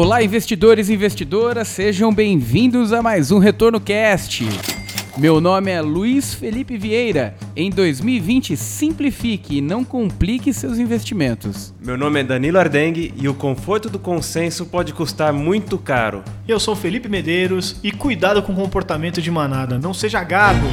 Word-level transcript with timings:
Olá, 0.00 0.22
investidores 0.22 0.88
e 0.88 0.94
investidoras, 0.94 1.68
sejam 1.68 2.10
bem-vindos 2.10 2.90
a 2.90 3.02
mais 3.02 3.30
um 3.30 3.38
Retorno 3.38 3.78
Cast. 3.78 4.48
Meu 5.18 5.42
nome 5.42 5.70
é 5.70 5.82
Luiz 5.82 6.32
Felipe 6.32 6.78
Vieira. 6.78 7.36
Em 7.54 7.68
2020, 7.68 8.56
simplifique 8.56 9.58
e 9.58 9.60
não 9.60 9.84
complique 9.84 10.54
seus 10.54 10.78
investimentos. 10.78 11.74
Meu 11.84 11.98
nome 11.98 12.20
é 12.20 12.24
Danilo 12.24 12.58
Ardengue 12.58 13.12
e 13.14 13.28
o 13.28 13.34
conforto 13.34 13.90
do 13.90 13.98
consenso 13.98 14.64
pode 14.64 14.94
custar 14.94 15.34
muito 15.34 15.76
caro. 15.76 16.24
Eu 16.48 16.58
sou 16.58 16.74
Felipe 16.74 17.06
Medeiros 17.06 17.76
e 17.84 17.92
cuidado 17.92 18.42
com 18.42 18.54
o 18.54 18.56
comportamento 18.56 19.20
de 19.20 19.30
manada, 19.30 19.78
não 19.78 19.92
seja 19.92 20.24
gado. 20.24 20.66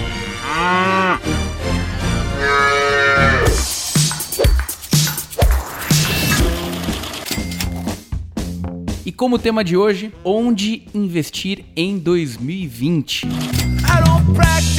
E 9.07 9.11
como 9.13 9.39
tema 9.39 9.63
de 9.63 9.77
hoje, 9.77 10.11
onde 10.21 10.83
investir 10.93 11.63
em 11.77 11.97
2020? 11.97 13.25
I 13.25 14.76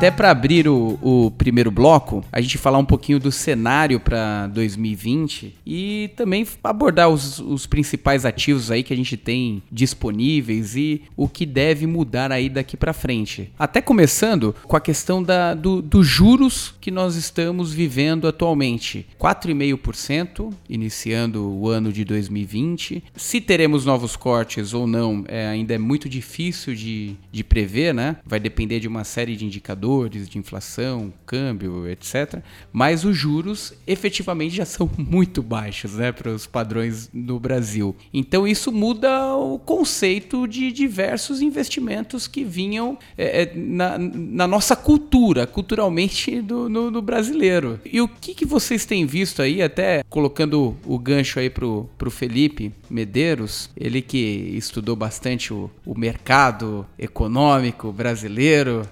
Até 0.00 0.10
para 0.10 0.30
abrir 0.30 0.66
o, 0.66 0.98
o 1.02 1.30
primeiro 1.30 1.70
bloco, 1.70 2.24
a 2.32 2.40
gente 2.40 2.56
falar 2.56 2.78
um 2.78 2.86
pouquinho 2.86 3.20
do 3.20 3.30
cenário 3.30 4.00
para 4.00 4.46
2020 4.46 5.56
e 5.66 6.10
também 6.16 6.46
abordar 6.64 7.10
os, 7.10 7.38
os 7.38 7.66
principais 7.66 8.24
ativos 8.24 8.70
aí 8.70 8.82
que 8.82 8.94
a 8.94 8.96
gente 8.96 9.14
tem 9.18 9.62
disponíveis 9.70 10.74
e 10.74 11.02
o 11.14 11.28
que 11.28 11.44
deve 11.44 11.86
mudar 11.86 12.32
aí 12.32 12.48
daqui 12.48 12.78
para 12.78 12.94
frente. 12.94 13.52
Até 13.58 13.82
começando 13.82 14.56
com 14.64 14.74
a 14.74 14.80
questão 14.80 15.22
da, 15.22 15.52
do, 15.52 15.82
dos 15.82 16.06
juros 16.06 16.74
que 16.80 16.90
nós 16.90 17.14
estamos 17.14 17.70
vivendo 17.70 18.26
atualmente. 18.26 19.06
4,5% 19.20 20.50
iniciando 20.66 21.46
o 21.46 21.68
ano 21.68 21.92
de 21.92 22.06
2020. 22.06 23.04
Se 23.14 23.38
teremos 23.38 23.84
novos 23.84 24.16
cortes 24.16 24.72
ou 24.72 24.86
não, 24.86 25.26
é, 25.28 25.46
ainda 25.46 25.74
é 25.74 25.78
muito 25.78 26.08
difícil 26.08 26.74
de, 26.74 27.16
de 27.30 27.44
prever, 27.44 27.92
né? 27.92 28.16
Vai 28.24 28.40
depender 28.40 28.80
de 28.80 28.88
uma 28.88 29.04
série 29.04 29.36
de 29.36 29.44
indicadores, 29.44 29.89
de 30.08 30.38
inflação, 30.38 31.12
câmbio, 31.26 31.88
etc. 31.88 32.42
Mas 32.72 33.04
os 33.04 33.16
juros 33.16 33.72
efetivamente 33.86 34.56
já 34.56 34.64
são 34.64 34.90
muito 34.96 35.42
baixos, 35.42 35.94
né? 35.94 36.12
Para 36.12 36.30
os 36.30 36.46
padrões 36.46 37.10
no 37.12 37.38
Brasil. 37.38 37.94
Então 38.12 38.46
isso 38.46 38.70
muda 38.70 39.34
o 39.34 39.58
conceito 39.58 40.46
de 40.46 40.72
diversos 40.72 41.40
investimentos 41.40 42.26
que 42.26 42.44
vinham 42.44 42.98
é, 43.16 43.42
é, 43.42 43.52
na, 43.54 43.98
na 43.98 44.46
nossa 44.46 44.76
cultura, 44.76 45.46
culturalmente 45.46 46.40
do, 46.40 46.68
no, 46.68 46.90
no 46.90 47.02
brasileiro. 47.02 47.80
E 47.84 48.00
o 48.00 48.08
que, 48.08 48.34
que 48.34 48.46
vocês 48.46 48.84
têm 48.84 49.06
visto 49.06 49.42
aí, 49.42 49.62
até 49.62 50.02
colocando 50.08 50.76
o 50.84 50.98
gancho 50.98 51.38
aí 51.38 51.50
pro, 51.50 51.88
pro 51.98 52.10
Felipe 52.10 52.72
Medeiros, 52.88 53.70
ele 53.76 54.02
que 54.02 54.18
estudou 54.56 54.96
bastante 54.96 55.52
o, 55.52 55.70
o 55.84 55.98
mercado 55.98 56.86
econômico 56.98 57.92
brasileiro, 57.92 58.82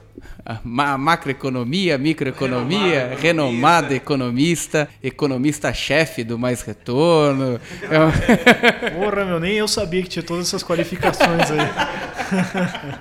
ma- 0.65 0.97
macroeconomia, 0.99 1.97
microeconomia, 1.99 3.17
renomado 3.21 3.93
economista, 3.95 4.89
economista-chefe 5.03 6.25
do 6.25 6.39
Mais 6.39 6.63
Retorno. 6.63 7.61
É 7.83 8.91
Porra, 8.99 9.25
meu, 9.25 9.41
nem 9.41 9.55
eu 9.55 9.69
sabia 9.69 10.03
que 10.03 10.09
tinha 10.09 10.23
todas 10.23 10.47
essas 10.47 10.63
qualificações 10.63 11.51
aí. 11.51 11.59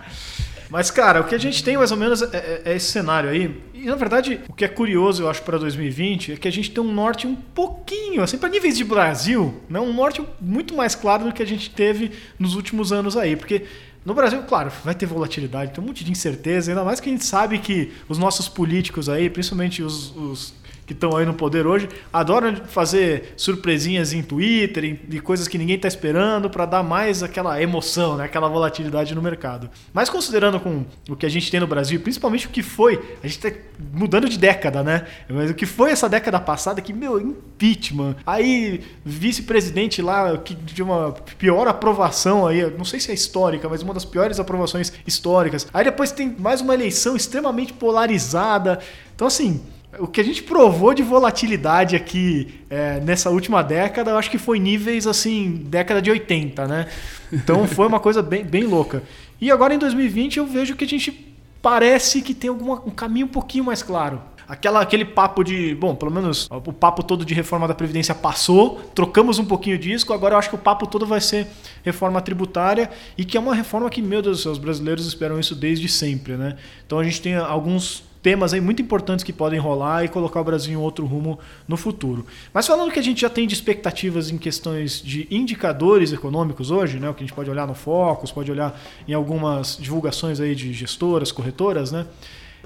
Mas, 0.69 0.91
cara, 0.91 1.21
o 1.21 1.23
que 1.23 1.33
a 1.33 1.37
gente 1.37 1.63
tem 1.63 1.77
mais 1.77 1.91
ou 1.91 1.97
menos 1.97 2.21
é, 2.21 2.25
é- 2.33 2.61
é 2.65 2.75
esse 2.75 2.91
cenário 2.91 3.29
aí. 3.29 3.55
E, 3.73 3.85
na 3.85 3.95
verdade, 3.95 4.41
o 4.49 4.53
que 4.53 4.65
é 4.65 4.67
curioso, 4.67 5.23
eu 5.23 5.29
acho, 5.29 5.41
para 5.43 5.57
2020 5.57 6.33
é 6.33 6.35
que 6.35 6.45
a 6.47 6.51
gente 6.51 6.71
tem 6.71 6.83
um 6.83 6.91
norte 6.93 7.25
um 7.25 7.35
pouquinho, 7.35 8.21
assim, 8.21 8.37
para 8.37 8.49
níveis 8.49 8.75
de 8.75 8.83
Brasil, 8.83 9.61
né, 9.69 9.79
um 9.79 9.93
norte 9.93 10.21
muito 10.41 10.75
mais 10.75 10.93
claro 10.93 11.23
do 11.23 11.31
que 11.31 11.41
a 11.41 11.47
gente 11.47 11.69
teve 11.69 12.11
nos 12.37 12.53
últimos 12.53 12.91
anos 12.91 13.15
aí. 13.15 13.37
Porque 13.37 13.63
no 14.07 14.13
Brasil, 14.13 14.41
claro, 14.43 14.71
vai 14.85 14.95
ter 14.95 15.05
volatilidade, 15.05 15.73
tem 15.73 15.83
um 15.83 15.87
monte 15.87 16.03
de 16.03 16.11
incerteza, 16.11 16.71
ainda 16.71 16.83
mais 16.83 16.99
que 17.01 17.09
a 17.09 17.11
gente 17.11 17.25
sabe 17.25 17.59
que 17.59 17.91
os 18.07 18.17
nossos 18.17 18.47
políticos 18.47 19.09
aí, 19.09 19.29
principalmente 19.29 19.83
os- 19.83 20.15
os 20.15 20.53
que 20.87 20.93
estão 20.93 21.15
aí 21.17 21.25
no 21.25 21.33
poder 21.33 21.67
hoje, 21.67 21.89
adoram 22.13 22.55
fazer 22.55 23.33
surpresinhas 23.35 24.13
em 24.13 24.23
Twitter, 24.23 24.97
de 25.05 25.19
coisas 25.19 25.45
que 25.45 25.57
ninguém 25.57 25.75
está 25.75 25.87
esperando, 25.87 26.49
para 26.49 26.65
dar 26.65 26.81
mais 26.81 27.21
aquela 27.21 27.61
emoção, 27.61 28.15
né? 28.15 28.23
aquela 28.23 28.47
volatilidade 28.47 29.13
no 29.13 29.21
mercado. 29.21 29.69
Mas 29.93 30.09
considerando 30.09 30.61
com 30.61 30.85
o 31.09 31.15
que 31.15 31.25
a 31.25 31.29
gente 31.29 31.51
tem 31.51 31.59
no 31.59 31.67
Brasil, 31.67 31.99
principalmente 31.99 32.47
o 32.47 32.49
que 32.49 32.63
foi, 32.63 32.95
a 33.21 33.27
gente 33.27 33.45
está 33.45 33.59
mudando 33.93 34.29
de 34.29 34.37
década, 34.37 34.81
né? 34.81 35.05
Mas 35.29 35.51
o 35.51 35.53
que 35.53 35.65
foi 35.65 35.91
essa 35.91 36.07
década 36.07 36.39
passada, 36.39 36.81
que, 36.81 36.93
meu, 36.93 37.19
impeachment, 37.19 38.15
aí 38.25 38.81
vice-presidente 39.03 40.01
lá, 40.01 40.37
que 40.37 40.55
de 40.55 40.81
uma 40.81 41.11
pior 41.37 41.67
aprovação 41.67 42.47
aí, 42.47 42.71
não 42.77 42.85
sei 42.85 43.01
se 43.01 43.11
é 43.11 43.13
histórica, 43.13 43.67
mas 43.67 43.81
uma 43.81 43.93
das 43.93 44.05
piores 44.05 44.39
aprovações 44.39 44.93
históricas. 45.05 45.67
Aí 45.73 45.83
depois 45.83 46.11
tem 46.11 46.33
mais 46.39 46.61
uma 46.61 46.73
eleição 46.73 47.15
extremamente 47.15 47.73
polarizada. 47.73 48.79
Então, 49.13 49.27
assim, 49.27 49.61
o 49.99 50.07
que 50.07 50.21
a 50.21 50.23
gente 50.23 50.43
provou 50.43 50.93
de 50.93 51.03
volatilidade 51.03 51.95
aqui 51.95 52.61
é, 52.69 52.99
nessa 52.99 53.29
última 53.29 53.63
década, 53.63 54.11
eu 54.11 54.17
acho 54.17 54.29
que 54.29 54.37
foi 54.37 54.59
níveis 54.59 55.07
assim, 55.07 55.63
década 55.65 56.01
de 56.01 56.11
80, 56.11 56.67
né? 56.67 56.87
Então 57.31 57.67
foi 57.67 57.87
uma 57.87 57.99
coisa 57.99 58.21
bem, 58.21 58.43
bem 58.43 58.63
louca. 58.63 59.03
E 59.39 59.51
agora 59.51 59.73
em 59.73 59.77
2020 59.77 60.37
eu 60.37 60.45
vejo 60.45 60.75
que 60.75 60.83
a 60.83 60.87
gente 60.87 61.35
parece 61.61 62.21
que 62.21 62.33
tem 62.33 62.49
alguma, 62.49 62.81
um 62.85 62.91
caminho 62.91 63.25
um 63.25 63.29
pouquinho 63.29 63.63
mais 63.63 63.83
claro. 63.83 64.21
Aquela, 64.47 64.79
aquele 64.79 65.03
papo 65.03 65.43
de. 65.43 65.75
Bom, 65.75 65.93
pelo 65.93 66.09
menos 66.09 66.47
o 66.49 66.71
papo 66.71 67.03
todo 67.03 67.25
de 67.25 67.33
reforma 67.33 67.67
da 67.67 67.75
Previdência 67.75 68.15
passou, 68.15 68.79
trocamos 68.95 69.39
um 69.39 69.45
pouquinho 69.45 69.77
disso, 69.77 70.11
agora 70.13 70.35
eu 70.35 70.39
acho 70.39 70.49
que 70.49 70.55
o 70.55 70.59
papo 70.59 70.87
todo 70.87 71.05
vai 71.05 71.19
ser 71.19 71.47
reforma 71.83 72.21
tributária 72.21 72.89
e 73.17 73.25
que 73.25 73.35
é 73.35 73.39
uma 73.41 73.53
reforma 73.53 73.89
que, 73.89 74.01
meu 74.01 74.21
Deus 74.21 74.37
do 74.37 74.43
céu, 74.43 74.51
os 74.53 74.57
brasileiros 74.57 75.05
esperam 75.05 75.37
isso 75.37 75.53
desde 75.53 75.89
sempre, 75.89 76.37
né? 76.37 76.55
Então 76.85 76.97
a 76.97 77.03
gente 77.03 77.21
tem 77.21 77.35
alguns 77.35 78.06
temas 78.21 78.53
aí 78.53 78.61
muito 78.61 78.81
importantes 78.81 79.23
que 79.23 79.33
podem 79.33 79.59
rolar 79.59 80.03
e 80.03 80.07
colocar 80.07 80.41
o 80.41 80.43
Brasil 80.43 80.73
em 80.73 80.81
outro 80.81 81.05
rumo 81.05 81.39
no 81.67 81.77
futuro. 81.77 82.25
Mas 82.53 82.67
falando 82.67 82.91
que 82.91 82.99
a 82.99 83.03
gente 83.03 83.21
já 83.21 83.29
tem 83.29 83.47
de 83.47 83.53
expectativas 83.53 84.29
em 84.29 84.37
questões 84.37 85.01
de 85.01 85.27
indicadores 85.29 86.11
econômicos 86.11 86.71
hoje, 86.71 86.99
né, 86.99 87.09
o 87.09 87.13
que 87.13 87.23
a 87.23 87.25
gente 87.27 87.35
pode 87.35 87.49
olhar 87.49 87.67
no 87.67 87.75
Focus, 87.75 88.31
pode 88.31 88.51
olhar 88.51 88.79
em 89.07 89.13
algumas 89.13 89.77
divulgações 89.79 90.39
aí 90.39 90.55
de 90.55 90.73
gestoras, 90.73 91.31
corretoras, 91.31 91.91
né, 91.91 92.05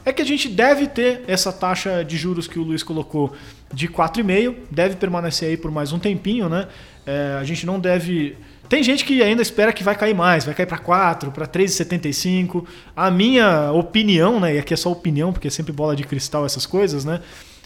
é 0.04 0.12
que 0.12 0.22
a 0.22 0.26
gente 0.26 0.50
deve 0.50 0.88
ter 0.88 1.24
essa 1.28 1.52
taxa 1.52 2.04
de 2.04 2.18
juros 2.18 2.48
que 2.48 2.58
o 2.58 2.64
Luiz 2.64 2.82
colocou 2.82 3.34
de 3.74 3.88
4,5, 3.88 4.56
deve 4.70 4.96
permanecer 4.96 5.50
aí 5.50 5.58
por 5.58 5.70
mais 5.72 5.92
um 5.92 6.00
tempinho, 6.00 6.50
né? 6.50 6.68
É, 7.06 7.38
a 7.40 7.44
gente 7.44 7.66
não 7.66 7.80
deve 7.80 8.36
tem 8.72 8.82
gente 8.82 9.04
que 9.04 9.22
ainda 9.22 9.42
espera 9.42 9.74
que 9.74 9.84
vai 9.84 9.98
cair 9.98 10.16
mais, 10.16 10.46
vai 10.46 10.54
cair 10.54 10.66
para 10.66 10.78
4, 10.78 11.30
para 11.30 11.46
3,75. 11.46 12.66
A 12.96 13.12
minha 13.12 13.70
opinião, 13.74 14.40
né, 14.40 14.56
e 14.56 14.60
aqui 14.60 14.74
é 14.74 14.78
só 14.78 14.90
opinião, 14.90 15.34
porque 15.34 15.50
é 15.50 15.52
sempre 15.52 15.74
bola 15.74 15.94
de 15.94 16.06
cristal 16.06 16.46
essas 16.46 16.66
coisas, 16.66 17.04
né? 17.04 17.20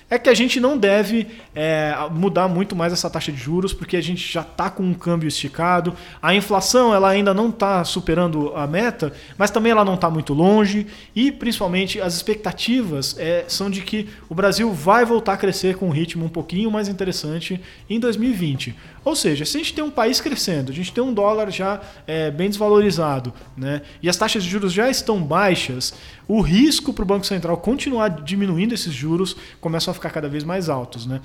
É 0.09 0.19
que 0.19 0.29
a 0.29 0.33
gente 0.35 0.59
não 0.59 0.77
deve 0.77 1.27
é, 1.55 1.95
mudar 2.11 2.47
muito 2.47 2.75
mais 2.75 2.93
essa 2.93 3.09
taxa 3.09 3.31
de 3.31 3.39
juros, 3.39 3.73
porque 3.73 3.97
a 3.97 4.01
gente 4.01 4.31
já 4.31 4.41
está 4.41 4.69
com 4.69 4.83
um 4.83 4.93
câmbio 4.93 5.27
esticado. 5.27 5.95
A 6.21 6.33
inflação 6.33 6.93
ela 6.93 7.09
ainda 7.09 7.33
não 7.33 7.49
está 7.49 7.83
superando 7.83 8.51
a 8.55 8.67
meta, 8.67 9.13
mas 9.35 9.49
também 9.49 9.71
ela 9.71 9.83
não 9.83 9.95
está 9.95 10.07
muito 10.07 10.31
longe. 10.31 10.85
E 11.15 11.31
principalmente 11.31 11.99
as 11.99 12.15
expectativas 12.15 13.15
é, 13.17 13.45
são 13.47 13.67
de 13.67 13.81
que 13.81 14.07
o 14.29 14.35
Brasil 14.35 14.71
vai 14.71 15.05
voltar 15.05 15.33
a 15.33 15.37
crescer 15.37 15.75
com 15.75 15.87
um 15.87 15.91
ritmo 15.91 16.25
um 16.25 16.29
pouquinho 16.29 16.69
mais 16.69 16.87
interessante 16.87 17.59
em 17.89 17.99
2020. 17.99 18.75
Ou 19.05 19.15
seja, 19.15 19.45
se 19.45 19.55
a 19.55 19.59
gente 19.59 19.73
tem 19.73 19.83
um 19.83 19.91
país 19.91 20.19
crescendo, 20.19 20.71
a 20.71 20.75
gente 20.75 20.91
tem 20.91 21.03
um 21.03 21.13
dólar 21.13 21.51
já 21.51 21.79
é, 22.07 22.31
bem 22.31 22.49
desvalorizado, 22.49 23.31
né, 23.55 23.83
e 24.01 24.09
as 24.09 24.17
taxas 24.17 24.43
de 24.43 24.49
juros 24.49 24.73
já 24.73 24.89
estão 24.89 25.21
baixas, 25.21 25.93
o 26.27 26.41
risco 26.41 26.91
para 26.91 27.03
o 27.03 27.05
Banco 27.05 27.25
Central 27.25 27.55
continuar 27.57 28.09
diminuindo 28.09 28.73
esses 28.73 28.91
juros 28.91 29.37
começa 29.61 29.91
a 29.91 29.93
ficar 29.93 30.09
cada 30.09 30.27
vez 30.27 30.43
mais 30.43 30.67
altos. 30.67 31.05
Né? 31.05 31.21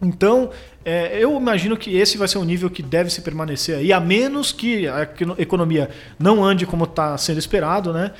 Então, 0.00 0.50
é, 0.84 1.18
eu 1.18 1.36
imagino 1.36 1.76
que 1.76 1.96
esse 1.96 2.16
vai 2.16 2.28
ser 2.28 2.38
um 2.38 2.44
nível 2.44 2.70
que 2.70 2.82
deve 2.82 3.10
se 3.10 3.20
permanecer 3.20 3.78
aí, 3.78 3.92
a 3.92 3.98
menos 3.98 4.52
que 4.52 4.86
a 4.86 5.02
econo- 5.02 5.34
economia 5.38 5.90
não 6.18 6.44
ande 6.44 6.64
como 6.64 6.84
está 6.84 7.18
sendo 7.18 7.38
esperado, 7.38 7.92
né? 7.92 8.12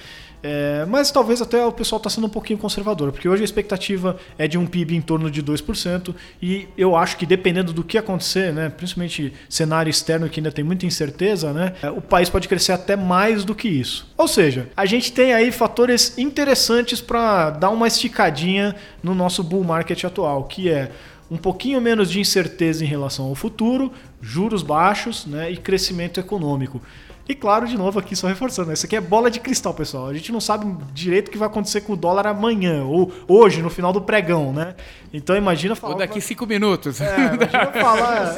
É, 0.42 0.84
mas 0.88 1.10
talvez 1.10 1.42
até 1.42 1.64
o 1.64 1.72
pessoal 1.72 1.98
está 1.98 2.08
sendo 2.08 2.26
um 2.26 2.30
pouquinho 2.30 2.58
conservador, 2.58 3.10
porque 3.12 3.28
hoje 3.28 3.42
a 3.42 3.44
expectativa 3.44 4.16
é 4.36 4.46
de 4.46 4.56
um 4.56 4.66
PIB 4.66 4.94
em 4.94 5.00
torno 5.00 5.30
de 5.30 5.42
2%, 5.42 6.14
e 6.40 6.68
eu 6.76 6.94
acho 6.94 7.16
que 7.16 7.26
dependendo 7.26 7.72
do 7.72 7.82
que 7.82 7.98
acontecer, 7.98 8.52
né, 8.52 8.68
principalmente 8.68 9.32
cenário 9.48 9.90
externo 9.90 10.28
que 10.28 10.40
ainda 10.40 10.52
tem 10.52 10.64
muita 10.64 10.86
incerteza, 10.86 11.52
né, 11.52 11.74
é, 11.82 11.90
o 11.90 12.00
país 12.00 12.28
pode 12.28 12.48
crescer 12.48 12.72
até 12.72 12.96
mais 12.96 13.44
do 13.44 13.54
que 13.54 13.68
isso. 13.68 14.12
Ou 14.16 14.28
seja, 14.28 14.68
a 14.76 14.86
gente 14.86 15.12
tem 15.12 15.32
aí 15.32 15.50
fatores 15.50 16.16
interessantes 16.16 17.00
para 17.00 17.50
dar 17.50 17.70
uma 17.70 17.86
esticadinha 17.88 18.76
no 19.02 19.14
nosso 19.14 19.42
bull 19.42 19.64
market 19.64 20.04
atual, 20.04 20.44
que 20.44 20.70
é 20.70 20.90
um 21.30 21.36
pouquinho 21.36 21.80
menos 21.80 22.10
de 22.10 22.20
incerteza 22.20 22.84
em 22.84 22.88
relação 22.88 23.26
ao 23.26 23.34
futuro, 23.34 23.92
juros 24.20 24.62
baixos 24.62 25.26
né, 25.26 25.50
e 25.50 25.56
crescimento 25.56 26.18
econômico. 26.18 26.80
E 27.28 27.34
claro, 27.34 27.66
de 27.66 27.76
novo 27.76 27.98
aqui 27.98 28.14
só 28.14 28.26
reforçando, 28.26 28.72
isso 28.72 28.86
aqui 28.86 28.96
é 28.96 29.00
bola 29.00 29.30
de 29.30 29.40
cristal, 29.40 29.74
pessoal. 29.74 30.06
A 30.06 30.14
gente 30.14 30.30
não 30.30 30.40
sabe 30.40 30.66
direito 30.92 31.28
o 31.28 31.30
que 31.30 31.38
vai 31.38 31.48
acontecer 31.48 31.80
com 31.82 31.94
o 31.94 31.96
dólar 31.96 32.26
amanhã 32.26 32.84
ou 32.84 33.12
hoje, 33.26 33.62
no 33.62 33.70
final 33.70 33.92
do 33.92 34.00
pregão, 34.00 34.52
né? 34.52 34.74
Então 35.12 35.36
imagina 35.36 35.74
falar. 35.74 35.94
Ou 35.94 35.98
daqui 35.98 36.20
cinco 36.20 36.46
minutos. 36.46 37.00
É, 37.00 37.16
imagina 37.16 37.66
falar. 37.80 38.36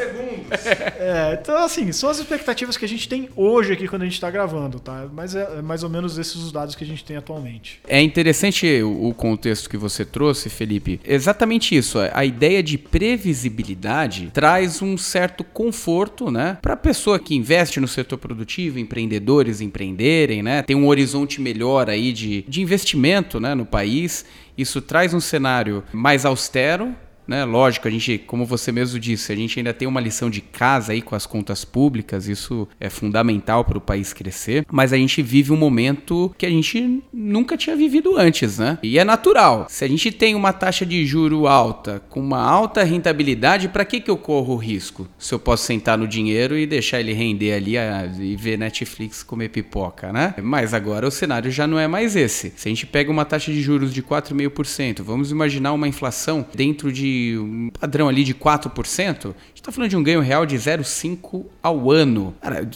É, 0.98 1.38
então, 1.40 1.56
assim, 1.64 1.90
são 1.92 2.08
as 2.10 2.18
expectativas 2.18 2.76
que 2.76 2.84
a 2.84 2.88
gente 2.88 3.08
tem 3.08 3.28
hoje 3.36 3.72
aqui 3.72 3.88
quando 3.88 4.02
a 4.02 4.04
gente 4.04 4.14
está 4.14 4.30
gravando, 4.30 4.78
tá? 4.78 5.06
Mas 5.12 5.34
é, 5.34 5.58
é 5.58 5.62
mais 5.62 5.82
ou 5.82 5.90
menos 5.90 6.18
esses 6.18 6.36
os 6.36 6.52
dados 6.52 6.74
que 6.74 6.84
a 6.84 6.86
gente 6.86 7.04
tem 7.04 7.16
atualmente. 7.16 7.80
É 7.88 8.00
interessante 8.00 8.82
o 8.82 9.10
o 9.10 9.14
contexto 9.14 9.68
que 9.68 9.76
você 9.76 10.04
trouxe, 10.04 10.48
Felipe. 10.48 11.00
Exatamente 11.04 11.76
isso. 11.76 11.98
A 12.12 12.24
ideia 12.24 12.62
de 12.62 12.78
previsibilidade 12.78 14.30
traz 14.32 14.80
um 14.80 14.96
certo 14.96 15.44
conforto, 15.44 16.30
né, 16.30 16.58
para 16.62 16.74
a 16.74 16.76
pessoa 16.76 17.18
que 17.18 17.34
investe 17.34 17.80
no 17.80 17.88
setor 17.88 18.18
produtivo, 18.18 18.78
empreendedores 18.80 19.60
empreenderem, 19.60 20.42
né, 20.42 20.62
tem 20.62 20.76
um 20.76 20.86
horizonte 20.86 21.40
melhor 21.40 21.88
aí 21.88 22.12
de, 22.12 22.42
de 22.48 22.60
investimento, 22.60 23.38
né, 23.38 23.54
no 23.54 23.66
país. 23.66 24.24
Isso 24.56 24.80
traz 24.80 25.14
um 25.14 25.20
cenário 25.20 25.82
mais 25.92 26.24
austero, 26.24 26.94
né? 27.30 27.44
Lógico, 27.44 27.86
a 27.86 27.90
gente, 27.90 28.18
como 28.18 28.44
você 28.44 28.72
mesmo 28.72 28.98
disse, 28.98 29.32
a 29.32 29.36
gente 29.36 29.60
ainda 29.60 29.72
tem 29.72 29.86
uma 29.86 30.00
lição 30.00 30.28
de 30.28 30.40
casa 30.40 30.92
aí 30.92 31.00
com 31.00 31.14
as 31.14 31.26
contas 31.26 31.64
públicas, 31.64 32.26
isso 32.26 32.66
é 32.80 32.90
fundamental 32.90 33.64
para 33.64 33.78
o 33.78 33.80
país 33.80 34.12
crescer, 34.12 34.66
mas 34.68 34.92
a 34.92 34.96
gente 34.96 35.22
vive 35.22 35.52
um 35.52 35.56
momento 35.56 36.34
que 36.36 36.44
a 36.44 36.50
gente 36.50 37.00
nunca 37.12 37.56
tinha 37.56 37.76
vivido 37.76 38.16
antes, 38.16 38.58
né? 38.58 38.78
E 38.82 38.98
é 38.98 39.04
natural. 39.04 39.66
Se 39.68 39.84
a 39.84 39.88
gente 39.88 40.10
tem 40.10 40.34
uma 40.34 40.52
taxa 40.52 40.84
de 40.84 41.06
juro 41.06 41.46
alta, 41.46 42.02
com 42.10 42.18
uma 42.18 42.42
alta 42.42 42.82
rentabilidade, 42.82 43.68
para 43.68 43.84
que 43.84 44.00
que 44.00 44.10
eu 44.10 44.16
corro 44.16 44.56
risco? 44.56 45.08
Se 45.16 45.32
eu 45.32 45.38
posso 45.38 45.64
sentar 45.64 45.96
no 45.96 46.08
dinheiro 46.08 46.58
e 46.58 46.66
deixar 46.66 46.98
ele 46.98 47.12
render 47.12 47.52
ali 47.52 47.78
a, 47.78 48.10
e 48.18 48.34
ver 48.34 48.58
Netflix 48.58 49.22
comer 49.22 49.50
pipoca, 49.50 50.12
né? 50.12 50.34
Mas 50.42 50.74
agora 50.74 51.06
o 51.06 51.12
cenário 51.12 51.48
já 51.48 51.64
não 51.64 51.78
é 51.78 51.86
mais 51.86 52.16
esse. 52.16 52.52
Se 52.56 52.66
a 52.66 52.70
gente 52.70 52.86
pega 52.86 53.08
uma 53.08 53.24
taxa 53.24 53.52
de 53.52 53.62
juros 53.62 53.94
de 53.94 54.02
4,5%, 54.02 55.00
vamos 55.02 55.30
imaginar 55.30 55.72
uma 55.72 55.86
inflação 55.86 56.44
dentro 56.52 56.92
de 56.92 57.19
um 57.38 57.70
padrão 57.78 58.08
ali 58.08 58.24
de 58.24 58.34
4%, 58.34 59.26
a 59.26 59.28
gente 59.28 59.34
está 59.56 59.70
falando 59.72 59.90
de 59.90 59.96
um 59.96 60.02
ganho 60.02 60.20
real 60.20 60.44
de 60.46 60.56
0,5% 60.56 61.44
ao 61.62 61.90
ano. 61.90 62.34
Cara, 62.40 62.66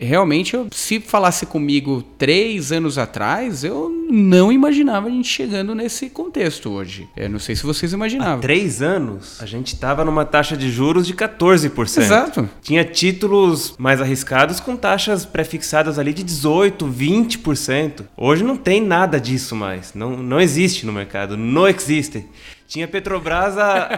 realmente, 0.00 0.54
eu- 0.54 0.68
se 0.72 1.00
falasse 1.00 1.46
comigo 1.46 2.02
três 2.18 2.70
anos 2.72 2.98
atrás, 2.98 3.64
eu 3.64 3.88
não 4.10 4.50
imaginava 4.52 5.06
a 5.08 5.10
gente 5.10 5.28
chegando 5.28 5.74
nesse 5.74 6.08
contexto 6.10 6.70
hoje. 6.70 7.08
Eu 7.16 7.28
não 7.28 7.38
sei 7.38 7.54
se 7.56 7.62
vocês 7.64 7.92
imaginavam. 7.92 8.40
Três 8.40 8.80
anos, 8.82 9.40
a 9.40 9.46
gente 9.46 9.76
tava 9.76 10.04
numa 10.04 10.24
taxa 10.24 10.56
de 10.56 10.70
juros 10.70 11.06
de 11.06 11.14
14%. 11.14 12.02
Exato. 12.02 12.48
Tinha 12.62 12.84
títulos 12.84 13.74
mais 13.78 14.00
arriscados 14.00 14.60
com 14.60 14.76
taxas 14.76 15.24
prefixadas 15.24 15.98
ali 15.98 16.12
de 16.12 16.24
18%, 16.24 16.86
20%. 16.88 18.04
Hoje 18.16 18.42
não 18.44 18.56
tem 18.56 18.82
nada 18.82 19.20
disso 19.20 19.54
mais. 19.54 19.94
Não, 19.94 20.16
não 20.16 20.40
existe 20.40 20.86
no 20.86 20.92
mercado. 20.92 21.36
Não 21.36 21.66
existe. 21.68 22.24
Tinha 22.68 22.86
Petrobras 22.86 23.56
a... 23.58 23.88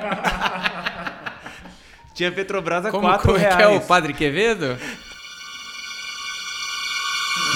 Tinha 2.14 2.30
Petrobras 2.32 2.86
a 2.86 2.90
Como, 2.90 3.02
4 3.08 3.26
como 3.26 3.36
é 3.36 3.40
reais. 3.40 3.56
que 3.56 3.62
é 3.62 3.66
o 3.68 3.80
Padre 3.80 4.12
Quevedo? 4.14 4.78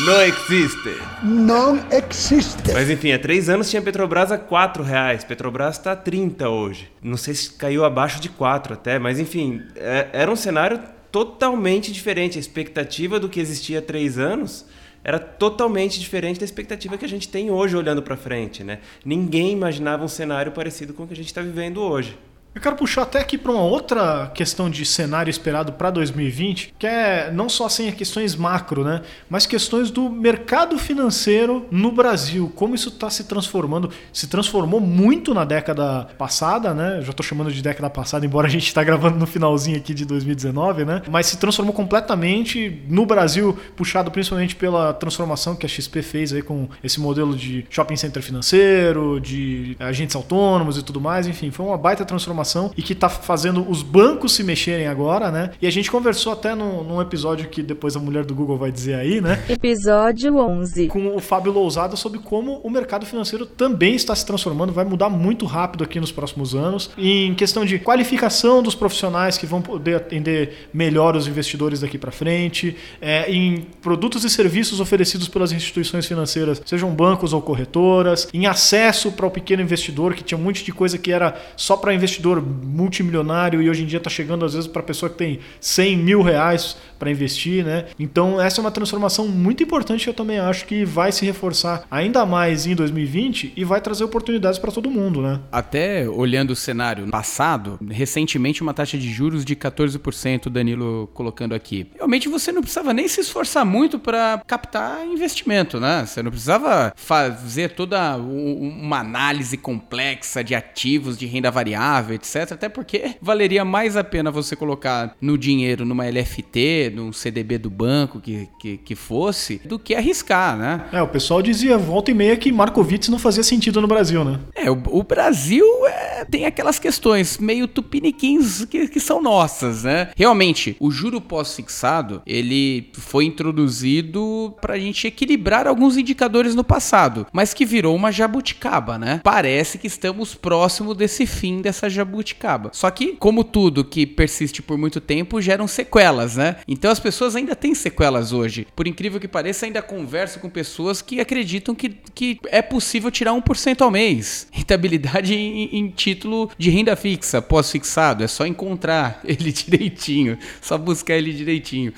Não 0.06 0.20
existe. 0.22 0.96
não 1.22 1.80
existe. 1.90 2.72
Mas 2.72 2.90
enfim, 2.90 3.12
há 3.12 3.18
três 3.18 3.48
anos 3.48 3.70
tinha 3.70 3.80
Petrobras 3.80 4.32
a 4.32 4.38
4 4.38 4.82
reais. 4.82 5.22
Petrobras 5.22 5.76
está 5.78 5.92
a 5.92 5.96
30 5.96 6.48
hoje. 6.48 6.90
Não 7.00 7.16
sei 7.16 7.32
se 7.34 7.50
caiu 7.52 7.84
abaixo 7.84 8.20
de 8.20 8.28
4 8.28 8.74
até, 8.74 8.98
mas 8.98 9.20
enfim, 9.20 9.62
é- 9.76 10.08
era 10.12 10.30
um 10.30 10.36
cenário 10.36 10.80
totalmente 11.12 11.92
diferente. 11.92 12.38
A 12.38 12.40
expectativa 12.40 13.20
do 13.20 13.28
que 13.28 13.38
existia 13.38 13.78
há 13.78 13.82
três 13.82 14.18
anos 14.18 14.66
era 15.04 15.18
totalmente 15.18 16.00
diferente 16.00 16.40
da 16.40 16.44
expectativa 16.44 16.96
que 16.96 17.04
a 17.04 17.08
gente 17.08 17.28
tem 17.28 17.50
hoje 17.50 17.76
olhando 17.76 18.02
para 18.02 18.16
frente, 18.16 18.64
né? 18.64 18.80
Ninguém 19.04 19.52
imaginava 19.52 20.02
um 20.02 20.08
cenário 20.08 20.50
parecido 20.50 20.94
com 20.94 21.04
o 21.04 21.06
que 21.06 21.12
a 21.12 21.16
gente 21.16 21.26
está 21.26 21.42
vivendo 21.42 21.82
hoje. 21.82 22.16
Eu 22.54 22.60
quero 22.60 22.76
puxar 22.76 23.02
até 23.02 23.18
aqui 23.18 23.36
para 23.36 23.50
uma 23.50 23.62
outra 23.62 24.30
questão 24.32 24.70
de 24.70 24.84
cenário 24.84 25.28
esperado 25.28 25.72
para 25.72 25.90
2020, 25.90 26.74
que 26.78 26.86
é 26.86 27.28
não 27.32 27.48
só 27.48 27.66
assim 27.66 27.90
questões 27.90 28.36
macro, 28.36 28.84
né, 28.84 29.02
mas 29.28 29.44
questões 29.44 29.90
do 29.90 30.08
mercado 30.08 30.78
financeiro 30.78 31.66
no 31.68 31.90
Brasil, 31.90 32.52
como 32.54 32.76
isso 32.76 32.90
está 32.90 33.10
se 33.10 33.24
transformando, 33.24 33.90
se 34.12 34.28
transformou 34.28 34.78
muito 34.78 35.34
na 35.34 35.44
década 35.44 36.06
passada, 36.16 36.72
né? 36.72 37.00
Já 37.02 37.10
estou 37.10 37.26
chamando 37.26 37.50
de 37.50 37.60
década 37.60 37.90
passada, 37.90 38.24
embora 38.24 38.46
a 38.46 38.50
gente 38.50 38.68
está 38.68 38.84
gravando 38.84 39.18
no 39.18 39.26
finalzinho 39.26 39.76
aqui 39.76 39.92
de 39.92 40.04
2019, 40.04 40.84
né? 40.84 41.02
Mas 41.10 41.26
se 41.26 41.38
transformou 41.38 41.74
completamente 41.74 42.84
no 42.88 43.04
Brasil, 43.04 43.58
puxado 43.74 44.12
principalmente 44.12 44.54
pela 44.54 44.92
transformação 44.92 45.56
que 45.56 45.66
a 45.66 45.68
XP 45.68 46.02
fez 46.02 46.32
aí 46.32 46.42
com 46.42 46.68
esse 46.84 47.00
modelo 47.00 47.34
de 47.34 47.66
shopping 47.68 47.96
center 47.96 48.22
financeiro, 48.22 49.20
de 49.20 49.76
agentes 49.80 50.14
autônomos 50.14 50.78
e 50.78 50.84
tudo 50.84 51.00
mais, 51.00 51.26
enfim, 51.26 51.50
foi 51.50 51.66
uma 51.66 51.76
baita 51.76 52.04
transformação 52.04 52.43
e 52.76 52.82
que 52.82 52.92
está 52.92 53.08
fazendo 53.08 53.68
os 53.68 53.82
bancos 53.82 54.32
se 54.32 54.42
mexerem 54.42 54.86
agora, 54.86 55.30
né? 55.30 55.50
E 55.60 55.66
a 55.66 55.70
gente 55.70 55.90
conversou 55.90 56.32
até 56.32 56.54
num, 56.54 56.82
num 56.82 57.00
episódio 57.00 57.48
que 57.48 57.62
depois 57.62 57.96
a 57.96 58.00
mulher 58.00 58.24
do 58.24 58.34
Google 58.34 58.58
vai 58.58 58.70
dizer 58.70 58.94
aí, 58.94 59.20
né? 59.20 59.42
Episódio 59.48 60.36
11. 60.36 60.88
com 60.88 61.16
o 61.16 61.20
Fábio 61.20 61.52
Lousada 61.52 61.96
sobre 61.96 62.18
como 62.18 62.60
o 62.62 62.70
mercado 62.70 63.06
financeiro 63.06 63.46
também 63.46 63.94
está 63.94 64.14
se 64.14 64.26
transformando, 64.26 64.72
vai 64.72 64.84
mudar 64.84 65.08
muito 65.08 65.46
rápido 65.46 65.84
aqui 65.84 66.00
nos 66.00 66.12
próximos 66.12 66.54
anos. 66.54 66.90
Em 66.98 67.34
questão 67.34 67.64
de 67.64 67.78
qualificação 67.78 68.62
dos 68.62 68.74
profissionais 68.74 69.38
que 69.38 69.46
vão 69.46 69.62
poder 69.62 69.96
atender 69.96 70.68
melhor 70.72 71.16
os 71.16 71.26
investidores 71.26 71.80
daqui 71.80 71.98
para 71.98 72.10
frente, 72.10 72.76
é, 73.00 73.30
em 73.30 73.66
produtos 73.80 74.24
e 74.24 74.30
serviços 74.30 74.80
oferecidos 74.80 75.28
pelas 75.28 75.52
instituições 75.52 76.06
financeiras, 76.06 76.60
sejam 76.64 76.90
bancos 76.90 77.32
ou 77.32 77.40
corretoras, 77.40 78.28
em 78.32 78.46
acesso 78.46 79.12
para 79.12 79.26
o 79.26 79.30
pequeno 79.30 79.62
investidor, 79.62 80.14
que 80.14 80.22
tinha 80.22 80.38
um 80.38 80.42
monte 80.42 80.64
de 80.64 80.72
coisa 80.72 80.98
que 80.98 81.12
era 81.12 81.40
só 81.56 81.76
para 81.76 81.94
investidor 81.94 82.33
multimilionário 82.40 83.62
e 83.62 83.68
hoje 83.68 83.82
em 83.82 83.86
dia 83.86 83.98
está 83.98 84.10
chegando 84.10 84.44
às 84.44 84.54
vezes 84.54 84.68
para 84.68 84.82
pessoa 84.82 85.10
que 85.10 85.16
tem 85.16 85.40
100 85.60 85.96
mil 85.96 86.22
reais 86.22 86.76
para 87.04 87.10
investir, 87.10 87.62
né? 87.62 87.84
Então 87.98 88.40
essa 88.40 88.58
é 88.58 88.62
uma 88.62 88.70
transformação 88.70 89.28
muito 89.28 89.62
importante 89.62 90.04
que 90.04 90.10
eu 90.10 90.14
também 90.14 90.38
acho 90.38 90.64
que 90.64 90.86
vai 90.86 91.12
se 91.12 91.24
reforçar 91.26 91.84
ainda 91.90 92.24
mais 92.24 92.66
em 92.66 92.74
2020 92.74 93.52
e 93.54 93.62
vai 93.62 93.78
trazer 93.80 94.04
oportunidades 94.04 94.58
para 94.58 94.72
todo 94.72 94.90
mundo, 94.90 95.20
né? 95.20 95.38
Até 95.52 96.08
olhando 96.08 96.52
o 96.52 96.56
cenário 96.56 97.06
passado, 97.08 97.78
recentemente 97.90 98.62
uma 98.62 98.72
taxa 98.72 98.96
de 98.96 99.12
juros 99.12 99.44
de 99.44 99.54
14%, 99.54 100.46
o 100.46 100.50
Danilo 100.50 101.10
colocando 101.12 101.54
aqui. 101.54 101.86
Realmente 101.94 102.26
você 102.26 102.50
não 102.50 102.62
precisava 102.62 102.94
nem 102.94 103.06
se 103.06 103.20
esforçar 103.20 103.66
muito 103.66 103.98
para 103.98 104.42
captar 104.46 105.06
investimento, 105.06 105.78
né? 105.78 106.06
Você 106.06 106.22
não 106.22 106.30
precisava 106.30 106.90
fazer 106.96 107.72
toda 107.74 108.16
uma 108.16 109.00
análise 109.00 109.58
complexa 109.58 110.42
de 110.42 110.54
ativos, 110.54 111.18
de 111.18 111.26
renda 111.26 111.50
variável, 111.50 112.14
etc. 112.14 112.52
Até 112.52 112.70
porque 112.70 113.16
valeria 113.20 113.62
mais 113.62 113.94
a 113.94 114.02
pena 114.02 114.30
você 114.30 114.56
colocar 114.56 115.14
no 115.20 115.36
dinheiro 115.36 115.84
numa 115.84 116.08
LFT, 116.14 116.93
num 116.94 117.12
CDB 117.12 117.58
do 117.58 117.70
banco 117.70 118.20
que, 118.20 118.48
que, 118.58 118.76
que 118.78 118.94
fosse, 118.94 119.60
do 119.64 119.78
que 119.78 119.94
arriscar, 119.94 120.56
né? 120.56 120.86
É, 120.92 121.02
o 121.02 121.08
pessoal 121.08 121.42
dizia 121.42 121.76
volta 121.76 122.10
e 122.10 122.14
meia 122.14 122.36
que 122.36 122.52
Markowitz 122.52 123.08
não 123.08 123.18
fazia 123.18 123.42
sentido 123.42 123.80
no 123.80 123.88
Brasil, 123.88 124.24
né? 124.24 124.40
É, 124.54 124.70
o, 124.70 124.80
o 124.86 125.02
Brasil 125.02 125.64
é, 125.86 126.24
tem 126.24 126.46
aquelas 126.46 126.78
questões 126.78 127.38
meio 127.38 127.66
tupiniquins 127.66 128.64
que, 128.64 128.88
que 128.88 129.00
são 129.00 129.20
nossas, 129.22 129.84
né? 129.84 130.10
Realmente, 130.16 130.76
o 130.78 130.90
juro 130.90 131.20
pós-fixado, 131.20 132.22
ele 132.26 132.90
foi 132.94 133.24
introduzido 133.24 134.54
pra 134.60 134.78
gente 134.78 135.06
equilibrar 135.06 135.66
alguns 135.66 135.96
indicadores 135.96 136.54
no 136.54 136.64
passado, 136.64 137.26
mas 137.32 137.52
que 137.52 137.64
virou 137.64 137.94
uma 137.94 138.12
jabuticaba, 138.12 138.98
né? 138.98 139.20
Parece 139.22 139.78
que 139.78 139.86
estamos 139.86 140.34
próximo 140.34 140.94
desse 140.94 141.26
fim 141.26 141.60
dessa 141.60 141.88
jabuticaba. 141.88 142.70
Só 142.72 142.90
que, 142.90 143.16
como 143.16 143.44
tudo 143.44 143.84
que 143.84 144.06
persiste 144.06 144.62
por 144.62 144.78
muito 144.78 145.00
tempo, 145.00 145.40
geram 145.40 145.66
sequelas, 145.66 146.36
né? 146.36 146.56
Então 146.66 146.83
as 146.90 147.00
pessoas 147.00 147.36
ainda 147.36 147.54
têm 147.54 147.74
sequelas 147.74 148.32
hoje. 148.32 148.66
Por 148.74 148.86
incrível 148.86 149.20
que 149.20 149.28
pareça, 149.28 149.66
ainda 149.66 149.82
converso 149.82 150.40
com 150.40 150.48
pessoas 150.48 151.00
que 151.00 151.20
acreditam 151.20 151.74
que, 151.74 151.90
que 152.14 152.38
é 152.46 152.62
possível 152.62 153.10
tirar 153.10 153.32
1% 153.32 153.80
ao 153.80 153.90
mês. 153.90 154.46
Rentabilidade 154.50 155.34
em, 155.34 155.78
em 155.78 155.88
título 155.88 156.50
de 156.58 156.70
renda 156.70 156.96
fixa, 156.96 157.40
pós-fixado. 157.40 158.24
É 158.24 158.28
só 158.28 158.46
encontrar 158.46 159.20
ele 159.24 159.52
direitinho, 159.52 160.38
só 160.60 160.76
buscar 160.78 161.16
ele 161.16 161.32
direitinho. 161.32 161.92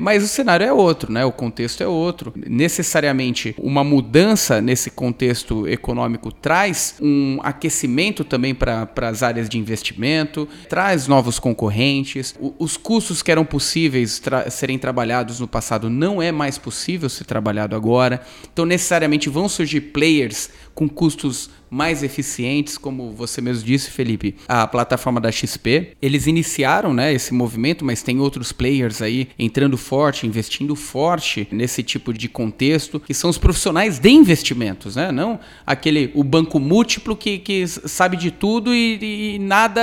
Mas 0.00 0.22
o 0.22 0.28
cenário 0.28 0.66
é 0.66 0.72
outro, 0.72 1.12
né? 1.12 1.24
O 1.24 1.32
contexto 1.32 1.82
é 1.82 1.86
outro. 1.86 2.32
Necessariamente, 2.46 3.54
uma 3.58 3.84
mudança 3.84 4.60
nesse 4.60 4.90
contexto 4.90 5.68
econômico 5.68 6.32
traz 6.32 6.96
um 7.00 7.38
aquecimento 7.42 8.24
também 8.24 8.54
para 8.54 8.88
as 9.08 9.22
áreas 9.22 9.48
de 9.48 9.58
investimento, 9.58 10.48
traz 10.68 11.06
novos 11.06 11.38
concorrentes. 11.38 12.34
O- 12.40 12.54
os 12.58 12.76
custos 12.76 13.22
que 13.22 13.30
eram 13.30 13.44
possíveis 13.44 14.18
tra- 14.18 14.50
serem 14.50 14.78
trabalhados 14.78 15.40
no 15.40 15.46
passado 15.48 15.88
não 15.88 16.20
é 16.20 16.32
mais 16.32 16.58
possível 16.58 17.08
ser 17.08 17.24
trabalhado 17.24 17.76
agora. 17.76 18.20
Então, 18.52 18.64
necessariamente 18.66 19.28
vão 19.28 19.48
surgir 19.48 19.80
players 19.80 20.50
com 20.74 20.88
custos 20.88 21.50
mais 21.74 22.04
eficientes, 22.04 22.78
como 22.78 23.10
você 23.10 23.40
mesmo 23.40 23.64
disse, 23.64 23.90
Felipe, 23.90 24.36
a 24.46 24.64
plataforma 24.64 25.20
da 25.20 25.32
XP. 25.32 25.92
Eles 26.00 26.28
iniciaram 26.28 26.94
né, 26.94 27.12
esse 27.12 27.34
movimento, 27.34 27.84
mas 27.84 28.00
tem 28.00 28.20
outros 28.20 28.52
players 28.52 29.02
aí 29.02 29.28
entrando 29.36 29.76
forte, 29.76 30.24
investindo 30.24 30.76
forte 30.76 31.48
nesse 31.50 31.82
tipo 31.82 32.12
de 32.12 32.28
contexto, 32.28 33.00
que 33.00 33.12
são 33.12 33.28
os 33.28 33.38
profissionais 33.38 33.98
de 33.98 34.10
investimentos, 34.10 34.94
né? 34.94 35.10
Não 35.10 35.40
aquele 35.66 36.12
o 36.14 36.22
banco 36.22 36.60
múltiplo 36.60 37.16
que, 37.16 37.38
que 37.38 37.66
sabe 37.66 38.16
de 38.16 38.30
tudo 38.30 38.72
e, 38.72 39.34
e 39.34 39.38
nada 39.40 39.82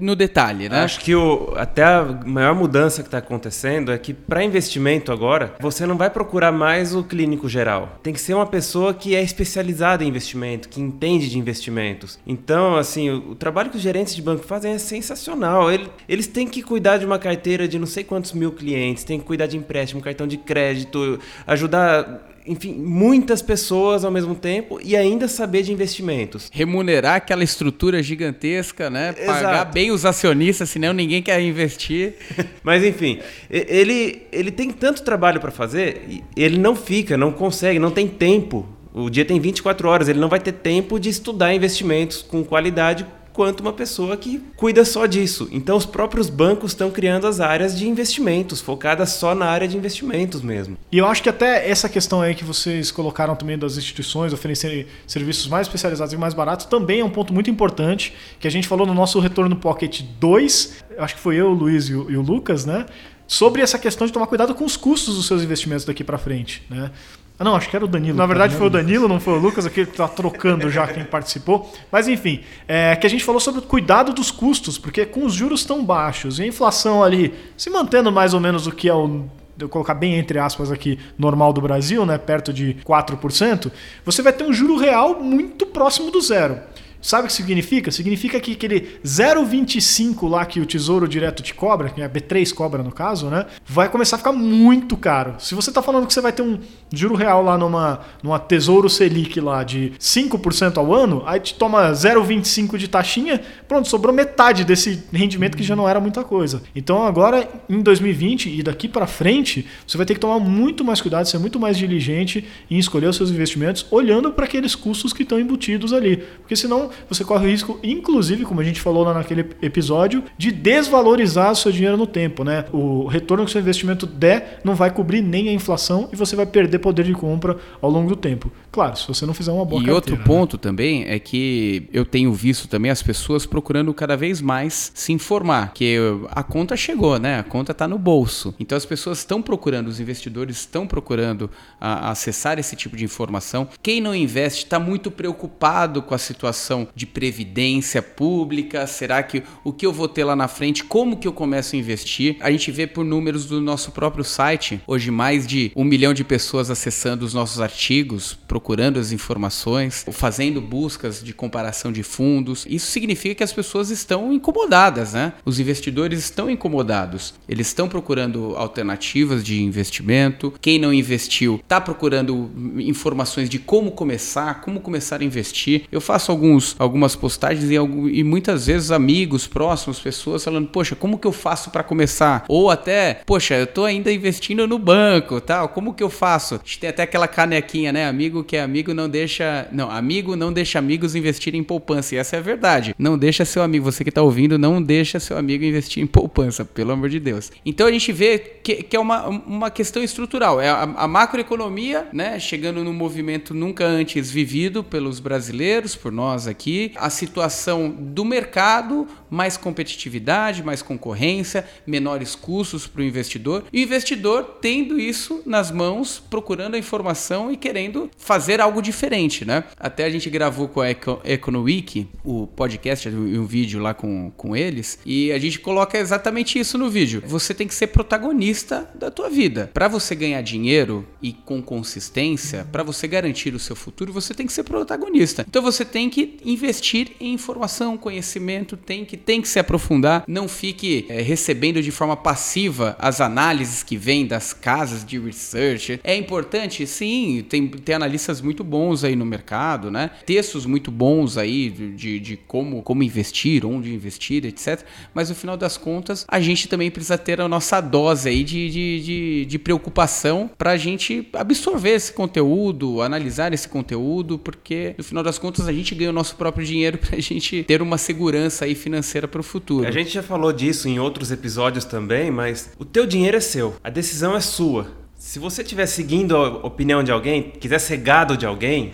no 0.00 0.16
detalhe, 0.16 0.68
né? 0.70 0.80
Acho 0.80 1.00
que 1.00 1.14
o, 1.14 1.52
até 1.56 1.84
a 1.84 2.04
maior 2.24 2.54
mudança 2.54 3.02
que 3.02 3.08
está 3.08 3.18
acontecendo 3.18 3.92
é 3.92 3.98
que 3.98 4.14
para 4.14 4.42
investimento 4.42 5.12
agora, 5.12 5.54
você 5.60 5.84
não 5.84 5.96
vai 5.96 6.08
procurar 6.08 6.50
mais 6.50 6.94
o 6.94 7.04
clínico 7.04 7.48
geral. 7.48 7.98
Tem 8.02 8.12
que 8.12 8.20
ser 8.20 8.32
uma 8.32 8.46
pessoa 8.46 8.94
que 8.94 9.14
é 9.14 9.22
especializada 9.22 10.02
em 10.02 10.08
investimento, 10.08 10.25
que 10.68 10.80
entende 10.80 11.28
de 11.30 11.38
investimentos. 11.38 12.18
Então, 12.26 12.76
assim, 12.76 13.10
o, 13.10 13.30
o 13.32 13.34
trabalho 13.34 13.70
que 13.70 13.76
os 13.76 13.82
gerentes 13.82 14.14
de 14.14 14.22
banco 14.22 14.44
fazem 14.44 14.72
é 14.72 14.78
sensacional. 14.78 15.70
Ele- 15.70 15.88
eles 16.08 16.26
têm 16.26 16.46
que 16.48 16.62
cuidar 16.62 16.98
de 16.98 17.06
uma 17.06 17.18
carteira 17.18 17.68
de 17.68 17.78
não 17.78 17.86
sei 17.86 18.02
quantos 18.04 18.32
mil 18.32 18.52
clientes, 18.52 19.04
têm 19.04 19.18
que 19.18 19.24
cuidar 19.24 19.46
de 19.46 19.56
empréstimo, 19.56 20.00
cartão 20.00 20.26
de 20.26 20.36
crédito, 20.36 21.18
ajudar, 21.46 22.32
enfim, 22.46 22.72
muitas 22.74 23.42
pessoas 23.42 24.04
ao 24.04 24.10
mesmo 24.10 24.34
tempo 24.34 24.78
e 24.82 24.96
ainda 24.96 25.26
saber 25.28 25.62
de 25.62 25.72
investimentos. 25.72 26.48
Remunerar 26.52 27.16
aquela 27.16 27.42
estrutura 27.42 28.02
gigantesca, 28.02 28.88
né? 28.90 29.12
Pagar 29.12 29.38
Exato. 29.52 29.72
bem 29.72 29.90
os 29.90 30.04
acionistas, 30.04 30.68
senão 30.70 30.92
ninguém 30.92 31.22
quer 31.22 31.40
investir. 31.40 32.14
Mas 32.62 32.84
enfim, 32.84 33.18
ele, 33.50 34.22
ele 34.32 34.50
tem 34.50 34.70
tanto 34.70 35.02
trabalho 35.02 35.40
para 35.40 35.50
fazer, 35.50 36.22
ele 36.36 36.58
não 36.58 36.76
fica, 36.76 37.16
não 37.16 37.32
consegue, 37.32 37.78
não 37.78 37.90
tem 37.90 38.06
tempo. 38.06 38.66
O 38.98 39.10
dia 39.10 39.26
tem 39.26 39.38
24 39.38 39.86
horas, 39.90 40.08
ele 40.08 40.18
não 40.18 40.28
vai 40.30 40.40
ter 40.40 40.52
tempo 40.52 40.98
de 40.98 41.10
estudar 41.10 41.52
investimentos 41.52 42.22
com 42.22 42.42
qualidade 42.42 43.04
quanto 43.30 43.60
uma 43.60 43.74
pessoa 43.74 44.16
que 44.16 44.42
cuida 44.56 44.86
só 44.86 45.04
disso. 45.04 45.46
Então 45.52 45.76
os 45.76 45.84
próprios 45.84 46.30
bancos 46.30 46.70
estão 46.70 46.90
criando 46.90 47.26
as 47.26 47.38
áreas 47.38 47.78
de 47.78 47.86
investimentos, 47.86 48.62
focadas 48.62 49.10
só 49.10 49.34
na 49.34 49.44
área 49.44 49.68
de 49.68 49.76
investimentos 49.76 50.40
mesmo. 50.40 50.78
E 50.90 50.96
eu 50.96 51.04
acho 51.04 51.22
que 51.22 51.28
até 51.28 51.68
essa 51.68 51.90
questão 51.90 52.22
aí 52.22 52.34
que 52.34 52.42
vocês 52.42 52.90
colocaram 52.90 53.36
também 53.36 53.58
das 53.58 53.76
instituições 53.76 54.32
oferecerem 54.32 54.86
serviços 55.06 55.46
mais 55.46 55.66
especializados 55.66 56.14
e 56.14 56.16
mais 56.16 56.32
baratos 56.32 56.64
também 56.64 57.00
é 57.00 57.04
um 57.04 57.10
ponto 57.10 57.34
muito 57.34 57.50
importante 57.50 58.14
que 58.40 58.48
a 58.48 58.50
gente 58.50 58.66
falou 58.66 58.86
no 58.86 58.94
nosso 58.94 59.20
Retorno 59.20 59.56
Pocket 59.56 60.00
2, 60.18 60.84
eu 60.96 61.04
acho 61.04 61.16
que 61.16 61.20
foi 61.20 61.36
eu, 61.36 61.48
o 61.48 61.52
Luiz 61.52 61.90
e 61.90 61.94
o, 61.94 62.10
e 62.10 62.16
o 62.16 62.22
Lucas, 62.22 62.64
né? 62.64 62.86
Sobre 63.26 63.60
essa 63.60 63.78
questão 63.78 64.06
de 64.06 64.12
tomar 64.14 64.28
cuidado 64.28 64.54
com 64.54 64.64
os 64.64 64.78
custos 64.78 65.16
dos 65.16 65.26
seus 65.26 65.42
investimentos 65.42 65.84
daqui 65.84 66.02
para 66.02 66.16
frente, 66.16 66.62
né? 66.70 66.90
Ah, 67.38 67.44
não, 67.44 67.54
acho 67.54 67.68
que 67.68 67.76
era 67.76 67.84
o 67.84 67.88
Danilo. 67.88 68.16
Na 68.16 68.24
verdade 68.24 68.54
foi 68.54 68.66
o 68.66 68.70
Danilo, 68.70 69.06
não 69.06 69.20
foi 69.20 69.34
o 69.34 69.38
Lucas, 69.38 69.66
aqui 69.66 69.84
que 69.84 69.96
tá 69.96 70.08
trocando 70.08 70.70
já 70.70 70.86
quem 70.86 71.04
participou. 71.04 71.70
Mas 71.92 72.08
enfim, 72.08 72.40
é 72.66 72.96
que 72.96 73.06
a 73.06 73.10
gente 73.10 73.24
falou 73.24 73.40
sobre 73.40 73.60
o 73.60 73.62
cuidado 73.62 74.12
dos 74.12 74.30
custos, 74.30 74.78
porque 74.78 75.04
com 75.04 75.24
os 75.24 75.34
juros 75.34 75.64
tão 75.64 75.84
baixos 75.84 76.38
e 76.38 76.42
a 76.44 76.46
inflação 76.46 77.02
ali 77.02 77.34
se 77.56 77.68
mantendo 77.68 78.10
mais 78.10 78.32
ou 78.32 78.40
menos 78.40 78.66
o 78.66 78.72
que 78.72 78.88
é 78.88 78.94
o 78.94 79.26
eu 79.58 79.68
colocar 79.68 79.94
bem 79.94 80.16
entre 80.16 80.38
aspas 80.38 80.70
aqui, 80.70 80.98
normal 81.18 81.52
do 81.52 81.60
Brasil, 81.60 82.04
né, 82.04 82.18
perto 82.18 82.52
de 82.52 82.76
4%, 82.84 83.70
você 84.04 84.22
vai 84.22 84.32
ter 84.32 84.44
um 84.44 84.52
juro 84.52 84.76
real 84.76 85.20
muito 85.20 85.64
próximo 85.64 86.10
do 86.10 86.20
zero. 86.20 86.58
Sabe 87.00 87.24
o 87.24 87.26
que 87.26 87.32
significa? 87.32 87.90
Significa 87.90 88.40
que 88.40 88.52
aquele 88.52 88.98
0,25 89.04 90.28
lá 90.28 90.44
que 90.44 90.60
o 90.60 90.66
Tesouro 90.66 91.06
Direto 91.06 91.42
te 91.42 91.54
cobra, 91.54 91.88
que 91.88 92.02
a 92.02 92.08
B3 92.08 92.52
cobra 92.52 92.82
no 92.82 92.92
caso, 92.92 93.28
né? 93.28 93.46
Vai 93.64 93.88
começar 93.88 94.16
a 94.16 94.18
ficar 94.18 94.32
muito 94.32 94.96
caro. 94.96 95.34
Se 95.38 95.54
você 95.54 95.70
está 95.70 95.82
falando 95.82 96.06
que 96.06 96.12
você 96.12 96.20
vai 96.20 96.32
ter 96.32 96.42
um 96.42 96.58
juro 96.92 97.14
real 97.14 97.42
lá 97.42 97.56
numa, 97.56 98.00
numa 98.22 98.38
Tesouro 98.38 98.88
Selic 98.88 99.40
lá 99.40 99.62
de 99.62 99.92
5% 99.98 100.78
ao 100.78 100.94
ano, 100.94 101.22
aí 101.26 101.40
te 101.40 101.54
toma 101.54 101.90
0,25 101.92 102.76
de 102.76 102.88
taxinha, 102.88 103.40
pronto, 103.68 103.88
sobrou 103.88 104.14
metade 104.14 104.64
desse 104.64 105.04
rendimento 105.12 105.56
que 105.56 105.62
já 105.62 105.76
não 105.76 105.88
era 105.88 106.00
muita 106.00 106.24
coisa. 106.24 106.62
Então 106.74 107.02
agora, 107.02 107.48
em 107.68 107.80
2020 107.80 108.58
e 108.58 108.62
daqui 108.62 108.88
para 108.88 109.06
frente, 109.06 109.66
você 109.86 109.96
vai 109.96 110.06
ter 110.06 110.14
que 110.14 110.20
tomar 110.20 110.38
muito 110.38 110.84
mais 110.84 111.00
cuidado, 111.00 111.26
ser 111.26 111.38
muito 111.38 111.58
mais 111.58 111.76
diligente 111.76 112.46
em 112.70 112.78
escolher 112.78 113.08
os 113.08 113.16
seus 113.16 113.30
investimentos, 113.30 113.86
olhando 113.90 114.32
para 114.32 114.44
aqueles 114.44 114.74
custos 114.74 115.12
que 115.12 115.22
estão 115.22 115.38
embutidos 115.38 115.92
ali. 115.92 116.16
Porque 116.16 116.56
senão 116.56 116.85
você 117.08 117.24
corre 117.24 117.46
o 117.46 117.50
risco, 117.50 117.78
inclusive, 117.82 118.44
como 118.44 118.60
a 118.60 118.64
gente 118.64 118.80
falou 118.80 119.04
lá 119.04 119.14
naquele 119.14 119.46
episódio, 119.62 120.24
de 120.36 120.50
desvalorizar 120.50 121.52
o 121.52 121.56
seu 121.56 121.72
dinheiro 121.72 121.96
no 121.96 122.06
tempo. 122.06 122.44
Né? 122.44 122.64
O 122.72 123.06
retorno 123.06 123.44
que 123.44 123.50
o 123.50 123.52
seu 123.52 123.60
investimento 123.60 124.06
der 124.06 124.60
não 124.64 124.74
vai 124.74 124.90
cobrir 124.90 125.22
nem 125.22 125.48
a 125.48 125.52
inflação 125.52 126.08
e 126.12 126.16
você 126.16 126.36
vai 126.36 126.46
perder 126.46 126.78
poder 126.78 127.04
de 127.04 127.12
compra 127.12 127.56
ao 127.80 127.90
longo 127.90 128.08
do 128.08 128.16
tempo. 128.16 128.50
Claro, 128.76 128.94
se 128.94 129.08
você 129.08 129.24
não 129.24 129.32
fizer 129.32 129.50
uma 129.52 129.64
boa 129.64 129.80
E 129.80 129.86
carteira. 129.86 129.94
outro 129.94 130.16
né? 130.18 130.22
ponto 130.22 130.58
também 130.58 131.04
é 131.08 131.18
que 131.18 131.88
eu 131.94 132.04
tenho 132.04 132.30
visto 132.34 132.68
também 132.68 132.90
as 132.90 133.02
pessoas 133.02 133.46
procurando 133.46 133.94
cada 133.94 134.18
vez 134.18 134.42
mais 134.42 134.92
se 134.94 135.14
informar, 135.14 135.72
que 135.72 135.96
a 136.30 136.42
conta 136.42 136.76
chegou, 136.76 137.18
né? 137.18 137.38
A 137.38 137.42
conta 137.42 137.72
está 137.72 137.88
no 137.88 137.98
bolso. 137.98 138.54
Então 138.60 138.76
as 138.76 138.84
pessoas 138.84 139.20
estão 139.20 139.40
procurando, 139.40 139.86
os 139.88 139.98
investidores 139.98 140.58
estão 140.58 140.86
procurando 140.86 141.50
a- 141.80 142.10
acessar 142.10 142.58
esse 142.58 142.76
tipo 142.76 142.98
de 142.98 143.04
informação. 143.04 143.66
Quem 143.82 143.98
não 143.98 144.14
investe 144.14 144.64
está 144.64 144.78
muito 144.78 145.10
preocupado 145.10 146.02
com 146.02 146.14
a 146.14 146.18
situação 146.18 146.86
de 146.94 147.06
previdência 147.06 148.02
pública. 148.02 148.86
Será 148.86 149.22
que 149.22 149.42
o 149.64 149.72
que 149.72 149.86
eu 149.86 149.92
vou 149.92 150.06
ter 150.06 150.24
lá 150.24 150.36
na 150.36 150.48
frente? 150.48 150.84
Como 150.84 151.16
que 151.16 151.26
eu 151.26 151.32
começo 151.32 151.74
a 151.74 151.78
investir? 151.78 152.36
A 152.40 152.50
gente 152.50 152.70
vê 152.70 152.86
por 152.86 153.06
números 153.06 153.46
do 153.46 153.58
nosso 153.58 153.90
próprio 153.90 154.22
site 154.22 154.82
hoje 154.86 155.10
mais 155.10 155.46
de 155.46 155.72
um 155.74 155.82
milhão 155.82 156.12
de 156.12 156.22
pessoas 156.24 156.70
acessando 156.70 157.24
os 157.24 157.32
nossos 157.32 157.58
artigos, 157.58 158.34
procurando 158.46 158.65
as 158.98 159.12
informações, 159.12 160.04
fazendo 160.10 160.60
buscas 160.60 161.22
de 161.22 161.32
comparação 161.32 161.92
de 161.92 162.02
fundos. 162.02 162.66
Isso 162.68 162.90
significa 162.90 163.34
que 163.36 163.44
as 163.44 163.52
pessoas 163.52 163.90
estão 163.90 164.32
incomodadas, 164.32 165.12
né? 165.12 165.34
Os 165.44 165.60
investidores 165.60 166.18
estão 166.18 166.50
incomodados. 166.50 167.34
Eles 167.48 167.68
estão 167.68 167.88
procurando 167.88 168.54
alternativas 168.56 169.44
de 169.44 169.62
investimento. 169.62 170.52
Quem 170.60 170.78
não 170.78 170.92
investiu 170.92 171.60
está 171.62 171.80
procurando 171.80 172.50
informações 172.78 173.48
de 173.48 173.58
como 173.58 173.92
começar, 173.92 174.60
como 174.60 174.80
começar 174.80 175.20
a 175.20 175.24
investir. 175.24 175.84
Eu 175.92 176.00
faço 176.00 176.32
alguns, 176.32 176.74
algumas 176.78 177.14
postagens 177.14 177.70
e, 177.70 177.74
e 177.74 178.24
muitas 178.24 178.66
vezes 178.66 178.90
amigos 178.90 179.46
próximos, 179.46 180.00
pessoas 180.00 180.44
falando, 180.44 180.68
poxa, 180.68 180.96
como 180.96 181.18
que 181.18 181.26
eu 181.26 181.32
faço 181.32 181.70
para 181.70 181.82
começar? 181.82 182.44
Ou 182.48 182.70
até, 182.70 183.22
poxa, 183.24 183.54
eu 183.54 183.66
tô 183.66 183.84
ainda 183.84 184.12
investindo 184.12 184.66
no 184.66 184.78
banco, 184.78 185.40
tal, 185.40 185.68
como 185.68 185.94
que 185.94 186.02
eu 186.02 186.10
faço? 186.10 186.56
A 186.56 186.58
gente 186.58 186.78
tem 186.80 186.90
até 186.90 187.02
aquela 187.02 187.28
canequinha, 187.28 187.92
né? 187.92 188.08
Amigo 188.08 188.42
que 188.42 188.55
é 188.56 188.62
amigo 188.62 188.92
não 188.92 189.08
deixa, 189.08 189.68
não, 189.72 189.90
amigo 189.90 190.36
não 190.36 190.52
deixa 190.52 190.78
amigos 190.78 191.14
investirem 191.14 191.60
em 191.60 191.64
poupança. 191.64 192.14
E 192.14 192.18
essa 192.18 192.36
é 192.36 192.38
a 192.38 192.42
verdade. 192.42 192.94
Não 192.98 193.16
deixa 193.16 193.44
seu 193.44 193.62
amigo, 193.62 193.84
você 193.84 194.04
que 194.04 194.10
tá 194.10 194.22
ouvindo, 194.22 194.58
não 194.58 194.82
deixa 194.82 195.20
seu 195.20 195.36
amigo 195.36 195.64
investir 195.64 196.02
em 196.02 196.06
poupança, 196.06 196.64
pelo 196.64 196.92
amor 196.92 197.08
de 197.08 197.20
Deus. 197.20 197.50
Então 197.64 197.86
a 197.86 197.92
gente 197.92 198.12
vê 198.12 198.38
que, 198.38 198.82
que 198.82 198.96
é 198.96 199.00
uma, 199.00 199.26
uma 199.28 199.70
questão 199.70 200.02
estrutural, 200.02 200.60
é 200.60 200.68
a, 200.68 200.82
a 200.82 201.08
macroeconomia, 201.08 202.08
né, 202.12 202.38
chegando 202.38 202.82
num 202.82 202.92
movimento 202.92 203.54
nunca 203.54 203.84
antes 203.84 204.30
vivido 204.30 204.82
pelos 204.82 205.20
brasileiros, 205.20 205.94
por 205.94 206.10
nós 206.10 206.46
aqui, 206.46 206.92
a 206.96 207.10
situação 207.10 207.90
do 207.90 208.24
mercado, 208.24 209.06
mais 209.30 209.56
competitividade, 209.56 210.62
mais 210.62 210.82
concorrência, 210.82 211.66
menores 211.86 212.34
custos 212.34 212.86
para 212.86 213.02
o 213.02 213.04
investidor, 213.04 213.64
e 213.72 213.80
o 213.80 213.82
investidor 213.82 214.58
tendo 214.60 214.98
isso 214.98 215.42
nas 215.44 215.70
mãos, 215.70 216.22
procurando 216.30 216.74
a 216.74 216.78
informação 216.78 217.50
e 217.50 217.56
querendo 217.56 218.10
fazer 218.16 218.60
algo 218.60 218.80
diferente, 218.80 219.44
né? 219.44 219.64
Até 219.78 220.04
a 220.04 220.10
gente 220.10 220.28
gravou 220.30 220.68
com 220.68 220.80
a 220.80 220.88
Eco, 220.88 221.20
EconoWiki, 221.24 222.08
o 222.24 222.46
podcast 222.46 223.08
e 223.08 223.12
um 223.12 223.46
vídeo 223.46 223.80
lá 223.80 223.94
com, 223.94 224.30
com 224.36 224.56
eles, 224.56 224.98
e 225.04 225.32
a 225.32 225.38
gente 225.38 225.58
coloca 225.58 225.98
exatamente 225.98 226.58
isso 226.58 226.78
no 226.78 226.88
vídeo. 226.88 227.22
Você 227.26 227.54
tem 227.54 227.66
que 227.66 227.74
ser 227.74 227.88
protagonista 227.88 228.88
da 228.94 229.10
tua 229.10 229.28
vida. 229.28 229.70
Para 229.72 229.88
você 229.88 230.14
ganhar 230.14 230.40
dinheiro 230.42 231.06
e 231.22 231.32
com 231.32 231.62
consistência, 231.62 232.66
para 232.70 232.82
você 232.82 233.06
garantir 233.06 233.54
o 233.54 233.58
seu 233.58 233.76
futuro, 233.76 234.12
você 234.12 234.34
tem 234.34 234.46
que 234.46 234.52
ser 234.52 234.64
protagonista. 234.64 235.44
Então 235.48 235.62
você 235.62 235.84
tem 235.84 236.08
que 236.08 236.36
investir 236.44 237.12
em 237.20 237.32
informação, 237.32 237.96
conhecimento, 237.96 238.76
tem 238.76 239.04
que, 239.04 239.15
tem 239.16 239.40
que 239.40 239.48
se 239.48 239.58
aprofundar. 239.58 240.24
Não 240.26 240.48
fique 240.48 241.06
eh, 241.08 241.22
recebendo 241.22 241.82
de 241.82 241.90
forma 241.90 242.16
passiva 242.16 242.96
as 242.98 243.20
análises 243.20 243.82
que 243.82 243.96
vêm 243.96 244.26
das 244.26 244.52
casas 244.52 245.04
de 245.04 245.18
research. 245.18 246.00
É 246.04 246.14
importante, 246.14 246.86
sim, 246.86 247.44
tem, 247.48 247.66
tem 247.66 247.94
analistas 247.94 248.40
muito 248.40 248.62
bons 248.62 249.04
aí 249.04 249.16
no 249.16 249.24
mercado, 249.24 249.90
né? 249.90 250.10
Textos 250.24 250.66
muito 250.66 250.90
bons 250.90 251.38
aí 251.38 251.70
de, 251.70 251.92
de, 251.92 252.20
de 252.20 252.36
como, 252.36 252.82
como 252.82 253.02
investir, 253.02 253.64
onde 253.64 253.94
investir, 253.94 254.44
etc. 254.44 254.82
Mas 255.14 255.28
no 255.28 255.34
final 255.34 255.56
das 255.56 255.76
contas, 255.76 256.24
a 256.28 256.40
gente 256.40 256.68
também 256.68 256.90
precisa 256.90 257.18
ter 257.18 257.40
a 257.40 257.48
nossa 257.48 257.80
dose 257.80 258.28
aí 258.28 258.44
de, 258.44 258.70
de, 258.70 259.00
de, 259.00 259.44
de 259.46 259.58
preocupação 259.58 260.50
para 260.56 260.72
a 260.72 260.76
gente 260.76 261.28
absorver 261.32 261.94
esse 261.94 262.12
conteúdo, 262.12 263.02
analisar 263.02 263.52
esse 263.52 263.68
conteúdo, 263.68 264.38
porque 264.38 264.94
no 264.98 265.04
final 265.04 265.22
das 265.22 265.38
contas 265.38 265.68
a 265.68 265.72
gente 265.72 265.94
ganha 265.94 266.10
o 266.10 266.12
nosso 266.12 266.36
próprio 266.36 266.66
dinheiro 266.66 266.98
para 266.98 267.16
a 267.16 267.20
gente 267.20 267.62
ter 267.64 267.80
uma 267.82 267.98
segurança 267.98 268.64
aí 268.64 268.74
financeira 268.74 269.05
para 269.28 269.40
o 269.40 269.44
futuro. 269.44 269.86
A 269.86 269.90
gente 269.90 270.10
já 270.10 270.22
falou 270.22 270.52
disso 270.52 270.88
em 270.88 270.98
outros 270.98 271.30
episódios 271.30 271.84
também, 271.84 272.30
mas 272.30 272.70
o 272.78 272.84
teu 272.84 273.06
dinheiro 273.06 273.36
é 273.36 273.40
seu, 273.40 273.76
a 273.82 273.90
decisão 273.90 274.36
é 274.36 274.40
sua. 274.40 274.88
Se 275.16 275.38
você 275.38 275.62
estiver 275.62 275.86
seguindo 275.86 276.36
a 276.36 276.48
opinião 276.66 277.02
de 277.02 277.10
alguém, 277.10 277.42
quiser 277.42 277.78
ser 277.78 277.96
gado 277.96 278.36
de 278.36 278.44
alguém, 278.44 278.92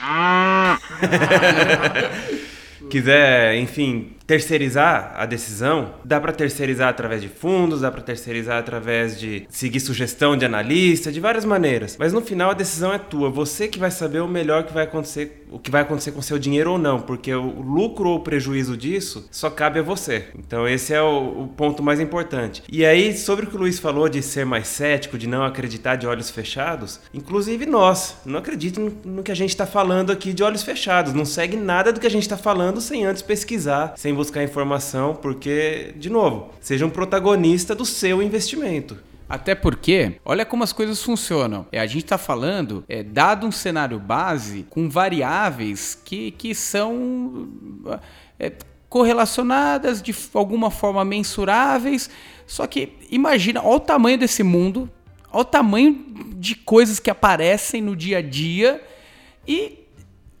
quiser, 2.90 3.56
enfim, 3.56 4.13
terceirizar 4.26 5.14
a 5.16 5.26
decisão, 5.26 5.94
dá 6.04 6.20
para 6.20 6.32
terceirizar 6.32 6.88
através 6.88 7.20
de 7.20 7.28
fundos, 7.28 7.82
dá 7.82 7.90
para 7.90 8.00
terceirizar 8.00 8.58
através 8.58 9.18
de 9.18 9.46
seguir 9.50 9.80
sugestão 9.80 10.36
de 10.36 10.44
analista, 10.44 11.12
de 11.12 11.20
várias 11.20 11.44
maneiras. 11.44 11.96
Mas 11.98 12.12
no 12.12 12.20
final 12.20 12.50
a 12.50 12.54
decisão 12.54 12.92
é 12.92 12.98
tua, 12.98 13.28
você 13.28 13.68
que 13.68 13.78
vai 13.78 13.90
saber 13.90 14.20
o 14.20 14.28
melhor 14.28 14.64
que 14.64 14.72
vai 14.72 14.84
acontecer, 14.84 15.44
o 15.50 15.58
que 15.58 15.70
vai 15.70 15.82
acontecer 15.82 16.12
com 16.12 16.22
seu 16.22 16.38
dinheiro 16.38 16.72
ou 16.72 16.78
não, 16.78 17.00
porque 17.00 17.34
o 17.34 17.60
lucro 17.60 18.08
ou 18.08 18.16
o 18.16 18.20
prejuízo 18.20 18.76
disso 18.76 19.28
só 19.30 19.50
cabe 19.50 19.80
a 19.80 19.82
você. 19.82 20.24
Então 20.38 20.66
esse 20.66 20.94
é 20.94 21.02
o, 21.02 21.42
o 21.42 21.48
ponto 21.48 21.82
mais 21.82 22.00
importante. 22.00 22.62
E 22.70 22.84
aí 22.84 23.16
sobre 23.16 23.44
o 23.44 23.48
que 23.48 23.56
o 23.56 23.58
Luiz 23.58 23.78
falou 23.78 24.08
de 24.08 24.22
ser 24.22 24.46
mais 24.46 24.68
cético, 24.68 25.18
de 25.18 25.26
não 25.26 25.44
acreditar 25.44 25.96
de 25.96 26.06
olhos 26.06 26.30
fechados, 26.30 27.00
inclusive 27.12 27.66
nós, 27.66 28.16
não 28.24 28.38
acredito 28.38 28.80
no, 28.80 29.16
no 29.16 29.22
que 29.22 29.32
a 29.32 29.36
gente 29.36 29.50
está 29.50 29.66
falando 29.66 30.10
aqui 30.10 30.32
de 30.32 30.42
olhos 30.42 30.62
fechados, 30.62 31.12
não 31.12 31.24
segue 31.24 31.56
nada 31.56 31.92
do 31.92 32.00
que 32.00 32.06
a 32.06 32.10
gente 32.10 32.22
está 32.22 32.36
falando 32.36 32.80
sem 32.80 33.04
antes 33.04 33.22
pesquisar, 33.22 33.94
sem 33.96 34.13
buscar 34.14 34.42
informação, 34.42 35.14
porque, 35.14 35.94
de 35.96 36.08
novo, 36.08 36.50
seja 36.60 36.86
um 36.86 36.90
protagonista 36.90 37.74
do 37.74 37.84
seu 37.84 38.22
investimento. 38.22 38.96
Até 39.28 39.54
porque, 39.54 40.20
olha 40.24 40.44
como 40.44 40.62
as 40.62 40.72
coisas 40.72 41.02
funcionam. 41.02 41.66
É, 41.72 41.80
a 41.80 41.86
gente 41.86 42.04
está 42.04 42.18
falando, 42.18 42.84
é, 42.88 43.02
dado 43.02 43.46
um 43.46 43.52
cenário 43.52 43.98
base 43.98 44.66
com 44.68 44.88
variáveis 44.88 45.98
que, 46.04 46.30
que 46.32 46.54
são 46.54 47.48
é, 48.38 48.52
correlacionadas 48.88 50.02
de 50.02 50.14
alguma 50.34 50.70
forma 50.70 51.04
mensuráveis. 51.04 52.10
Só 52.46 52.66
que 52.66 52.92
imagina, 53.10 53.62
olha 53.62 53.76
o 53.76 53.80
tamanho 53.80 54.18
desse 54.18 54.42
mundo, 54.42 54.90
olha 55.32 55.40
o 55.40 55.44
tamanho 55.44 56.04
de 56.36 56.54
coisas 56.54 57.00
que 57.00 57.10
aparecem 57.10 57.80
no 57.80 57.96
dia 57.96 58.18
a 58.18 58.22
dia 58.22 58.82
e 59.48 59.83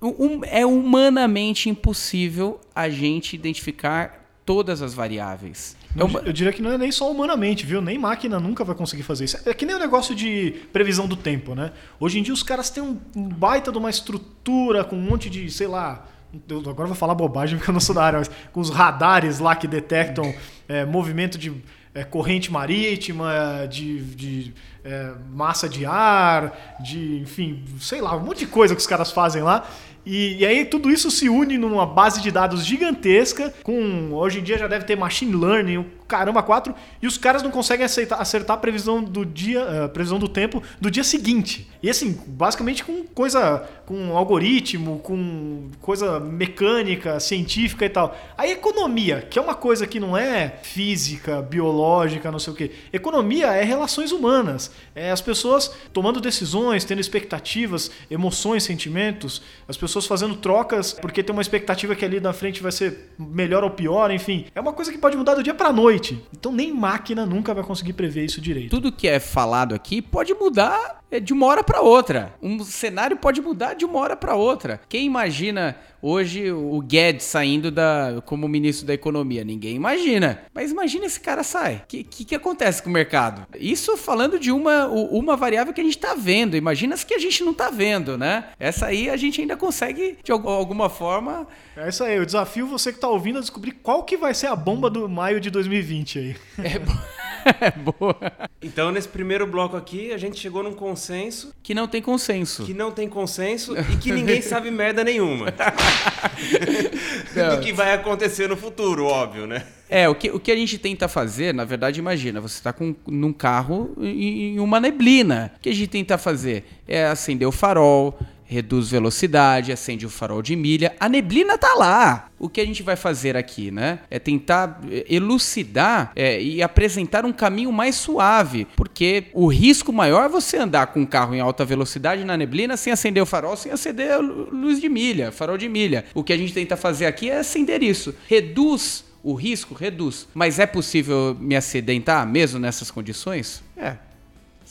um- 0.08 0.40
é 0.44 0.64
humanamente 0.66 1.68
impossível 1.68 2.60
a 2.74 2.88
gente 2.88 3.34
identificar 3.34 4.22
todas 4.44 4.82
as 4.82 4.92
variáveis. 4.94 5.76
É 5.94 5.98
Não, 5.98 6.06
uma- 6.06 6.20
Eu 6.20 6.32
diria 6.32 6.52
que 6.52 6.60
não 6.60 6.72
é 6.72 6.76
nem 6.78 6.90
só 6.92 7.10
humanamente, 7.10 7.64
viu? 7.64 7.80
Nem 7.80 7.96
máquina 7.98 8.38
nunca 8.40 8.64
vai 8.64 8.74
conseguir 8.74 9.02
fazer 9.02 9.24
isso. 9.24 9.38
É 9.48 9.54
que 9.54 9.64
nem 9.64 9.74
o 9.76 9.78
negócio 9.78 10.14
de 10.14 10.50
previsão 10.72 11.06
do 11.06 11.16
tempo, 11.16 11.54
né? 11.54 11.72
Hoje 11.98 12.18
em 12.18 12.22
dia 12.22 12.34
os 12.34 12.42
caras 12.42 12.68
têm 12.68 12.82
um 12.82 13.28
baita 13.28 13.70
de 13.72 13.78
uma 13.78 13.88
estrutura 13.90 14.84
com 14.84 14.96
um 14.96 15.00
monte 15.00 15.30
de, 15.30 15.50
sei 15.50 15.66
lá. 15.66 16.06
eu 16.48 16.58
agora 16.58 16.82
eu 16.82 16.86
vou 16.88 16.96
falar 16.96 17.14
bobagem 17.14 17.56
porque 17.56 17.70
eu 17.70 17.72
não 17.72 17.80
sou 17.80 17.94
da 17.94 18.02
área, 18.04 18.18
mas 18.18 18.30
com 18.52 18.60
os 18.60 18.68
radares 18.70 19.38
lá 19.38 19.54
que 19.54 19.68
detectam 19.68 20.34
é, 20.68 20.84
movimento 20.84 21.38
de 21.38 21.52
é, 21.94 22.02
corrente 22.02 22.50
marítima, 22.50 23.32
de, 23.70 24.00
de, 24.02 24.54
é, 24.84 25.12
massa 25.30 25.68
de 25.68 25.86
ar, 25.86 26.76
de, 26.80 27.20
enfim, 27.20 27.62
sei 27.80 28.00
lá, 28.00 28.16
um 28.16 28.20
monte 28.24 28.40
de 28.40 28.46
coisa 28.48 28.74
que 28.74 28.80
os 28.80 28.86
caras 28.86 29.12
fazem 29.12 29.42
lá. 29.44 29.64
E, 30.04 30.36
e 30.38 30.46
aí 30.46 30.64
tudo 30.64 30.90
isso 30.90 31.10
se 31.10 31.28
une 31.28 31.56
numa 31.56 31.86
base 31.86 32.20
de 32.20 32.30
dados 32.30 32.64
gigantesca, 32.64 33.52
com 33.62 34.12
hoje 34.12 34.40
em 34.40 34.42
dia 34.42 34.58
já 34.58 34.66
deve 34.66 34.84
ter 34.84 34.96
machine 34.96 35.34
learning, 35.34 35.78
o 35.78 35.86
caramba 36.06 36.42
quatro, 36.42 36.74
e 37.00 37.06
os 37.06 37.16
caras 37.16 37.42
não 37.42 37.50
conseguem 37.50 37.84
aceitar- 37.86 38.20
acertar 38.20 38.56
a 38.56 38.60
previsão 38.60 39.02
do 39.02 39.24
dia, 39.24 39.84
a 39.84 39.88
previsão 39.88 40.18
do 40.18 40.28
tempo 40.28 40.62
do 40.80 40.90
dia 40.90 41.02
seguinte. 41.04 41.70
E 41.82 41.88
assim, 41.88 42.18
basicamente 42.26 42.84
com 42.84 43.04
coisa, 43.04 43.66
com 43.86 44.16
algoritmo, 44.16 44.98
com 45.00 45.70
coisa 45.80 46.20
mecânica, 46.20 47.18
científica 47.20 47.84
e 47.84 47.88
tal. 47.88 48.16
A 48.36 48.46
economia, 48.46 49.26
que 49.28 49.38
é 49.38 49.42
uma 49.42 49.54
coisa 49.54 49.86
que 49.86 50.00
não 50.00 50.16
é 50.16 50.58
física, 50.62 51.40
biológica, 51.40 52.30
não 52.30 52.38
sei 52.38 52.52
o 52.52 52.56
quê. 52.56 52.70
Economia 52.92 53.46
é 53.52 53.62
relações 53.64 54.12
humanas, 54.12 54.70
é 54.94 55.10
as 55.10 55.20
pessoas 55.20 55.70
tomando 55.92 56.20
decisões, 56.20 56.84
tendo 56.84 57.00
expectativas, 57.00 57.90
emoções, 58.10 58.62
sentimentos, 58.64 59.42
as 59.68 59.76
pessoas 59.76 59.93
fazendo 60.00 60.36
trocas 60.36 60.92
porque 60.92 61.22
tem 61.22 61.32
uma 61.34 61.42
expectativa 61.42 61.94
que 61.94 62.04
ali 62.04 62.20
na 62.20 62.32
frente 62.32 62.62
vai 62.62 62.72
ser 62.72 63.12
melhor 63.18 63.62
ou 63.62 63.70
pior, 63.70 64.10
enfim. 64.10 64.46
É 64.54 64.60
uma 64.60 64.72
coisa 64.72 64.90
que 64.90 64.98
pode 64.98 65.16
mudar 65.16 65.34
do 65.34 65.42
dia 65.42 65.54
pra 65.54 65.72
noite. 65.72 66.22
Então 66.36 66.52
nem 66.52 66.72
máquina 66.72 67.24
nunca 67.26 67.54
vai 67.54 67.62
conseguir 67.62 67.92
prever 67.92 68.24
isso 68.24 68.40
direito. 68.40 68.70
tudo 68.70 68.90
que 68.90 69.06
é 69.06 69.20
falado 69.20 69.74
aqui 69.74 70.02
pode 70.02 70.34
mudar 70.34 71.03
de 71.20 71.32
uma 71.32 71.46
hora 71.46 71.62
para 71.64 71.80
outra. 71.80 72.34
Um 72.42 72.62
cenário 72.64 73.16
pode 73.16 73.40
mudar 73.40 73.74
de 73.74 73.84
uma 73.84 73.98
hora 73.98 74.16
para 74.16 74.34
outra. 74.34 74.80
Quem 74.88 75.04
imagina 75.06 75.76
hoje 76.02 76.50
o 76.52 76.80
Guedes 76.80 77.24
saindo 77.24 77.70
da, 77.70 78.22
como 78.26 78.46
ministro 78.48 78.86
da 78.86 78.92
Economia? 78.94 79.42
Ninguém 79.44 79.74
imagina. 79.76 80.42
Mas 80.54 80.70
imagina 80.70 81.06
esse 81.06 81.20
cara 81.20 81.42
sai. 81.42 81.76
O 81.76 81.86
que, 81.88 82.04
que, 82.04 82.24
que 82.24 82.34
acontece 82.34 82.82
com 82.82 82.90
o 82.90 82.92
mercado? 82.92 83.46
Isso 83.58 83.96
falando 83.96 84.38
de 84.38 84.50
uma, 84.52 84.86
uma 84.86 85.36
variável 85.36 85.72
que 85.72 85.80
a 85.80 85.84
gente 85.84 85.98
tá 85.98 86.14
vendo. 86.14 86.56
Imagina 86.56 86.94
as 86.94 87.04
que 87.04 87.14
a 87.14 87.18
gente 87.18 87.42
não 87.42 87.54
tá 87.54 87.70
vendo, 87.70 88.18
né? 88.18 88.44
Essa 88.58 88.86
aí 88.86 89.08
a 89.08 89.16
gente 89.16 89.40
ainda 89.40 89.56
consegue, 89.56 90.18
de 90.22 90.30
al- 90.32 90.46
alguma 90.48 90.88
forma, 90.90 91.46
É 91.76 91.88
isso 91.88 92.04
aí, 92.04 92.16
eu 92.16 92.24
desafio 92.26 92.66
você 92.66 92.92
que 92.92 92.98
tá 93.00 93.08
ouvindo 93.08 93.38
a 93.38 93.40
descobrir 93.40 93.72
qual 93.72 94.02
que 94.04 94.16
vai 94.16 94.32
ser 94.34 94.46
a 94.48 94.56
bomba 94.56 94.88
do 94.90 95.08
maio 95.08 95.40
de 95.40 95.50
2020 95.50 96.18
aí. 96.18 96.36
é 96.58 96.78
boa. 97.98 98.16
Então, 98.62 98.90
nesse 98.90 99.08
primeiro 99.08 99.46
bloco 99.46 99.76
aqui, 99.76 100.12
a 100.12 100.18
gente 100.18 100.38
chegou 100.38 100.62
num 100.62 100.72
consenso 100.72 101.54
Que 101.62 101.74
não 101.74 101.86
tem 101.86 102.00
consenso. 102.00 102.64
que 102.64 102.74
não 102.74 102.90
tem 102.90 103.08
consenso 103.08 103.74
e 103.92 103.96
que 103.96 104.12
ninguém 104.12 104.40
sabe 104.42 104.70
merda 104.70 105.04
nenhuma. 105.04 105.46
do 107.56 107.60
que 107.62 107.72
vai 107.72 107.92
acontecer 107.92 108.48
no 108.48 108.56
futuro, 108.56 109.04
óbvio, 109.04 109.46
né? 109.46 109.66
É, 109.88 110.08
o 110.08 110.14
que, 110.14 110.30
o 110.30 110.40
que 110.40 110.50
a 110.50 110.56
gente 110.56 110.78
tenta 110.78 111.06
fazer, 111.08 111.52
na 111.52 111.64
verdade, 111.64 112.00
imagina, 112.00 112.40
você 112.40 112.54
está 112.54 112.72
com, 112.72 112.94
num 113.06 113.32
carro 113.32 113.94
em, 114.00 114.54
em 114.54 114.58
uma 114.58 114.80
neblina. 114.80 115.52
O 115.56 115.60
que 115.60 115.68
a 115.68 115.74
gente 115.74 115.88
tenta 115.88 116.16
fazer 116.16 116.64
é 116.88 117.06
acender 117.06 117.46
o 117.46 117.52
farol, 117.52 118.18
reduz 118.54 118.90
velocidade, 118.90 119.72
acende 119.72 120.06
o 120.06 120.10
farol 120.10 120.40
de 120.40 120.54
milha. 120.56 120.94
A 120.98 121.08
neblina 121.08 121.58
tá 121.58 121.74
lá. 121.74 122.28
O 122.38 122.48
que 122.48 122.60
a 122.60 122.64
gente 122.64 122.82
vai 122.82 122.96
fazer 122.96 123.36
aqui, 123.36 123.70
né? 123.70 124.00
É 124.10 124.18
tentar 124.18 124.80
eh, 124.90 125.04
elucidar 125.08 126.12
é, 126.14 126.40
e 126.40 126.62
apresentar 126.62 127.24
um 127.24 127.32
caminho 127.32 127.72
mais 127.72 127.94
suave, 127.96 128.66
porque 128.76 129.24
o 129.32 129.46
risco 129.46 129.92
maior 129.92 130.24
é 130.26 130.28
você 130.28 130.56
andar 130.56 130.88
com 130.88 131.00
um 131.00 131.06
carro 131.06 131.34
em 131.34 131.40
alta 131.40 131.64
velocidade 131.64 132.24
na 132.24 132.36
neblina 132.36 132.76
sem 132.76 132.92
acender 132.92 133.22
o 133.22 133.26
farol, 133.26 133.56
sem 133.56 133.72
acender 133.72 134.12
a 134.12 134.18
lu- 134.18 134.48
luz 134.52 134.80
de 134.80 134.88
milha, 134.88 135.32
farol 135.32 135.56
de 135.58 135.68
milha. 135.68 136.04
O 136.14 136.22
que 136.22 136.32
a 136.32 136.36
gente 136.36 136.52
tenta 136.52 136.76
fazer 136.76 137.06
aqui 137.06 137.30
é 137.30 137.38
acender 137.38 137.82
isso. 137.82 138.14
Reduz 138.28 139.04
o 139.22 139.32
risco 139.32 139.72
reduz. 139.74 140.28
Mas 140.34 140.58
é 140.58 140.66
possível 140.66 141.34
me 141.40 141.56
acidentar 141.56 142.26
mesmo 142.26 142.58
nessas 142.60 142.90
condições? 142.90 143.62
É, 143.74 143.96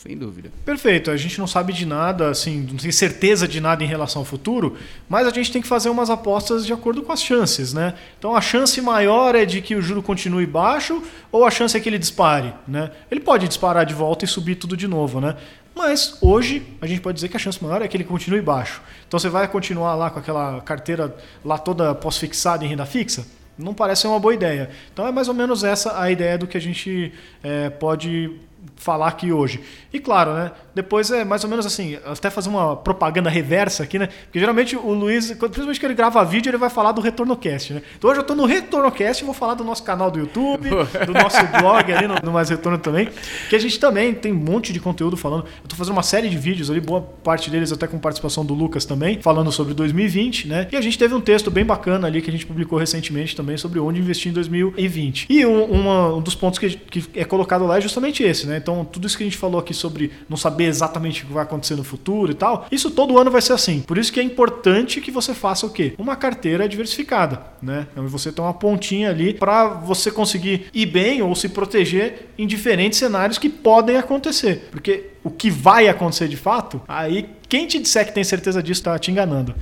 sem 0.04 0.18
dúvida. 0.18 0.50
Perfeito, 0.66 1.10
a 1.10 1.16
gente 1.16 1.38
não 1.38 1.46
sabe 1.46 1.72
de 1.72 1.86
nada, 1.86 2.28
assim, 2.28 2.60
não 2.70 2.76
tem 2.76 2.92
certeza 2.92 3.48
de 3.48 3.58
nada 3.58 3.82
em 3.82 3.86
relação 3.86 4.20
ao 4.20 4.26
futuro, 4.26 4.76
mas 5.08 5.26
a 5.26 5.30
gente 5.30 5.50
tem 5.50 5.62
que 5.62 5.66
fazer 5.66 5.88
umas 5.88 6.10
apostas 6.10 6.66
de 6.66 6.74
acordo 6.74 7.02
com 7.02 7.10
as 7.10 7.22
chances, 7.22 7.72
né? 7.72 7.94
Então 8.18 8.36
a 8.36 8.40
chance 8.42 8.78
maior 8.82 9.34
é 9.34 9.46
de 9.46 9.62
que 9.62 9.74
o 9.74 9.80
juro 9.80 10.02
continue 10.02 10.44
baixo 10.44 11.02
ou 11.32 11.46
a 11.46 11.50
chance 11.50 11.74
é 11.74 11.80
que 11.80 11.88
ele 11.88 11.98
dispare, 11.98 12.52
né? 12.68 12.90
Ele 13.10 13.20
pode 13.20 13.48
disparar 13.48 13.86
de 13.86 13.94
volta 13.94 14.26
e 14.26 14.28
subir 14.28 14.56
tudo 14.56 14.76
de 14.76 14.86
novo, 14.86 15.22
né? 15.22 15.36
Mas 15.74 16.18
hoje 16.20 16.62
a 16.82 16.86
gente 16.86 17.00
pode 17.00 17.14
dizer 17.14 17.30
que 17.30 17.36
a 17.38 17.40
chance 17.40 17.64
maior 17.64 17.80
é 17.80 17.88
que 17.88 17.96
ele 17.96 18.04
continue 18.04 18.42
baixo. 18.42 18.82
Então 19.08 19.18
você 19.18 19.30
vai 19.30 19.48
continuar 19.48 19.94
lá 19.94 20.10
com 20.10 20.18
aquela 20.18 20.60
carteira 20.60 21.16
lá 21.42 21.56
toda 21.56 21.94
pós-fixada 21.94 22.62
em 22.62 22.68
renda 22.68 22.84
fixa? 22.84 23.26
Não 23.56 23.72
parece 23.72 24.02
ser 24.02 24.08
uma 24.08 24.20
boa 24.20 24.34
ideia. 24.34 24.68
Então 24.92 25.06
é 25.06 25.12
mais 25.12 25.28
ou 25.28 25.34
menos 25.34 25.64
essa 25.64 25.98
a 25.98 26.10
ideia 26.10 26.36
do 26.36 26.46
que 26.46 26.58
a 26.58 26.60
gente 26.60 27.10
é, 27.42 27.70
pode 27.70 28.30
falar 28.76 29.08
aqui 29.08 29.32
hoje. 29.32 29.60
E 29.92 29.98
claro, 29.98 30.32
né? 30.34 30.52
Depois 30.74 31.10
é 31.10 31.24
mais 31.24 31.44
ou 31.44 31.50
menos 31.50 31.64
assim, 31.64 31.96
até 32.04 32.28
fazer 32.30 32.48
uma 32.48 32.76
propaganda 32.76 33.30
reversa 33.30 33.82
aqui, 33.82 33.98
né? 33.98 34.08
Porque 34.24 34.40
geralmente 34.40 34.76
o 34.76 34.92
Luiz, 34.92 35.30
principalmente 35.32 35.78
que 35.78 35.86
ele 35.86 35.94
grava 35.94 36.24
vídeo, 36.24 36.50
ele 36.50 36.56
vai 36.58 36.68
falar 36.70 36.92
do 36.92 37.00
RetornoCast, 37.00 37.74
né? 37.74 37.82
Então 37.96 38.10
hoje 38.10 38.20
eu 38.20 38.24
tô 38.24 38.34
no 38.34 38.44
RetornoCast 38.44 39.22
e 39.22 39.26
vou 39.26 39.34
falar 39.34 39.54
do 39.54 39.62
nosso 39.64 39.82
canal 39.84 40.10
do 40.10 40.18
YouTube, 40.18 40.68
do 40.70 41.12
nosso 41.12 41.38
blog 41.60 41.92
ali 41.92 42.06
no, 42.08 42.14
no 42.22 42.32
Mais 42.32 42.50
Retorno 42.50 42.78
também, 42.78 43.08
que 43.48 43.54
a 43.54 43.58
gente 43.58 43.78
também 43.78 44.12
tem 44.12 44.32
um 44.32 44.36
monte 44.36 44.72
de 44.72 44.80
conteúdo 44.80 45.16
falando. 45.16 45.44
Eu 45.62 45.68
tô 45.68 45.76
fazendo 45.76 45.92
uma 45.92 46.02
série 46.02 46.28
de 46.28 46.36
vídeos 46.36 46.70
ali, 46.70 46.80
boa 46.80 47.00
parte 47.00 47.50
deles 47.50 47.70
até 47.72 47.86
com 47.86 47.98
participação 47.98 48.44
do 48.44 48.52
Lucas 48.54 48.84
também, 48.84 49.20
falando 49.22 49.52
sobre 49.52 49.74
2020, 49.74 50.48
né? 50.48 50.68
E 50.72 50.76
a 50.76 50.80
gente 50.80 50.98
teve 50.98 51.14
um 51.14 51.20
texto 51.20 51.50
bem 51.50 51.64
bacana 51.64 52.06
ali 52.08 52.20
que 52.20 52.28
a 52.30 52.32
gente 52.32 52.44
publicou 52.46 52.78
recentemente 52.78 53.36
também 53.36 53.56
sobre 53.56 53.78
onde 53.78 54.00
investir 54.00 54.30
em 54.30 54.34
2020. 54.34 55.26
E 55.30 55.46
um, 55.46 55.64
uma- 55.64 56.14
um 56.16 56.20
dos 56.20 56.34
pontos 56.34 56.58
que, 56.58 56.70
que 56.70 57.04
é 57.20 57.24
colocado 57.24 57.64
lá 57.66 57.78
é 57.78 57.80
justamente 57.80 58.22
esse, 58.22 58.46
né? 58.46 58.53
Então, 58.56 58.84
tudo 58.84 59.06
isso 59.06 59.16
que 59.16 59.22
a 59.22 59.26
gente 59.26 59.36
falou 59.36 59.60
aqui 59.60 59.74
sobre 59.74 60.10
não 60.28 60.36
saber 60.36 60.64
exatamente 60.64 61.22
o 61.22 61.26
que 61.26 61.32
vai 61.32 61.42
acontecer 61.42 61.76
no 61.76 61.84
futuro 61.84 62.32
e 62.32 62.34
tal, 62.34 62.66
isso 62.70 62.90
todo 62.90 63.18
ano 63.18 63.30
vai 63.30 63.42
ser 63.42 63.52
assim. 63.52 63.80
Por 63.80 63.98
isso 63.98 64.12
que 64.12 64.20
é 64.20 64.22
importante 64.22 65.00
que 65.00 65.10
você 65.10 65.34
faça 65.34 65.66
o 65.66 65.70
quê? 65.70 65.94
Uma 65.98 66.16
carteira 66.16 66.68
diversificada, 66.68 67.42
né? 67.62 67.86
Então, 67.92 68.06
você 68.08 68.32
tem 68.32 68.44
uma 68.44 68.54
pontinha 68.54 69.10
ali 69.10 69.34
para 69.34 69.68
você 69.68 70.10
conseguir 70.10 70.66
ir 70.72 70.86
bem 70.86 71.22
ou 71.22 71.34
se 71.34 71.48
proteger 71.48 72.28
em 72.38 72.46
diferentes 72.46 72.98
cenários 72.98 73.38
que 73.38 73.48
podem 73.48 73.96
acontecer. 73.96 74.68
Porque 74.70 75.10
o 75.22 75.30
que 75.30 75.50
vai 75.50 75.88
acontecer 75.88 76.28
de 76.28 76.36
fato, 76.36 76.80
aí 76.86 77.28
quem 77.48 77.66
te 77.66 77.78
disser 77.78 78.06
que 78.06 78.12
tem 78.12 78.24
certeza 78.24 78.62
disso 78.62 78.82
tá 78.82 78.98
te 78.98 79.10
enganando. 79.10 79.54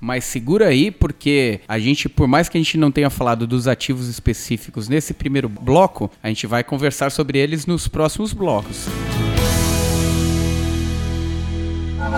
Mas 0.00 0.24
segura 0.24 0.68
aí, 0.68 0.90
porque 0.90 1.60
a 1.68 1.78
gente, 1.78 2.08
por 2.08 2.26
mais 2.26 2.48
que 2.48 2.56
a 2.56 2.60
gente 2.60 2.78
não 2.78 2.90
tenha 2.90 3.10
falado 3.10 3.46
dos 3.46 3.68
ativos 3.68 4.08
específicos 4.08 4.88
nesse 4.88 5.12
primeiro 5.12 5.48
bloco, 5.48 6.10
a 6.22 6.28
gente 6.28 6.46
vai 6.46 6.64
conversar 6.64 7.10
sobre 7.10 7.38
eles 7.38 7.66
nos 7.66 7.86
próximos 7.86 8.32
blocos. 8.32 8.86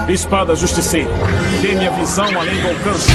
Espada 0.08 0.54
Justiceira, 0.54 1.10
dê 1.60 1.74
minha 1.74 1.90
visão 1.90 2.26
além 2.38 2.60
do 2.60 2.68
alcance. 2.68 3.10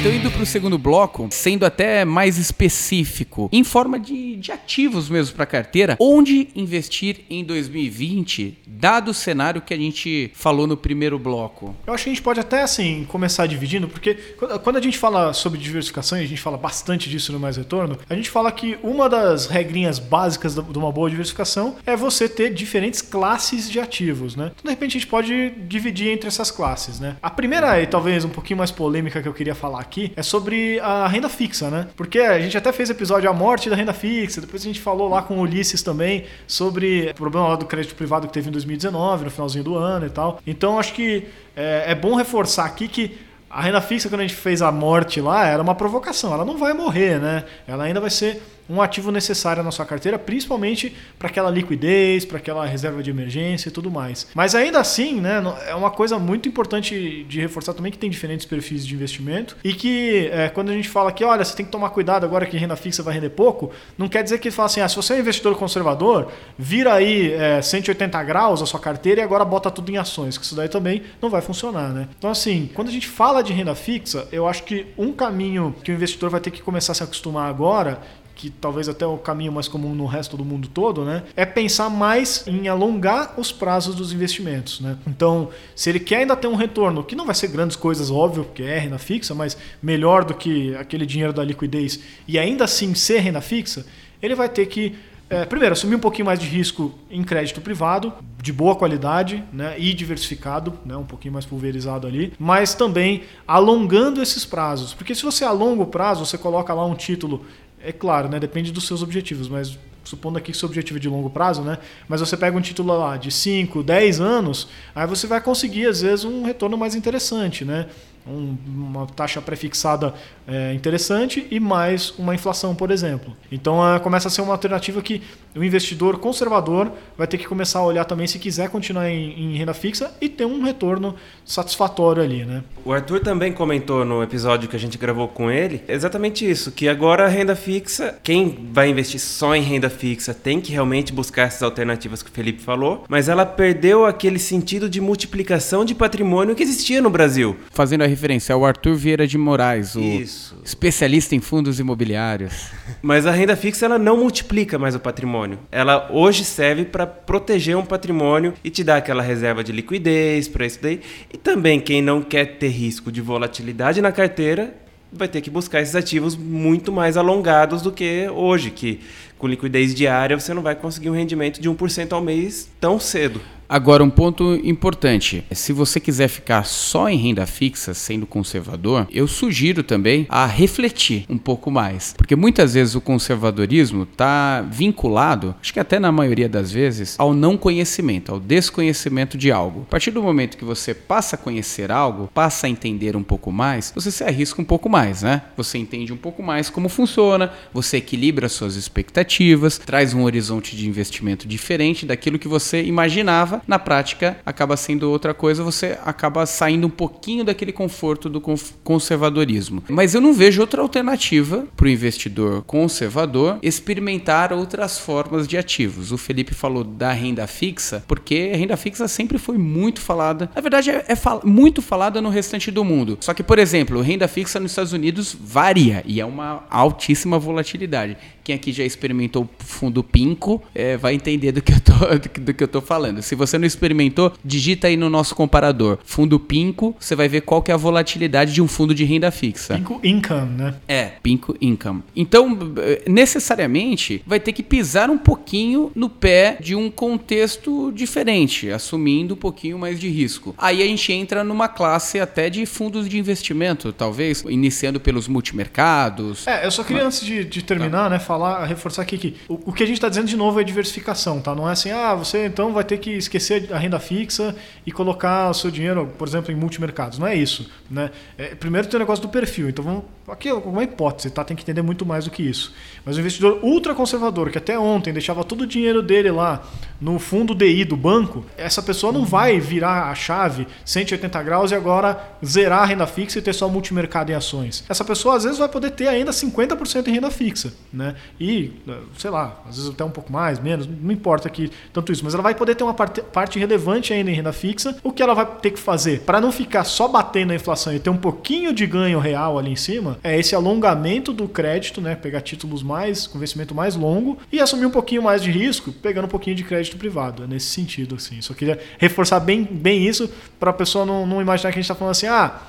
Então, 0.00 0.12
indo 0.12 0.30
para 0.30 0.42
o 0.42 0.46
segundo 0.46 0.78
bloco, 0.78 1.26
sendo 1.32 1.66
até 1.66 2.04
mais 2.04 2.38
específico, 2.38 3.48
em 3.52 3.64
forma 3.64 3.98
de, 3.98 4.36
de 4.36 4.52
ativos 4.52 5.08
mesmo 5.10 5.34
para 5.34 5.44
carteira, 5.44 5.96
onde 5.98 6.48
investir 6.54 7.22
em 7.28 7.42
2020, 7.42 8.58
dado 8.64 9.10
o 9.10 9.14
cenário 9.14 9.60
que 9.60 9.74
a 9.74 9.76
gente 9.76 10.30
falou 10.34 10.68
no 10.68 10.76
primeiro 10.76 11.18
bloco? 11.18 11.74
Eu 11.84 11.92
acho 11.92 12.04
que 12.04 12.10
a 12.10 12.12
gente 12.12 12.22
pode 12.22 12.38
até 12.38 12.62
assim 12.62 13.04
começar 13.08 13.46
dividindo, 13.48 13.88
porque 13.88 14.14
quando- 14.62 14.76
a 14.78 14.80
gente 14.80 14.96
fala 14.96 15.32
sobre 15.32 15.58
diversificação, 15.58 16.16
e 16.20 16.22
a 16.22 16.26
gente 16.28 16.40
fala 16.40 16.56
bastante 16.56 17.10
disso 17.10 17.32
no 17.32 17.40
Mais 17.40 17.56
Retorno, 17.56 17.98
a 18.08 18.14
gente 18.14 18.30
fala 18.30 18.52
que 18.52 18.78
uma 18.84 19.08
das 19.08 19.46
regrinhas 19.46 19.98
básicas 19.98 20.54
de 20.54 20.78
uma 20.78 20.92
boa 20.92 21.10
diversificação 21.10 21.74
é 21.84 21.96
você 21.96 22.28
ter 22.28 22.54
diferentes 22.54 23.02
classes 23.02 23.68
de 23.68 23.80
ativos, 23.80 24.36
né? 24.36 24.52
Então, 24.54 24.62
de 24.64 24.70
repente, 24.70 24.96
a 24.96 25.00
gente 25.00 25.08
pode 25.10 25.50
dividir 25.66 26.06
entre 26.12 26.28
essas 26.28 26.52
classes, 26.52 27.00
né? 27.00 27.16
A 27.20 27.30
primeira, 27.30 27.82
e 27.82 27.86
talvez 27.88 28.24
um 28.24 28.28
pouquinho 28.28 28.58
mais 28.58 28.70
polêmica 28.70 29.20
que 29.20 29.26
eu 29.26 29.34
queria 29.34 29.56
falar 29.56 29.87
aqui, 29.88 30.12
é 30.14 30.22
sobre 30.22 30.78
a 30.80 31.08
renda 31.08 31.28
fixa, 31.28 31.70
né? 31.70 31.88
Porque 31.96 32.20
a 32.20 32.38
gente 32.38 32.56
até 32.56 32.70
fez 32.72 32.90
episódio 32.90 33.28
A 33.28 33.32
Morte 33.32 33.68
da 33.68 33.74
Renda 33.74 33.92
Fixa, 33.92 34.40
depois 34.40 34.62
a 34.62 34.66
gente 34.66 34.80
falou 34.80 35.08
lá 35.08 35.22
com 35.22 35.38
o 35.38 35.40
Ulisses 35.40 35.82
também 35.82 36.26
sobre 36.46 37.10
o 37.10 37.14
problema 37.14 37.48
lá 37.48 37.56
do 37.56 37.64
crédito 37.64 37.94
privado 37.94 38.26
que 38.26 38.32
teve 38.32 38.48
em 38.48 38.52
2019, 38.52 39.24
no 39.24 39.30
finalzinho 39.30 39.64
do 39.64 39.76
ano 39.76 40.06
e 40.06 40.10
tal. 40.10 40.40
Então, 40.46 40.78
acho 40.78 40.92
que 40.92 41.26
é, 41.56 41.84
é 41.88 41.94
bom 41.94 42.14
reforçar 42.14 42.66
aqui 42.66 42.86
que 42.86 43.18
a 43.50 43.62
renda 43.62 43.80
fixa, 43.80 44.08
quando 44.08 44.20
a 44.20 44.26
gente 44.26 44.36
fez 44.36 44.60
a 44.60 44.70
morte 44.70 45.20
lá, 45.20 45.46
era 45.46 45.62
uma 45.62 45.74
provocação. 45.74 46.32
Ela 46.34 46.44
não 46.44 46.58
vai 46.58 46.74
morrer, 46.74 47.18
né? 47.18 47.44
Ela 47.66 47.84
ainda 47.84 48.00
vai 48.00 48.10
ser 48.10 48.42
um 48.68 48.82
ativo 48.82 49.10
necessário 49.10 49.62
na 49.62 49.70
sua 49.70 49.86
carteira, 49.86 50.18
principalmente 50.18 50.94
para 51.18 51.28
aquela 51.28 51.50
liquidez, 51.50 52.24
para 52.24 52.38
aquela 52.38 52.66
reserva 52.66 53.02
de 53.02 53.10
emergência 53.10 53.68
e 53.68 53.72
tudo 53.72 53.90
mais. 53.90 54.26
Mas 54.34 54.54
ainda 54.54 54.78
assim, 54.78 55.20
né, 55.20 55.42
é 55.66 55.74
uma 55.74 55.90
coisa 55.90 56.18
muito 56.18 56.48
importante 56.48 57.24
de 57.24 57.40
reforçar 57.40 57.72
também 57.72 57.90
que 57.90 57.98
tem 57.98 58.10
diferentes 58.10 58.44
perfis 58.44 58.86
de 58.86 58.94
investimento 58.94 59.56
e 59.64 59.72
que 59.72 60.28
é, 60.32 60.48
quando 60.48 60.70
a 60.70 60.72
gente 60.72 60.88
fala 60.88 61.10
que, 61.12 61.24
olha, 61.24 61.44
você 61.44 61.56
tem 61.56 61.64
que 61.64 61.72
tomar 61.72 61.90
cuidado 61.90 62.24
agora 62.24 62.46
que 62.46 62.56
renda 62.56 62.76
fixa 62.76 63.02
vai 63.02 63.14
render 63.14 63.30
pouco, 63.30 63.70
não 63.96 64.08
quer 64.08 64.22
dizer 64.22 64.38
que 64.38 64.50
fala 64.50 64.66
assim, 64.66 64.80
ah, 64.80 64.88
se 64.88 64.96
você 64.96 65.14
é 65.14 65.16
um 65.16 65.20
investidor 65.20 65.56
conservador, 65.56 66.30
vira 66.58 66.94
aí 66.94 67.32
é, 67.32 67.62
180 67.62 68.22
graus 68.24 68.62
a 68.62 68.66
sua 68.66 68.80
carteira 68.80 69.20
e 69.20 69.24
agora 69.24 69.44
bota 69.44 69.70
tudo 69.70 69.90
em 69.90 69.96
ações, 69.96 70.36
que 70.36 70.44
isso 70.44 70.54
daí 70.54 70.68
também 70.68 71.02
não 71.20 71.30
vai 71.30 71.40
funcionar, 71.40 71.88
né? 71.90 72.08
Então 72.18 72.30
assim, 72.30 72.70
quando 72.74 72.88
a 72.88 72.92
gente 72.92 73.06
fala 73.06 73.42
de 73.42 73.52
renda 73.52 73.74
fixa, 73.74 74.28
eu 74.30 74.46
acho 74.46 74.64
que 74.64 74.86
um 74.96 75.12
caminho 75.12 75.74
que 75.82 75.90
o 75.90 75.94
investidor 75.94 76.30
vai 76.30 76.40
ter 76.40 76.50
que 76.50 76.62
começar 76.62 76.92
a 76.92 76.94
se 76.94 77.02
acostumar 77.02 77.48
agora 77.48 78.00
que 78.38 78.48
talvez 78.48 78.88
até 78.88 79.04
o 79.04 79.18
caminho 79.18 79.50
mais 79.50 79.66
comum 79.66 79.92
no 79.92 80.06
resto 80.06 80.36
do 80.36 80.44
mundo 80.44 80.68
todo, 80.68 81.04
né? 81.04 81.24
É 81.34 81.44
pensar 81.44 81.90
mais 81.90 82.46
em 82.46 82.68
alongar 82.68 83.34
os 83.36 83.50
prazos 83.50 83.96
dos 83.96 84.12
investimentos, 84.12 84.80
né? 84.80 84.96
Então, 85.06 85.50
se 85.74 85.90
ele 85.90 85.98
quer 85.98 86.18
ainda 86.18 86.36
ter 86.36 86.46
um 86.46 86.54
retorno, 86.54 87.02
que 87.02 87.16
não 87.16 87.26
vai 87.26 87.34
ser 87.34 87.48
grandes 87.48 87.76
coisas, 87.76 88.12
óbvio, 88.12 88.44
porque 88.44 88.62
é 88.62 88.78
renda 88.78 88.96
fixa, 88.96 89.34
mas 89.34 89.56
melhor 89.82 90.24
do 90.24 90.34
que 90.34 90.72
aquele 90.76 91.04
dinheiro 91.04 91.32
da 91.32 91.42
liquidez 91.42 91.98
e 92.28 92.38
ainda 92.38 92.64
assim 92.64 92.94
ser 92.94 93.18
renda 93.18 93.40
fixa, 93.40 93.84
ele 94.22 94.36
vai 94.36 94.48
ter 94.48 94.66
que 94.66 94.94
é, 95.30 95.44
primeiro, 95.44 95.74
assumir 95.74 95.94
um 95.94 96.00
pouquinho 96.00 96.24
mais 96.24 96.38
de 96.38 96.46
risco 96.46 96.94
em 97.10 97.22
crédito 97.22 97.60
privado, 97.60 98.14
de 98.42 98.50
boa 98.50 98.74
qualidade 98.74 99.44
né, 99.52 99.74
e 99.78 99.92
diversificado, 99.92 100.72
né, 100.86 100.96
um 100.96 101.04
pouquinho 101.04 101.34
mais 101.34 101.44
pulverizado 101.44 102.06
ali, 102.06 102.32
mas 102.38 102.72
também 102.72 103.24
alongando 103.46 104.22
esses 104.22 104.46
prazos. 104.46 104.94
Porque 104.94 105.14
se 105.14 105.22
você 105.22 105.44
alonga 105.44 105.82
o 105.82 105.86
prazo, 105.86 106.24
você 106.24 106.38
coloca 106.38 106.72
lá 106.72 106.86
um 106.86 106.94
título, 106.94 107.44
é 107.82 107.92
claro, 107.92 108.28
né, 108.28 108.38
depende 108.40 108.72
dos 108.72 108.86
seus 108.86 109.02
objetivos, 109.02 109.48
mas 109.48 109.78
supondo 110.08 110.38
aqui 110.38 110.52
que 110.52 110.58
seu 110.58 110.66
objetivo 110.66 110.98
é 110.98 111.00
de 111.00 111.08
longo 111.08 111.28
prazo, 111.28 111.62
né? 111.62 111.78
Mas 112.08 112.20
você 112.20 112.36
pega 112.36 112.56
um 112.56 112.60
título 112.60 112.96
lá 112.98 113.16
de 113.16 113.30
5, 113.30 113.82
10 113.82 114.20
anos, 114.20 114.68
aí 114.94 115.06
você 115.06 115.26
vai 115.26 115.40
conseguir, 115.40 115.86
às 115.86 116.00
vezes, 116.00 116.24
um 116.24 116.44
retorno 116.44 116.78
mais 116.78 116.94
interessante, 116.94 117.64
né? 117.64 117.86
Um- 118.28 118.56
uma 118.66 119.06
taxa 119.06 119.40
prefixada 119.40 120.12
é, 120.46 120.72
interessante 120.74 121.46
e 121.50 121.58
mais 121.60 122.10
uma 122.18 122.34
inflação, 122.34 122.74
por 122.74 122.90
exemplo. 122.90 123.36
Então 123.50 123.82
ah, 123.82 123.98
começa 124.00 124.28
a 124.28 124.30
ser 124.30 124.40
uma 124.42 124.52
alternativa 124.52 125.00
que 125.02 125.22
o 125.54 125.62
investidor 125.64 126.18
conservador 126.18 126.90
vai 127.16 127.26
ter 127.26 127.38
que 127.38 127.46
começar 127.46 127.80
a 127.80 127.84
olhar 127.84 128.04
também 128.04 128.26
se 128.26 128.38
quiser 128.38 128.68
continuar 128.70 129.10
em, 129.10 129.52
em 129.54 129.56
renda 129.56 129.74
fixa 129.74 130.12
e 130.20 130.28
ter 130.28 130.44
um 130.44 130.62
retorno 130.62 131.14
satisfatório 131.44 132.22
ali, 132.22 132.44
né? 132.44 132.62
O 132.84 132.92
Arthur 132.92 133.20
também 133.20 133.52
comentou 133.52 134.04
no 134.04 134.22
episódio 134.22 134.68
que 134.68 134.76
a 134.76 134.78
gente 134.78 134.96
gravou 134.98 135.26
com 135.28 135.50
ele 135.50 135.82
exatamente 135.88 136.48
isso, 136.48 136.70
que 136.70 136.88
agora 136.88 137.24
a 137.24 137.28
renda 137.28 137.56
fixa, 137.56 138.18
quem 138.22 138.68
vai 138.72 138.90
investir 138.90 139.20
só 139.20 139.54
em 139.56 139.62
renda 139.62 139.88
fixa 139.90 140.32
tem 140.34 140.60
que 140.60 140.72
realmente 140.72 141.12
buscar 141.12 141.42
essas 141.42 141.62
alternativas 141.62 142.22
que 142.22 142.30
o 142.30 142.32
Felipe 142.32 142.62
falou, 142.62 143.04
mas 143.08 143.28
ela 143.28 143.44
perdeu 143.46 144.04
aquele 144.04 144.38
sentido 144.38 144.88
de 144.88 145.00
multiplicação 145.00 145.84
de 145.84 145.94
patrimônio 145.94 146.54
que 146.54 146.62
existia 146.62 147.00
no 147.02 147.10
Brasil. 147.10 147.56
Fazendo 147.70 148.02
a 148.02 148.06
referência 148.18 148.52
ao 148.52 148.66
Arthur 148.66 148.96
Vieira 148.96 149.26
de 149.28 149.38
Moraes, 149.38 149.94
o 149.94 150.00
Isso. 150.00 150.56
especialista 150.64 151.36
em 151.36 151.40
fundos 151.40 151.78
imobiliários. 151.78 152.66
Mas 153.00 153.26
a 153.26 153.30
renda 153.30 153.54
fixa 153.54 153.86
ela 153.86 153.96
não 153.96 154.16
multiplica 154.16 154.76
mais 154.76 154.96
o 154.96 154.98
patrimônio. 154.98 155.60
Ela 155.70 156.10
hoje 156.10 156.44
serve 156.44 156.84
para 156.84 157.06
proteger 157.06 157.76
um 157.76 157.84
patrimônio 157.84 158.54
e 158.64 158.70
te 158.70 158.82
dar 158.82 158.96
aquela 158.96 159.22
reserva 159.22 159.62
de 159.62 159.70
liquidez 159.70 160.48
para 160.48 160.66
isso 160.66 160.80
daí. 160.82 161.00
E 161.32 161.38
também 161.38 161.78
quem 161.78 162.02
não 162.02 162.20
quer 162.20 162.58
ter 162.58 162.68
risco 162.68 163.12
de 163.12 163.20
volatilidade 163.20 164.02
na 164.02 164.10
carteira 164.10 164.74
vai 165.12 165.28
ter 165.28 165.40
que 165.40 165.48
buscar 165.48 165.80
esses 165.80 165.94
ativos 165.94 166.36
muito 166.36 166.90
mais 166.90 167.16
alongados 167.16 167.80
do 167.80 167.92
que 167.92 168.28
hoje, 168.28 168.70
que 168.70 169.00
com 169.38 169.46
liquidez 169.46 169.94
diária 169.94 170.38
você 170.38 170.52
não 170.52 170.60
vai 170.60 170.74
conseguir 170.74 171.08
um 171.08 171.14
rendimento 171.14 171.60
de 171.60 171.70
1% 171.70 172.12
ao 172.12 172.20
mês 172.20 172.68
tão 172.80 172.98
cedo. 172.98 173.40
Agora, 173.68 174.02
um 174.02 174.08
ponto 174.08 174.58
importante: 174.64 175.44
se 175.52 175.72
você 175.74 176.00
quiser 176.00 176.28
ficar 176.28 176.64
só 176.64 177.08
em 177.08 177.18
renda 177.18 177.44
fixa, 177.44 177.92
sendo 177.92 178.26
conservador, 178.26 179.06
eu 179.10 179.28
sugiro 179.28 179.82
também 179.82 180.26
a 180.30 180.46
refletir 180.46 181.26
um 181.28 181.36
pouco 181.36 181.70
mais. 181.70 182.14
Porque 182.16 182.34
muitas 182.34 182.72
vezes 182.74 182.94
o 182.94 183.00
conservadorismo 183.00 184.04
está 184.04 184.62
vinculado, 184.62 185.54
acho 185.60 185.72
que 185.72 185.80
até 185.80 185.98
na 185.98 186.10
maioria 186.10 186.48
das 186.48 186.72
vezes, 186.72 187.14
ao 187.18 187.34
não 187.34 187.58
conhecimento, 187.58 188.32
ao 188.32 188.40
desconhecimento 188.40 189.36
de 189.36 189.52
algo. 189.52 189.82
A 189.82 189.90
partir 189.90 190.12
do 190.12 190.22
momento 190.22 190.56
que 190.56 190.64
você 190.64 190.94
passa 190.94 191.36
a 191.36 191.38
conhecer 191.38 191.92
algo, 191.92 192.30
passa 192.32 192.66
a 192.66 192.70
entender 192.70 193.16
um 193.16 193.22
pouco 193.22 193.52
mais, 193.52 193.92
você 193.94 194.10
se 194.10 194.24
arrisca 194.24 194.62
um 194.62 194.64
pouco 194.64 194.88
mais, 194.88 195.22
né? 195.22 195.42
Você 195.56 195.76
entende 195.76 196.12
um 196.12 196.16
pouco 196.16 196.42
mais 196.42 196.70
como 196.70 196.88
funciona, 196.88 197.52
você 197.72 197.98
equilibra 197.98 198.48
suas 198.48 198.76
expectativas, 198.76 199.76
traz 199.76 200.14
um 200.14 200.22
horizonte 200.22 200.74
de 200.74 200.88
investimento 200.88 201.46
diferente 201.46 202.06
daquilo 202.06 202.38
que 202.38 202.48
você 202.48 202.82
imaginava 202.82 203.57
na 203.66 203.78
prática 203.78 204.38
acaba 204.44 204.76
sendo 204.76 205.10
outra 205.10 205.32
coisa, 205.34 205.62
você 205.62 205.98
acaba 206.04 206.44
saindo 206.46 206.86
um 206.86 206.90
pouquinho 206.90 207.44
daquele 207.44 207.72
conforto 207.72 208.28
do 208.28 208.40
conservadorismo. 208.82 209.82
Mas 209.88 210.14
eu 210.14 210.20
não 210.20 210.32
vejo 210.32 210.60
outra 210.60 210.82
alternativa 210.82 211.66
para 211.76 211.86
o 211.86 211.88
investidor 211.88 212.62
conservador 212.64 213.58
experimentar 213.62 214.52
outras 214.52 214.98
formas 214.98 215.46
de 215.46 215.56
ativos. 215.56 216.12
O 216.12 216.18
Felipe 216.18 216.54
falou 216.54 216.82
da 216.84 217.12
renda 217.12 217.46
fixa, 217.46 218.04
porque 218.06 218.50
a 218.52 218.56
renda 218.56 218.76
fixa 218.76 219.06
sempre 219.08 219.38
foi 219.38 219.56
muito 219.56 220.00
falada. 220.00 220.50
Na 220.54 220.60
verdade, 220.60 220.90
é, 220.90 221.04
é 221.08 221.16
fal- 221.16 221.42
muito 221.44 221.80
falada 221.80 222.20
no 222.20 222.28
restante 222.28 222.70
do 222.70 222.84
mundo. 222.84 223.16
Só 223.20 223.32
que, 223.32 223.42
por 223.42 223.58
exemplo, 223.58 224.00
renda 224.00 224.26
fixa 224.28 224.58
nos 224.60 224.72
Estados 224.72 224.92
Unidos 224.92 225.36
varia 225.40 226.02
e 226.06 226.20
é 226.20 226.26
uma 226.26 226.64
altíssima 226.70 227.38
volatilidade. 227.38 228.16
Quem 228.44 228.54
aqui 228.54 228.72
já 228.72 228.84
experimentou 228.84 229.44
o 229.44 229.48
fundo 229.64 230.02
Pinco 230.02 230.62
é, 230.74 230.96
vai 230.96 231.14
entender 231.14 231.52
do 231.52 231.60
que, 231.62 231.72
eu 231.72 231.80
tô, 231.80 231.92
do 232.40 232.54
que 232.54 232.64
eu 232.64 232.68
tô 232.68 232.80
falando. 232.80 233.20
Se 233.22 233.34
você 233.34 233.47
não 233.56 233.66
experimentou, 233.66 234.32
digita 234.44 234.88
aí 234.88 234.96
no 234.96 235.08
nosso 235.08 235.34
comparador. 235.34 235.98
Fundo 236.04 236.40
Pinco, 236.40 236.96
você 236.98 237.14
vai 237.14 237.28
ver 237.28 237.42
qual 237.42 237.62
que 237.62 237.70
é 237.70 237.74
a 237.74 237.78
volatilidade 237.78 238.52
de 238.52 238.60
um 238.60 238.66
fundo 238.66 238.94
de 238.94 239.04
renda 239.04 239.30
fixa. 239.30 239.76
Pinco 239.76 240.00
income, 240.02 240.56
né? 240.56 240.74
É, 240.88 241.12
Pinco 241.22 241.56
Income. 241.60 242.02
Então, 242.16 242.58
eh, 242.78 243.04
necessariamente, 243.06 244.22
vai 244.26 244.40
ter 244.40 244.52
que 244.52 244.62
pisar 244.62 245.10
um 245.10 245.18
pouquinho 245.18 245.92
no 245.94 246.08
pé 246.08 246.56
de 246.60 246.74
um 246.74 246.90
contexto 246.90 247.92
diferente, 247.92 248.70
assumindo 248.70 249.34
um 249.34 249.36
pouquinho 249.36 249.78
mais 249.78 250.00
de 250.00 250.08
risco. 250.08 250.54
Aí 250.58 250.82
a 250.82 250.86
gente 250.86 251.12
entra 251.12 251.44
numa 251.44 251.68
classe 251.68 252.18
até 252.18 252.50
de 252.50 252.66
fundos 252.66 253.08
de 253.08 253.18
investimento, 253.18 253.92
talvez, 253.92 254.44
iniciando 254.48 254.98
pelos 254.98 255.28
multimercados. 255.28 256.46
É, 256.46 256.66
eu 256.66 256.70
só 256.70 256.82
queria, 256.82 257.04
antes 257.04 257.20
de, 257.20 257.44
de 257.44 257.62
terminar, 257.62 258.10
né, 258.10 258.18
falar, 258.18 258.64
reforçar 258.66 259.02
aqui 259.02 259.18
que 259.18 259.36
o, 259.48 259.70
o 259.70 259.72
que 259.72 259.82
a 259.82 259.86
gente 259.86 259.96
está 259.96 260.08
dizendo 260.08 260.26
de 260.26 260.36
novo 260.36 260.60
é 260.60 260.64
diversificação, 260.64 261.40
tá? 261.40 261.54
Não 261.54 261.68
é 261.68 261.72
assim, 261.72 261.90
ah, 261.90 262.14
você 262.14 262.46
então 262.46 262.72
vai 262.72 262.84
ter 262.84 262.98
que 262.98 263.10
esquecer 263.10 263.37
a 263.72 263.78
renda 263.78 263.98
fixa 263.98 264.54
e 264.86 264.92
colocar 264.92 265.50
o 265.50 265.54
seu 265.54 265.70
dinheiro, 265.70 266.12
por 266.18 266.26
exemplo, 266.28 266.52
em 266.52 266.56
multimercados. 266.56 267.18
Não 267.18 267.26
é 267.26 267.34
isso, 267.34 267.70
né? 267.90 268.10
É, 268.36 268.54
primeiro 268.54 268.88
tem 268.88 268.96
o 268.96 269.00
negócio 269.00 269.22
do 269.22 269.28
perfil, 269.28 269.68
então 269.68 269.84
vamos 269.84 270.04
aqui 270.32 270.48
é 270.48 270.54
uma 270.54 270.82
hipótese, 270.82 271.30
tá? 271.30 271.44
Tem 271.44 271.56
que 271.56 271.62
entender 271.62 271.82
muito 271.82 272.04
mais 272.04 272.24
do 272.24 272.30
que 272.30 272.42
isso. 272.42 272.74
Mas 273.04 273.16
um 273.16 273.20
investidor 273.20 273.60
ultraconservador, 273.62 274.50
que 274.50 274.58
até 274.58 274.78
ontem 274.78 275.12
deixava 275.12 275.44
todo 275.44 275.62
o 275.62 275.66
dinheiro 275.66 276.02
dele 276.02 276.30
lá 276.30 276.62
no 277.00 277.18
fundo 277.18 277.54
DI 277.54 277.84
do 277.84 277.96
banco, 277.96 278.44
essa 278.56 278.82
pessoa 278.82 279.12
não 279.12 279.24
vai 279.24 279.60
virar 279.60 280.10
a 280.10 280.14
chave 280.14 280.66
180 280.84 281.42
graus 281.42 281.70
e 281.70 281.74
agora 281.74 282.36
zerar 282.44 282.82
a 282.82 282.84
renda 282.84 283.06
fixa 283.06 283.38
e 283.38 283.42
ter 283.42 283.52
só 283.52 283.68
multimercado 283.68 284.32
em 284.32 284.34
ações. 284.34 284.84
Essa 284.88 285.04
pessoa 285.04 285.36
às 285.36 285.44
vezes 285.44 285.58
vai 285.58 285.68
poder 285.68 285.90
ter 285.90 286.08
ainda 286.08 286.30
50% 286.30 287.06
em 287.06 287.12
renda 287.12 287.30
fixa, 287.30 287.72
né? 287.92 288.14
E, 288.40 288.72
sei 289.16 289.30
lá, 289.30 289.60
às 289.68 289.76
vezes 289.76 289.90
até 289.90 290.04
um 290.04 290.10
pouco 290.10 290.32
mais, 290.32 290.58
menos, 290.58 290.86
não 290.86 291.12
importa 291.12 291.48
aqui 291.48 291.70
tanto 291.92 292.12
isso, 292.12 292.24
mas 292.24 292.34
ela 292.34 292.42
vai 292.42 292.54
poder 292.54 292.74
ter 292.74 292.84
uma 292.84 292.94
parte, 292.94 293.22
parte 293.22 293.58
relevante 293.58 294.12
ainda 294.12 294.30
em 294.30 294.34
renda 294.34 294.52
fixa. 294.52 294.96
O 295.02 295.12
que 295.12 295.22
ela 295.22 295.34
vai 295.34 295.46
ter 295.46 295.70
que 295.70 295.78
fazer 295.78 296.20
para 296.20 296.40
não 296.40 296.50
ficar 296.50 296.84
só 296.84 297.06
batendo 297.08 297.52
a 297.52 297.54
inflação 297.54 297.94
e 297.94 297.98
ter 297.98 298.10
um 298.10 298.16
pouquinho 298.16 298.72
de 298.72 298.86
ganho 298.86 299.18
real 299.18 299.58
ali 299.58 299.70
em 299.70 299.76
cima, 299.76 300.17
é 300.22 300.38
esse 300.38 300.54
alongamento 300.54 301.32
do 301.32 301.48
crédito, 301.48 302.00
né? 302.00 302.14
Pegar 302.14 302.40
títulos 302.40 302.82
mais, 302.82 303.26
com 303.26 303.38
vencimento 303.38 303.74
mais 303.74 303.94
longo 303.94 304.38
e 304.52 304.60
assumir 304.60 304.86
um 304.86 304.90
pouquinho 304.90 305.22
mais 305.22 305.42
de 305.42 305.50
risco, 305.50 305.92
pegando 305.92 306.26
um 306.26 306.28
pouquinho 306.28 306.56
de 306.56 306.64
crédito 306.64 306.96
privado. 306.96 307.44
É 307.44 307.46
nesse 307.46 307.66
sentido, 307.66 308.16
assim. 308.16 308.40
Só 308.40 308.54
queria 308.54 308.78
reforçar 308.98 309.40
bem, 309.40 309.62
bem 309.64 310.06
isso 310.06 310.30
para 310.58 310.70
a 310.70 310.74
pessoa 310.74 311.04
não, 311.04 311.26
não 311.26 311.40
imaginar 311.40 311.70
que 311.70 311.78
a 311.78 311.82
gente 311.82 311.90
está 311.90 311.94
falando 311.94 312.12
assim, 312.12 312.26
ah 312.26 312.60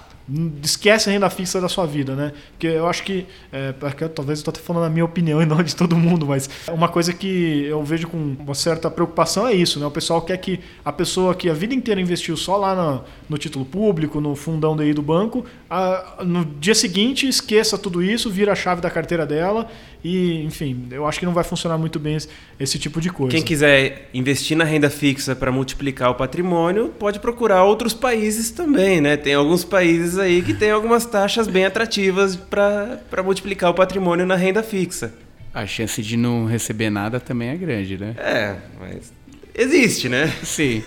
esquece 0.64 1.10
a 1.10 1.14
renda 1.14 1.30
fixa 1.30 1.60
da 1.60 1.68
sua 1.68 1.86
vida, 1.86 2.16
né? 2.16 2.34
Porque 2.52 2.68
eu 2.68 2.88
acho 2.88 3.04
que, 3.04 3.26
é, 3.52 3.72
talvez 4.14 4.40
eu 4.40 4.50
estou 4.50 4.54
falando 4.64 4.86
a 4.86 4.90
minha 4.90 5.06
opinião 5.06 5.42
e 5.44 5.46
não 5.46 5.62
de 5.64 5.76
todo 5.76 5.96
mundo, 5.96 6.26
mas 6.26 6.50
uma 6.72 6.88
coisa 6.88 7.14
que 7.14 7.66
eu 7.66 7.84
vejo 7.84 8.08
com 8.08 8.18
uma 8.18 8.54
certa 8.54 8.90
preocupação 8.90 9.48
é 9.48 9.54
isso, 9.54 9.80
né? 9.80 9.86
O 9.86 9.92
pessoal 9.92 10.22
quer 10.22 10.38
que 10.38 10.60
a 10.84 10.92
pessoa 10.92 11.34
que 11.34 11.50
a 11.50 11.54
vida 11.54 11.74
inteira 11.74 12.00
investiu 12.00 12.38
só 12.38 12.58
lá 12.58 12.76
no, 12.76 13.04
no 13.30 13.38
título 13.38 13.66
público, 13.66 14.22
no 14.22 14.36
fundão 14.36 14.76
daí 14.76 14.94
do 14.94 15.02
banco, 15.02 15.46
a, 15.70 16.24
no 16.26 16.46
dia 16.46 16.76
seguinte 16.76 17.28
esqueça 17.28 17.78
tudo 17.78 18.04
isso, 18.04 18.30
vira 18.30 18.52
a 18.52 18.56
chave 18.56 18.82
da 18.82 18.90
carteira 18.90 19.26
dela 19.26 19.70
e, 20.04 20.44
enfim, 20.44 20.88
eu 20.92 21.06
acho 21.06 21.20
que 21.20 21.26
não 21.26 21.34
vai 21.34 21.44
funcionar 21.44 21.78
muito 21.78 22.00
bem 22.00 22.16
esse, 22.16 22.30
esse 22.60 22.80
tipo 22.80 23.02
de 23.02 23.10
coisa. 23.10 23.32
Quem 23.32 23.44
quiser 23.44 24.10
investir 24.14 24.56
na 24.56 24.64
renda 24.64 24.90
fixa 24.90 25.36
para 25.36 25.52
multiplicar 25.52 26.10
o 26.12 26.16
patrimônio, 26.16 26.90
pode 26.90 27.20
procurar 27.20 27.64
outros 27.64 27.94
países 27.94 28.52
também, 28.52 29.02
né? 29.02 29.18
Tem 29.18 29.34
alguns 29.34 29.66
países 29.66 30.18
aí 30.18 30.42
que 30.42 30.54
tem 30.54 30.72
algumas 30.72 31.06
taxas 31.06 31.48
bem 31.48 31.66
atrativas 31.66 32.36
para 32.36 33.24
multiplicar 33.24 33.72
o 33.72 33.74
patrimônio 33.74 34.26
na 34.26 34.36
renda 34.36 34.64
fixa. 34.64 35.14
A 35.54 35.66
chance 35.66 36.02
de 36.02 36.16
não 36.16 36.46
receber 36.46 36.90
nada 36.90 37.20
também 37.20 37.50
é 37.50 37.58
grande, 37.58 37.98
né? 37.98 38.16
É, 38.18 38.56
mas 38.80 39.12
existe, 39.60 40.08
né? 40.08 40.34
Sim. 40.44 40.82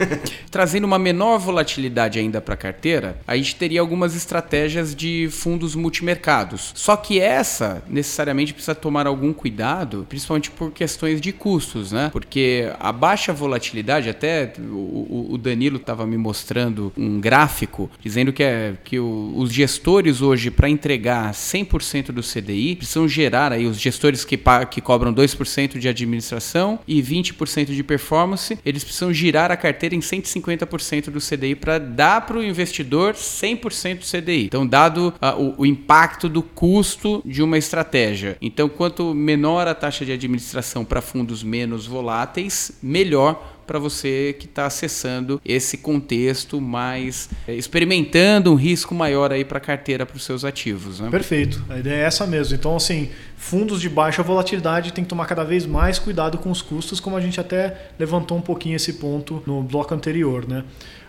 Trazendo 0.51 0.85
uma 0.85 0.99
menor 0.99 1.39
volatilidade 1.39 2.19
ainda 2.19 2.41
para 2.41 2.55
a 2.55 2.57
carteira, 2.57 3.19
a 3.27 3.37
gente 3.37 3.55
teria 3.57 3.81
algumas 3.81 4.17
estratégias 4.17 4.95
de 4.95 5.29
fundos 5.31 5.75
multimercados. 5.75 6.73
Só 6.75 6.97
que 6.97 7.21
essa 7.21 7.83
necessariamente 7.89 8.53
precisa 8.53 8.75
tomar 8.75 9.07
algum 9.07 9.33
cuidado, 9.33 10.07
principalmente 10.09 10.51
por 10.51 10.73
questões 10.73 11.21
de 11.21 11.33
custos, 11.33 11.93
né? 11.93 12.09
Porque 12.13 12.71
a 12.81 12.93
baixa 12.93 13.33
volatilidade, 13.33 14.09
até 14.09 14.53
o, 14.59 15.39
Danilo 15.43 15.77
estava 15.77 16.07
me 16.07 16.17
mostrando 16.17 16.93
um 16.97 17.21
gráfico 17.21 17.91
dizendo 18.01 18.33
que, 18.33 18.43
é, 18.43 18.75
que 18.85 18.99
o, 18.99 19.33
os 19.37 19.53
gestores 19.53 20.23
hoje, 20.23 20.51
para 20.51 20.69
entregar 20.69 21.33
100% 21.33 22.13
do 22.13 22.23
CDI, 22.23 22.77
precisam 22.77 23.09
gerar 23.09 23.53
aí 23.53 23.67
os 23.67 23.79
gestores 23.79 24.25
que, 24.25 24.39
que 24.71 24.81
cobram 24.81 25.13
2% 25.13 25.79
de 25.79 25.89
administração 25.89 26.79
e 26.87 27.03
20% 27.03 27.75
de 27.75 27.83
performance 27.83 28.59
eles 28.65 28.85
precisam 28.85 29.13
girar 29.13 29.51
a 29.51 29.57
carteira 29.57 29.95
em 29.95 30.01
150% 30.01 31.11
do 31.11 31.21
CDI 31.21 31.55
para 31.55 31.79
dar 31.79 32.27
para 32.27 32.39
o 32.39 32.43
investidor 32.43 33.15
100% 33.15 33.99
do 33.99 34.05
CDI. 34.05 34.45
Então, 34.47 34.67
dado 34.67 35.15
uh, 35.21 35.41
o, 35.41 35.63
o, 35.63 35.67
impacto 35.67 36.29
do 36.29 36.43
custo 36.43 37.23
de 37.25 37.43
uma 37.43 37.59
estratégia. 37.59 38.37
Então, 38.41 38.69
quanto 38.69 39.15
menor 39.15 39.67
a 39.67 39.75
taxa 39.75 40.05
de 40.05 40.13
administração 40.13 40.85
para 40.85 41.01
fundos 41.01 41.43
menos 41.43 41.87
voláteis, 41.87 42.73
melhor 42.83 43.52
para 43.67 43.79
você 43.79 44.35
que 44.39 44.47
está 44.47 44.67
acessando 44.67 45.41
esse 45.45 45.79
contexto 45.79 46.61
mais 46.61 47.29
é, 47.47 47.55
experimentando 47.55 48.53
um 48.53 48.55
risco 48.55 48.95
maior 48.95 49.33
aí 49.33 49.45
para 49.45 49.59
a 49.59 49.61
carteira 49.61 50.05
para 50.05 50.17
os 50.17 50.25
seus 50.25 50.45
ativos. 50.45 51.01
Né? 51.01 51.11
Perfeito, 51.11 51.65
a 51.69 51.79
ideia 51.79 52.03
é 52.03 52.05
essa 52.05 52.27
mesmo. 52.27 52.55
Então, 52.55 52.77
assim, 52.77 53.11
fundos 53.37 53.81
de 53.81 53.89
baixa 53.89 54.23
volatilidade 54.23 54.93
tem 54.93 55.05
que 55.05 55.11
tomar 55.11 55.27
cada 55.27 55.45
vez 55.45 55.67
mais 55.67 55.99
cuidado 55.99 56.39
com 56.39 56.51
os 56.51 56.63
custos, 56.63 57.01
como 57.01 57.17
a 57.17 57.21
gente 57.21 57.41
até 57.41 57.91
levantou 57.99 58.37
um 58.37 58.43
pouquinho 58.43 58.77
esse 58.77 58.95
ponto 58.95 59.43
no 59.47 59.63
bloco 59.63 59.95
anterior, 59.95 60.47
né? 60.49 60.65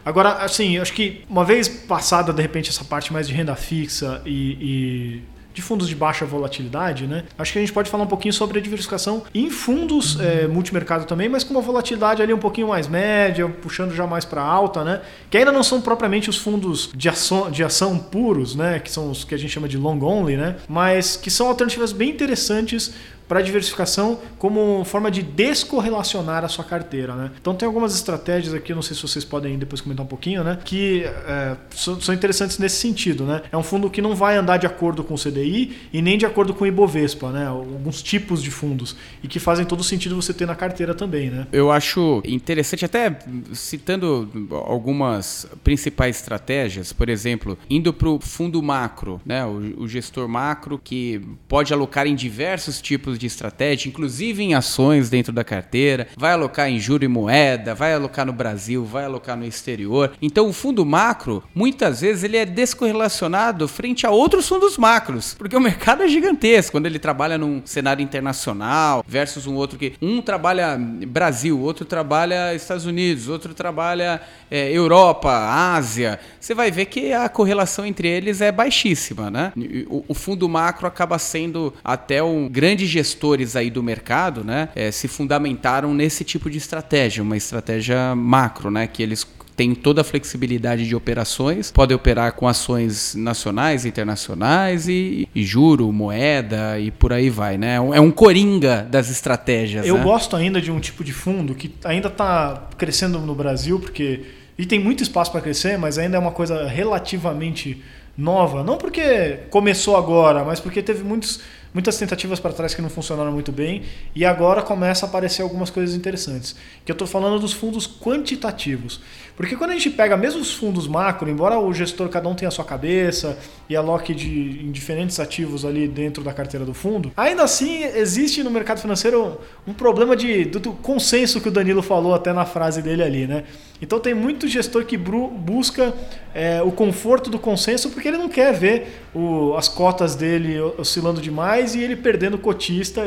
Agora, 0.05 0.33
assim, 0.43 0.77
acho 0.77 0.93
que 0.93 1.23
uma 1.29 1.45
vez 1.45 1.67
passada, 1.67 2.33
de 2.33 2.41
repente, 2.41 2.69
essa 2.69 2.83
parte 2.83 3.13
mais 3.13 3.27
de 3.27 3.33
renda 3.33 3.55
fixa 3.55 4.21
e, 4.25 4.57
e 4.59 5.23
de 5.53 5.61
fundos 5.61 5.87
de 5.87 5.95
baixa 5.95 6.25
volatilidade, 6.25 7.05
né? 7.05 7.23
Acho 7.37 7.53
que 7.53 7.59
a 7.59 7.61
gente 7.61 7.73
pode 7.73 7.89
falar 7.89 8.03
um 8.03 8.07
pouquinho 8.07 8.33
sobre 8.33 8.59
a 8.59 8.61
diversificação 8.61 9.23
em 9.33 9.49
fundos 9.49 10.19
é, 10.19 10.47
multimercado 10.47 11.05
também, 11.05 11.29
mas 11.29 11.43
com 11.43 11.53
uma 11.53 11.61
volatilidade 11.61 12.21
ali 12.21 12.33
um 12.33 12.39
pouquinho 12.39 12.69
mais 12.69 12.87
média, 12.87 13.47
puxando 13.47 13.93
já 13.93 14.07
mais 14.07 14.25
para 14.25 14.41
alta, 14.41 14.83
né? 14.83 15.01
Que 15.29 15.37
ainda 15.37 15.51
não 15.51 15.63
são 15.63 15.81
propriamente 15.81 16.29
os 16.29 16.37
fundos 16.37 16.89
de 16.95 17.07
ação, 17.09 17.51
de 17.51 17.63
ação 17.63 17.97
puros, 17.97 18.55
né? 18.55 18.79
Que 18.79 18.91
são 18.91 19.11
os 19.11 19.23
que 19.23 19.35
a 19.35 19.37
gente 19.37 19.51
chama 19.51 19.67
de 19.67 19.77
long 19.77 20.01
only, 20.03 20.35
né? 20.35 20.55
Mas 20.67 21.15
que 21.15 21.29
são 21.29 21.47
alternativas 21.47 21.91
bem 21.91 22.09
interessantes 22.09 22.93
para 23.27 23.41
diversificação 23.41 24.19
como 24.37 24.83
forma 24.85 25.09
de 25.09 25.21
descorrelacionar 25.21 26.43
a 26.43 26.47
sua 26.47 26.63
carteira. 26.63 27.15
Né? 27.15 27.31
Então 27.39 27.55
tem 27.55 27.65
algumas 27.65 27.95
estratégias 27.95 28.53
aqui, 28.53 28.73
não 28.73 28.81
sei 28.81 28.95
se 28.95 29.01
vocês 29.01 29.25
podem 29.25 29.57
depois 29.57 29.81
comentar 29.81 30.05
um 30.05 30.07
pouquinho, 30.07 30.43
né? 30.43 30.59
que 30.63 31.03
é, 31.03 31.55
são, 31.71 31.99
são, 31.99 32.13
interessantes 32.13 32.57
nesse 32.57 32.77
sentido. 32.77 33.23
Né? 33.25 33.41
É 33.51 33.57
um 33.57 33.63
fundo 33.63 33.89
que 33.89 34.01
não 34.01 34.15
vai 34.15 34.37
andar 34.37 34.57
de 34.57 34.67
acordo 34.67 35.03
com 35.03 35.13
o 35.13 35.17
CDI 35.17 35.89
e 35.91 36.01
nem 36.01 36.17
de 36.17 36.25
acordo 36.25 36.53
com 36.53 36.63
o 36.63 36.67
Ibovespa, 36.67 37.31
né? 37.31 37.47
alguns 37.47 38.01
tipos 38.01 38.41
de 38.41 38.51
fundos, 38.51 38.95
e 39.21 39.27
que 39.27 39.39
fazem 39.39 39.65
todo 39.65 39.83
sentido 39.83 40.15
você 40.15 40.33
ter 40.33 40.45
na 40.45 40.55
carteira 40.55 40.93
também. 40.93 41.29
Né? 41.29 41.47
Eu 41.51 41.71
acho 41.71 42.21
interessante, 42.25 42.85
até 42.85 43.17
citando 43.53 44.29
algumas 44.67 45.47
principais 45.63 46.17
estratégias, 46.17 46.93
por 46.93 47.09
exemplo, 47.09 47.57
indo 47.69 47.93
para 47.93 48.09
o 48.09 48.19
fundo 48.19 48.61
macro, 48.61 49.21
né? 49.25 49.45
o, 49.45 49.83
o 49.83 49.87
gestor 49.87 50.27
macro 50.27 50.79
que 50.83 51.21
pode 51.47 51.73
alocar 51.73 52.07
em 52.07 52.15
diversos 52.15 52.81
tipos 52.81 53.12
tipos 53.13 53.19
de 53.19 53.27
estratégia, 53.27 53.89
inclusive 53.89 54.43
em 54.43 54.53
ações 54.53 55.09
dentro 55.09 55.31
da 55.31 55.43
carteira, 55.43 56.07
vai 56.17 56.33
alocar 56.33 56.69
em 56.69 56.79
juro 56.79 57.03
e 57.03 57.07
moeda, 57.07 57.75
vai 57.75 57.93
alocar 57.93 58.25
no 58.25 58.33
Brasil, 58.33 58.83
vai 58.83 59.05
alocar 59.05 59.37
no 59.37 59.45
exterior. 59.45 60.13
Então 60.21 60.47
o 60.47 60.53
fundo 60.53 60.85
macro, 60.85 61.43
muitas 61.53 62.01
vezes 62.01 62.23
ele 62.23 62.37
é 62.37 62.45
descorrelacionado 62.45 63.67
frente 63.67 64.05
a 64.05 64.11
outros 64.11 64.47
fundos 64.47 64.77
macros, 64.77 65.35
porque 65.37 65.55
o 65.55 65.61
mercado 65.61 66.03
é 66.03 66.07
gigantesco 66.07 66.73
quando 66.73 66.85
ele 66.85 66.99
trabalha 66.99 67.37
num 67.37 67.61
cenário 67.65 68.03
internacional 68.03 69.03
versus 69.07 69.45
um 69.45 69.55
outro 69.55 69.77
que 69.77 69.93
um 70.01 70.21
trabalha 70.21 70.77
Brasil, 70.77 71.59
outro 71.59 71.85
trabalha 71.85 72.55
Estados 72.55 72.85
Unidos, 72.85 73.27
outro 73.27 73.53
trabalha 73.53 74.21
é, 74.49 74.71
Europa, 74.71 75.31
Ásia. 75.75 76.19
Você 76.39 76.53
vai 76.53 76.71
ver 76.71 76.85
que 76.85 77.13
a 77.13 77.29
correlação 77.29 77.85
entre 77.85 78.07
eles 78.07 78.41
é 78.41 78.51
baixíssima, 78.51 79.29
né? 79.29 79.53
O, 79.87 80.05
o 80.09 80.13
fundo 80.13 80.47
macro 80.49 80.87
acaba 80.87 81.17
sendo 81.19 81.73
até 81.83 82.23
um 82.23 82.47
grande 82.47 82.85
gestor 82.85 83.02
gestores 83.03 83.55
aí 83.55 83.69
do 83.69 83.83
mercado, 83.83 84.43
né, 84.43 84.69
é, 84.75 84.89
se 84.91 85.07
fundamentaram 85.07 85.93
nesse 85.93 86.23
tipo 86.23 86.49
de 86.49 86.57
estratégia, 86.57 87.21
uma 87.21 87.35
estratégia 87.35 88.15
macro, 88.15 88.71
né, 88.71 88.87
que 88.87 89.03
eles 89.03 89.27
têm 89.55 89.75
toda 89.75 90.01
a 90.01 90.03
flexibilidade 90.03 90.87
de 90.87 90.95
operações, 90.95 91.71
podem 91.71 91.95
operar 91.95 92.33
com 92.33 92.47
ações 92.47 93.13
nacionais, 93.13 93.85
internacionais 93.85 94.87
e, 94.87 95.27
e 95.35 95.43
juro, 95.43 95.91
moeda 95.91 96.79
e 96.79 96.89
por 96.89 97.13
aí 97.13 97.29
vai, 97.29 97.55
né? 97.55 97.75
É 97.75 98.01
um 98.01 98.09
coringa 98.09 98.87
das 98.89 99.11
estratégias. 99.11 99.85
Eu 99.85 99.99
né? 99.99 100.03
gosto 100.03 100.35
ainda 100.35 100.59
de 100.59 100.71
um 100.71 100.79
tipo 100.79 101.03
de 101.03 101.13
fundo 101.13 101.53
que 101.53 101.71
ainda 101.83 102.07
está 102.07 102.67
crescendo 102.79 103.19
no 103.19 103.35
Brasil, 103.35 103.79
porque 103.79 104.21
e 104.57 104.65
tem 104.65 104.79
muito 104.79 105.03
espaço 105.03 105.31
para 105.31 105.41
crescer, 105.41 105.77
mas 105.77 105.97
ainda 105.97 106.17
é 106.17 106.19
uma 106.19 106.31
coisa 106.31 106.67
relativamente 106.67 107.81
nova. 108.17 108.63
Não 108.63 108.77
porque 108.77 109.39
começou 109.49 109.97
agora, 109.97 110.43
mas 110.43 110.59
porque 110.59 110.81
teve 110.81 111.03
muitos 111.03 111.41
muitas 111.73 111.97
tentativas 111.97 112.39
para 112.39 112.53
trás 112.53 112.73
que 112.73 112.81
não 112.81 112.89
funcionaram 112.89 113.31
muito 113.31 113.51
bem 113.51 113.83
e 114.15 114.23
agora 114.23 114.61
começa 114.61 115.05
a 115.05 115.09
aparecer 115.09 115.41
algumas 115.41 115.69
coisas 115.69 115.95
interessantes. 115.95 116.55
Que 116.85 116.91
eu 116.91 116.93
estou 116.93 117.07
falando 117.07 117.39
dos 117.39 117.53
fundos 117.53 117.87
quantitativos. 117.87 119.01
Porque 119.35 119.55
quando 119.55 119.71
a 119.71 119.73
gente 119.73 119.89
pega 119.89 120.15
mesmo 120.15 120.41
os 120.41 120.53
fundos 120.53 120.87
macro, 120.87 121.29
embora 121.29 121.57
o 121.57 121.73
gestor 121.73 122.07
cada 122.09 122.29
um 122.29 122.35
tenha 122.35 122.49
a 122.49 122.51
sua 122.51 122.63
cabeça 122.63 123.37
e 123.67 123.75
aloque 123.75 124.13
de, 124.13 124.63
em 124.63 124.71
diferentes 124.71 125.19
ativos 125.19 125.65
ali 125.65 125.87
dentro 125.87 126.23
da 126.23 126.31
carteira 126.31 126.65
do 126.65 126.73
fundo, 126.73 127.11
ainda 127.17 127.43
assim 127.43 127.83
existe 127.83 128.43
no 128.43 128.51
mercado 128.51 128.79
financeiro 128.79 129.39
um 129.67 129.73
problema 129.73 130.15
de, 130.15 130.45
do, 130.45 130.59
do 130.59 130.73
consenso 130.73 131.41
que 131.41 131.47
o 131.47 131.51
Danilo 131.51 131.81
falou 131.81 132.13
até 132.13 132.31
na 132.31 132.45
frase 132.45 132.81
dele 132.81 133.03
ali, 133.03 133.25
né? 133.25 133.43
Então 133.81 133.99
tem 133.99 134.13
muito 134.13 134.47
gestor 134.47 134.85
que 134.85 134.95
busca 134.95 135.93
é, 136.33 136.61
o 136.61 136.71
conforto 136.71 137.29
do 137.29 137.37
consenso 137.37 137.89
porque 137.89 138.07
ele 138.07 138.17
não 138.17 138.29
quer 138.29 138.53
ver 138.53 139.03
o, 139.13 139.55
as 139.57 139.67
cotas 139.67 140.15
dele 140.15 140.57
oscilando 140.77 141.19
demais 141.19 141.75
e 141.75 141.81
ele 141.81 141.97
perdendo 141.97 142.37
cotista, 142.37 143.01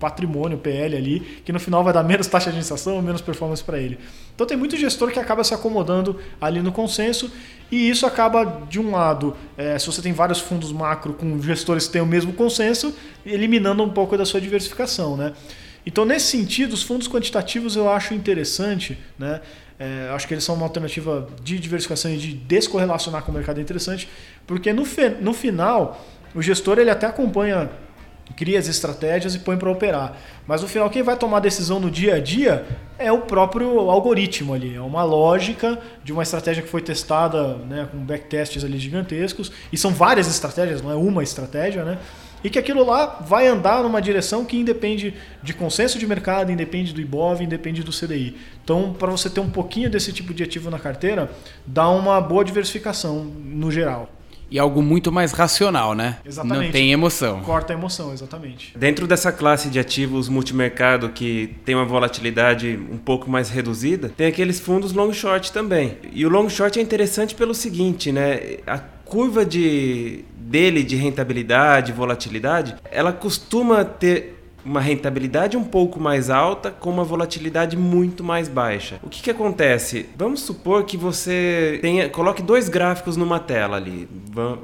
patrimônio, 0.00 0.58
PL 0.58 0.96
ali, 0.96 1.20
que 1.44 1.52
no 1.52 1.60
final 1.60 1.84
vai 1.84 1.92
dar 1.92 2.02
menos 2.02 2.26
taxa 2.26 2.46
de 2.46 2.50
administração, 2.50 3.00
menos 3.00 3.20
performance 3.20 3.62
para 3.62 3.78
ele. 3.78 3.96
Então 4.34 4.46
tem 4.46 4.56
muito 4.56 4.76
gestor 4.76 5.12
que 5.12 5.20
acaba 5.20 5.44
se 5.44 5.54
acomodando 5.58 6.18
ali 6.40 6.62
no 6.62 6.72
consenso 6.72 7.30
e 7.70 7.90
isso 7.90 8.06
acaba, 8.06 8.62
de 8.68 8.80
um 8.80 8.90
lado, 8.92 9.36
é, 9.56 9.78
se 9.78 9.86
você 9.86 10.00
tem 10.00 10.12
vários 10.12 10.40
fundos 10.40 10.72
macro 10.72 11.12
com 11.12 11.40
gestores 11.42 11.86
que 11.86 11.92
têm 11.92 12.00
o 12.00 12.06
mesmo 12.06 12.32
consenso, 12.32 12.94
eliminando 13.26 13.82
um 13.82 13.90
pouco 13.90 14.16
da 14.16 14.24
sua 14.24 14.40
diversificação. 14.40 15.16
Né? 15.16 15.34
Então, 15.84 16.04
nesse 16.04 16.26
sentido, 16.26 16.72
os 16.72 16.82
fundos 16.82 17.06
quantitativos 17.06 17.76
eu 17.76 17.90
acho 17.90 18.14
interessante, 18.14 18.98
né? 19.18 19.40
É, 19.80 20.10
acho 20.12 20.26
que 20.26 20.34
eles 20.34 20.42
são 20.42 20.56
uma 20.56 20.64
alternativa 20.64 21.28
de 21.40 21.56
diversificação 21.56 22.10
e 22.10 22.16
de 22.16 22.32
descorrelacionar 22.32 23.22
com 23.22 23.30
o 23.30 23.34
mercado 23.34 23.60
interessante, 23.60 24.08
porque 24.44 24.72
no, 24.72 24.82
no 25.20 25.32
final 25.32 26.04
o 26.34 26.42
gestor 26.42 26.80
ele 26.80 26.90
até 26.90 27.06
acompanha, 27.06 27.70
cria 28.34 28.58
as 28.58 28.68
estratégias 28.68 29.34
e 29.34 29.38
põe 29.38 29.56
para 29.56 29.70
operar. 29.70 30.16
Mas 30.46 30.62
no 30.62 30.68
final 30.68 30.88
quem 30.90 31.02
vai 31.02 31.16
tomar 31.16 31.38
a 31.38 31.40
decisão 31.40 31.80
no 31.80 31.90
dia 31.90 32.16
a 32.16 32.20
dia 32.20 32.66
é 32.98 33.12
o 33.12 33.22
próprio 33.22 33.90
algoritmo 33.90 34.54
ali, 34.54 34.74
é 34.74 34.80
uma 34.80 35.04
lógica 35.04 35.78
de 36.02 36.12
uma 36.12 36.22
estratégia 36.22 36.62
que 36.62 36.68
foi 36.68 36.82
testada 36.82 37.54
né, 37.58 37.88
com 37.90 37.98
backtests 37.98 38.64
ali 38.64 38.78
gigantescos, 38.78 39.52
e 39.72 39.78
são 39.78 39.92
várias 39.92 40.26
estratégias, 40.26 40.82
não 40.82 40.90
é 40.90 40.96
uma 40.96 41.22
estratégia, 41.22 41.84
né? 41.84 41.98
e 42.42 42.48
que 42.48 42.58
aquilo 42.58 42.84
lá 42.84 43.18
vai 43.20 43.46
andar 43.46 43.82
numa 43.82 44.00
direção 44.00 44.44
que 44.44 44.56
independe 44.56 45.14
de 45.42 45.52
consenso 45.52 45.98
de 45.98 46.06
mercado, 46.06 46.52
independe 46.52 46.92
do 46.92 47.00
IBOV, 47.00 47.42
independe 47.42 47.82
do 47.82 47.90
CDI. 47.90 48.36
Então, 48.62 48.92
para 48.92 49.10
você 49.10 49.28
ter 49.28 49.40
um 49.40 49.50
pouquinho 49.50 49.90
desse 49.90 50.12
tipo 50.12 50.32
de 50.32 50.42
ativo 50.42 50.70
na 50.70 50.78
carteira, 50.78 51.30
dá 51.66 51.88
uma 51.88 52.20
boa 52.20 52.44
diversificação 52.44 53.24
no 53.24 53.70
geral. 53.70 54.08
E 54.50 54.58
algo 54.58 54.82
muito 54.82 55.12
mais 55.12 55.32
racional, 55.32 55.94
né? 55.94 56.18
Exatamente. 56.24 56.64
Não 56.64 56.72
tem 56.72 56.92
emoção. 56.92 57.40
Corta 57.40 57.72
a 57.72 57.76
emoção, 57.76 58.12
exatamente. 58.12 58.76
Dentro 58.76 59.06
dessa 59.06 59.30
classe 59.30 59.68
de 59.68 59.78
ativos 59.78 60.28
multimercado 60.28 61.10
que 61.10 61.56
tem 61.64 61.74
uma 61.74 61.84
volatilidade 61.84 62.78
um 62.90 62.96
pouco 62.96 63.30
mais 63.30 63.50
reduzida, 63.50 64.08
tem 64.08 64.26
aqueles 64.26 64.58
fundos 64.58 64.92
long 64.92 65.12
short 65.12 65.52
também. 65.52 65.98
E 66.12 66.24
o 66.24 66.28
long 66.28 66.48
short 66.48 66.78
é 66.78 66.82
interessante 66.82 67.34
pelo 67.34 67.54
seguinte, 67.54 68.10
né? 68.10 68.58
A 68.66 68.78
curva 68.78 69.44
de 69.44 70.24
dele 70.36 70.82
de 70.82 70.96
rentabilidade, 70.96 71.92
volatilidade, 71.92 72.76
ela 72.90 73.12
costuma 73.12 73.84
ter 73.84 74.37
uma 74.64 74.80
rentabilidade 74.80 75.56
um 75.56 75.64
pouco 75.64 76.00
mais 76.00 76.30
alta 76.30 76.70
com 76.70 76.90
uma 76.90 77.04
volatilidade 77.04 77.76
muito 77.76 78.22
mais 78.22 78.48
baixa. 78.48 78.98
O 79.02 79.08
que, 79.08 79.22
que 79.22 79.30
acontece? 79.30 80.06
Vamos 80.16 80.40
supor 80.40 80.84
que 80.84 80.96
você 80.96 81.78
tenha, 81.80 82.08
coloque 82.08 82.42
dois 82.42 82.68
gráficos 82.68 83.16
numa 83.16 83.38
tela 83.38 83.76
ali. 83.76 84.08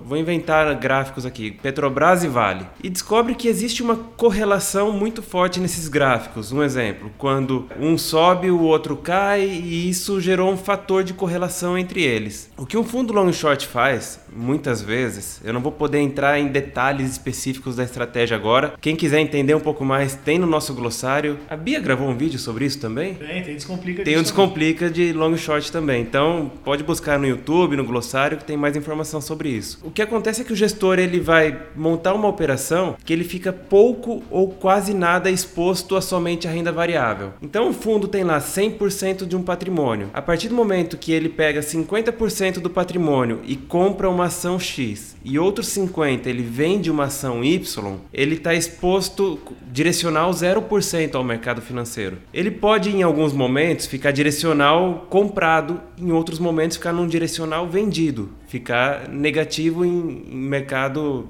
Vou 0.05 0.17
inventar 0.17 0.75
gráficos 0.77 1.27
aqui, 1.27 1.51
Petrobras 1.51 2.23
e 2.23 2.29
Vale, 2.29 2.67
e 2.83 2.89
descobre 2.89 3.35
que 3.35 3.49
existe 3.49 3.83
uma 3.83 3.97
correlação 3.97 4.93
muito 4.93 5.23
forte 5.23 5.61
nesses 5.61 5.89
gráficos. 5.89 6.53
Um 6.53 6.63
exemplo, 6.63 7.11
quando 7.19 7.67
um 7.79 7.99
sobe, 7.99 8.51
o 8.51 8.61
outro 8.61 8.97
cai 8.97 9.43
e 9.43 9.89
isso 9.89 10.21
gerou 10.21 10.51
um 10.53 10.57
fator 10.57 11.03
de 11.03 11.15
correlação 11.15 11.77
entre 11.77 12.03
eles. 12.03 12.51
O 12.57 12.67
que 12.67 12.77
um 12.77 12.85
fundo 12.85 13.13
long 13.13 13.33
short 13.33 13.67
faz, 13.67 14.21
muitas 14.35 14.83
vezes, 14.83 15.41
eu 15.45 15.53
não 15.53 15.61
vou 15.61 15.73
poder 15.73 15.99
entrar 15.99 16.39
em 16.39 16.49
detalhes 16.49 17.11
específicos 17.11 17.77
da 17.77 17.85
estratégia 17.85 18.37
agora. 18.37 18.75
Quem 18.81 18.97
quiser 18.97 19.21
entender 19.21 19.55
um 19.55 19.61
pouco 19.61 19.85
mais, 19.85 20.15
tem 20.15 20.39
no 20.39 20.47
nosso 20.47 20.75
glossário. 20.75 21.39
A 21.49 21.57
Bia 21.57 21.81
gravou 21.81 22.09
um 22.09 22.17
vídeo 22.17 22.39
sobre 22.39 22.65
isso 22.65 22.81
também? 22.81 23.15
Tem, 23.15 23.43
tem 23.43 23.55
Descomplica 23.55 24.03
Tem 24.03 24.15
o 24.15 24.17
também. 24.17 24.23
Descomplica 24.23 24.91
de 24.91 25.13
long 25.13 25.37
short 25.37 25.71
também. 25.71 26.03
Então, 26.03 26.51
pode 26.65 26.83
buscar 26.83 27.19
no 27.19 27.27
YouTube, 27.27 27.77
no 27.77 27.85
glossário, 27.85 28.39
que 28.39 28.45
tem 28.45 28.57
mais 28.57 28.77
informação 28.77 29.21
sobre 29.21 29.49
isso. 29.49 29.79
O 29.83 29.91
que 29.91 30.03
acontece 30.03 30.43
é 30.43 30.45
que 30.45 30.53
o 30.53 30.57
gestor 30.57 30.99
ele 30.99 31.21
vai 31.21 31.59
montar 31.77 32.15
uma 32.15 32.29
operação 32.29 32.97
que 33.05 33.13
ele 33.13 33.25
fica 33.25 33.53
pouco 33.53 34.23
ou 34.31 34.49
quase 34.49 34.93
nada 34.93 35.31
exposto 35.31 35.97
a 35.97 36.01
somente 36.01 36.49
a 36.49 36.51
renda 36.51 36.73
variável. 36.73 37.33
Então, 37.41 37.69
o 37.69 37.73
fundo 37.73 38.09
tem 38.09 38.25
lá 38.25 38.39
100% 38.39 39.27
de 39.27 39.37
um 39.37 39.43
patrimônio. 39.43 40.11
A 40.13 40.23
partir 40.23 40.49
do 40.49 40.55
momento 40.55 40.97
que 40.97 41.13
ele 41.13 41.29
pega 41.29 41.61
50% 41.61 42.61
do 42.61 42.71
patrimônio 42.71 43.41
e 43.45 43.57
compra 43.57 44.09
uma 44.09 44.24
ação 44.27 44.59
X 44.59 45.17
e 45.25 45.39
outros 45.39 45.69
50 45.69 46.29
ele 46.29 46.43
vende 46.43 46.91
uma 46.91 47.05
ação 47.05 47.43
Y, 47.43 47.97
ele 48.13 48.35
está 48.35 48.55
exposto 48.55 49.39
direcional 49.71 50.31
0% 50.31 51.15
ao 51.15 51.25
mercado 51.25 51.61
financeiro. 51.63 52.19
Ele 52.33 52.51
pode 52.51 52.91
em 52.91 53.03
alguns 53.03 53.33
momentos 53.33 53.87
ficar 53.87 54.11
direcional 54.11 55.07
comprado, 55.09 55.81
em 55.99 56.13
outros 56.13 56.39
momentos 56.39 56.77
ficar 56.77 56.93
num 56.93 57.07
direcional 57.07 57.69
vendido, 57.69 58.31
ficar 58.47 59.09
negativo 59.09 59.85
em, 59.85 60.25
em 60.31 60.37
mercado 60.37 61.29